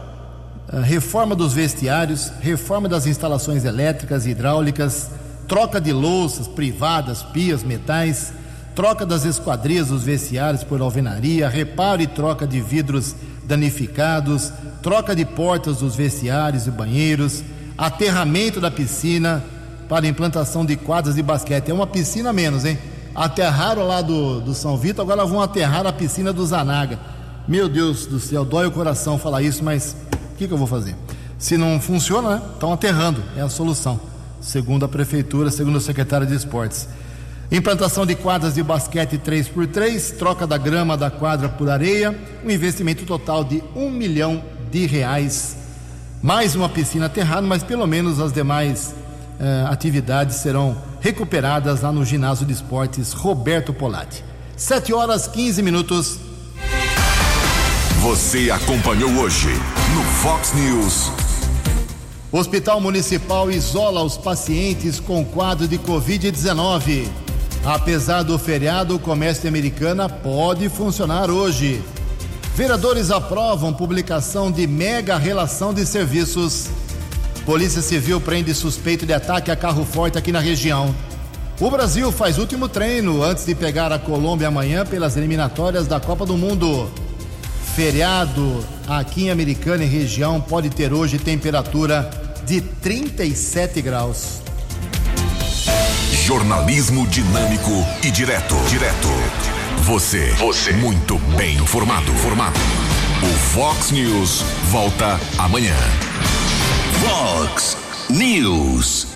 reforma 0.72 1.34
dos 1.34 1.52
vestiários, 1.52 2.32
reforma 2.40 2.88
das 2.88 3.06
instalações 3.06 3.64
elétricas 3.64 4.26
e 4.26 4.30
hidráulicas, 4.30 5.10
troca 5.46 5.80
de 5.80 5.92
louças 5.92 6.48
privadas, 6.48 7.22
pias, 7.22 7.62
metais, 7.62 8.32
troca 8.74 9.06
das 9.06 9.24
esquadrias 9.24 9.88
dos 9.88 10.02
vestiários 10.02 10.64
por 10.64 10.80
alvenaria, 10.80 11.48
reparo 11.48 12.02
e 12.02 12.06
troca 12.06 12.46
de 12.46 12.60
vidros 12.60 13.14
danificados, 13.44 14.52
troca 14.82 15.14
de 15.14 15.24
portas 15.24 15.78
dos 15.78 15.94
vestiários 15.94 16.66
e 16.66 16.70
banheiros, 16.70 17.42
aterramento 17.78 18.60
da 18.60 18.70
piscina 18.70 19.42
para 19.88 20.06
implantação 20.06 20.64
de 20.64 20.76
quadras 20.76 21.14
de 21.14 21.22
basquete. 21.22 21.70
É 21.70 21.74
uma 21.74 21.86
piscina 21.86 22.32
menos, 22.32 22.64
hein? 22.64 22.76
Aterraram 23.14 23.86
lá 23.86 24.02
do, 24.02 24.40
do 24.40 24.52
São 24.52 24.76
Vito, 24.76 25.00
agora 25.00 25.24
vão 25.24 25.40
aterrar 25.40 25.86
a 25.86 25.92
piscina 25.92 26.32
do 26.32 26.44
Zanaga. 26.44 26.98
Meu 27.48 27.68
Deus 27.68 28.06
do 28.06 28.18
céu, 28.18 28.44
dói 28.44 28.66
o 28.66 28.72
coração 28.72 29.16
falar 29.18 29.40
isso, 29.40 29.62
mas 29.62 29.96
o 30.36 30.38
que, 30.38 30.46
que 30.46 30.52
eu 30.52 30.58
vou 30.58 30.66
fazer? 30.66 30.94
Se 31.38 31.56
não 31.56 31.80
funciona, 31.80 32.36
né? 32.36 32.42
Estão 32.52 32.72
aterrando, 32.72 33.22
é 33.36 33.40
a 33.40 33.48
solução. 33.48 33.98
Segundo 34.40 34.84
a 34.84 34.88
prefeitura, 34.88 35.50
segundo 35.50 35.76
o 35.76 35.80
secretário 35.80 36.26
de 36.26 36.34
esportes. 36.34 36.86
Implantação 37.50 38.04
de 38.04 38.14
quadras 38.14 38.54
de 38.54 38.62
basquete 38.62 39.18
3x3, 39.18 40.16
troca 40.18 40.46
da 40.46 40.58
grama 40.58 40.94
da 40.94 41.10
quadra 41.10 41.48
por 41.48 41.70
areia, 41.70 42.14
um 42.44 42.50
investimento 42.50 43.06
total 43.06 43.44
de 43.44 43.62
um 43.74 43.90
milhão 43.90 44.42
de 44.70 44.84
reais. 44.84 45.56
Mais 46.22 46.54
uma 46.54 46.68
piscina 46.68 47.06
aterrada, 47.06 47.46
mas 47.46 47.62
pelo 47.62 47.86
menos 47.86 48.20
as 48.20 48.32
demais 48.32 48.94
eh, 49.40 49.64
atividades 49.68 50.36
serão 50.36 50.76
recuperadas 51.00 51.80
lá 51.80 51.90
no 51.90 52.04
ginásio 52.04 52.44
de 52.44 52.52
esportes 52.52 53.12
Roberto 53.12 53.72
Polatti. 53.72 54.22
7 54.54 54.92
horas 54.92 55.26
15 55.26 55.62
minutos. 55.62 56.25
Você 58.06 58.52
acompanhou 58.52 59.10
hoje 59.16 59.48
no 59.92 60.02
Fox 60.22 60.52
News. 60.52 61.10
O 62.30 62.38
Hospital 62.38 62.80
Municipal 62.80 63.50
isola 63.50 64.00
os 64.00 64.16
pacientes 64.16 65.00
com 65.00 65.24
quadro 65.24 65.66
de 65.66 65.76
Covid-19. 65.76 67.08
Apesar 67.64 68.22
do 68.22 68.38
feriado, 68.38 68.94
o 68.94 69.00
comércio 69.00 69.48
americana 69.48 70.08
pode 70.08 70.68
funcionar 70.68 71.32
hoje. 71.32 71.82
Vereadores 72.54 73.10
aprovam 73.10 73.74
publicação 73.74 74.52
de 74.52 74.68
mega 74.68 75.18
relação 75.18 75.74
de 75.74 75.84
serviços. 75.84 76.68
Polícia 77.44 77.82
Civil 77.82 78.20
prende 78.20 78.54
suspeito 78.54 79.04
de 79.04 79.14
ataque 79.14 79.50
a 79.50 79.56
carro 79.56 79.84
forte 79.84 80.16
aqui 80.16 80.30
na 80.30 80.38
região. 80.38 80.94
O 81.60 81.68
Brasil 81.72 82.12
faz 82.12 82.38
último 82.38 82.68
treino 82.68 83.20
antes 83.20 83.44
de 83.44 83.54
pegar 83.56 83.90
a 83.90 83.98
Colômbia 83.98 84.46
amanhã 84.46 84.86
pelas 84.86 85.16
eliminatórias 85.16 85.88
da 85.88 85.98
Copa 85.98 86.24
do 86.24 86.36
Mundo. 86.36 86.88
Feriado 87.76 88.66
aqui 88.88 89.24
em 89.24 89.30
Americana 89.30 89.84
e 89.84 89.86
região 89.86 90.40
pode 90.40 90.70
ter 90.70 90.94
hoje 90.94 91.18
temperatura 91.18 92.08
de 92.46 92.62
37 92.62 93.82
graus. 93.82 94.40
Jornalismo 96.24 97.06
dinâmico 97.06 97.70
e 98.02 98.10
direto. 98.10 98.54
Direto. 98.70 99.08
Você. 99.82 100.30
Você. 100.38 100.72
Muito 100.72 101.18
bem 101.36 101.56
informado. 101.56 102.10
Formado. 102.14 102.58
O 103.22 103.38
Fox 103.50 103.90
News 103.90 104.40
volta 104.70 105.20
amanhã. 105.36 105.76
Fox 107.02 107.76
News. 108.08 109.06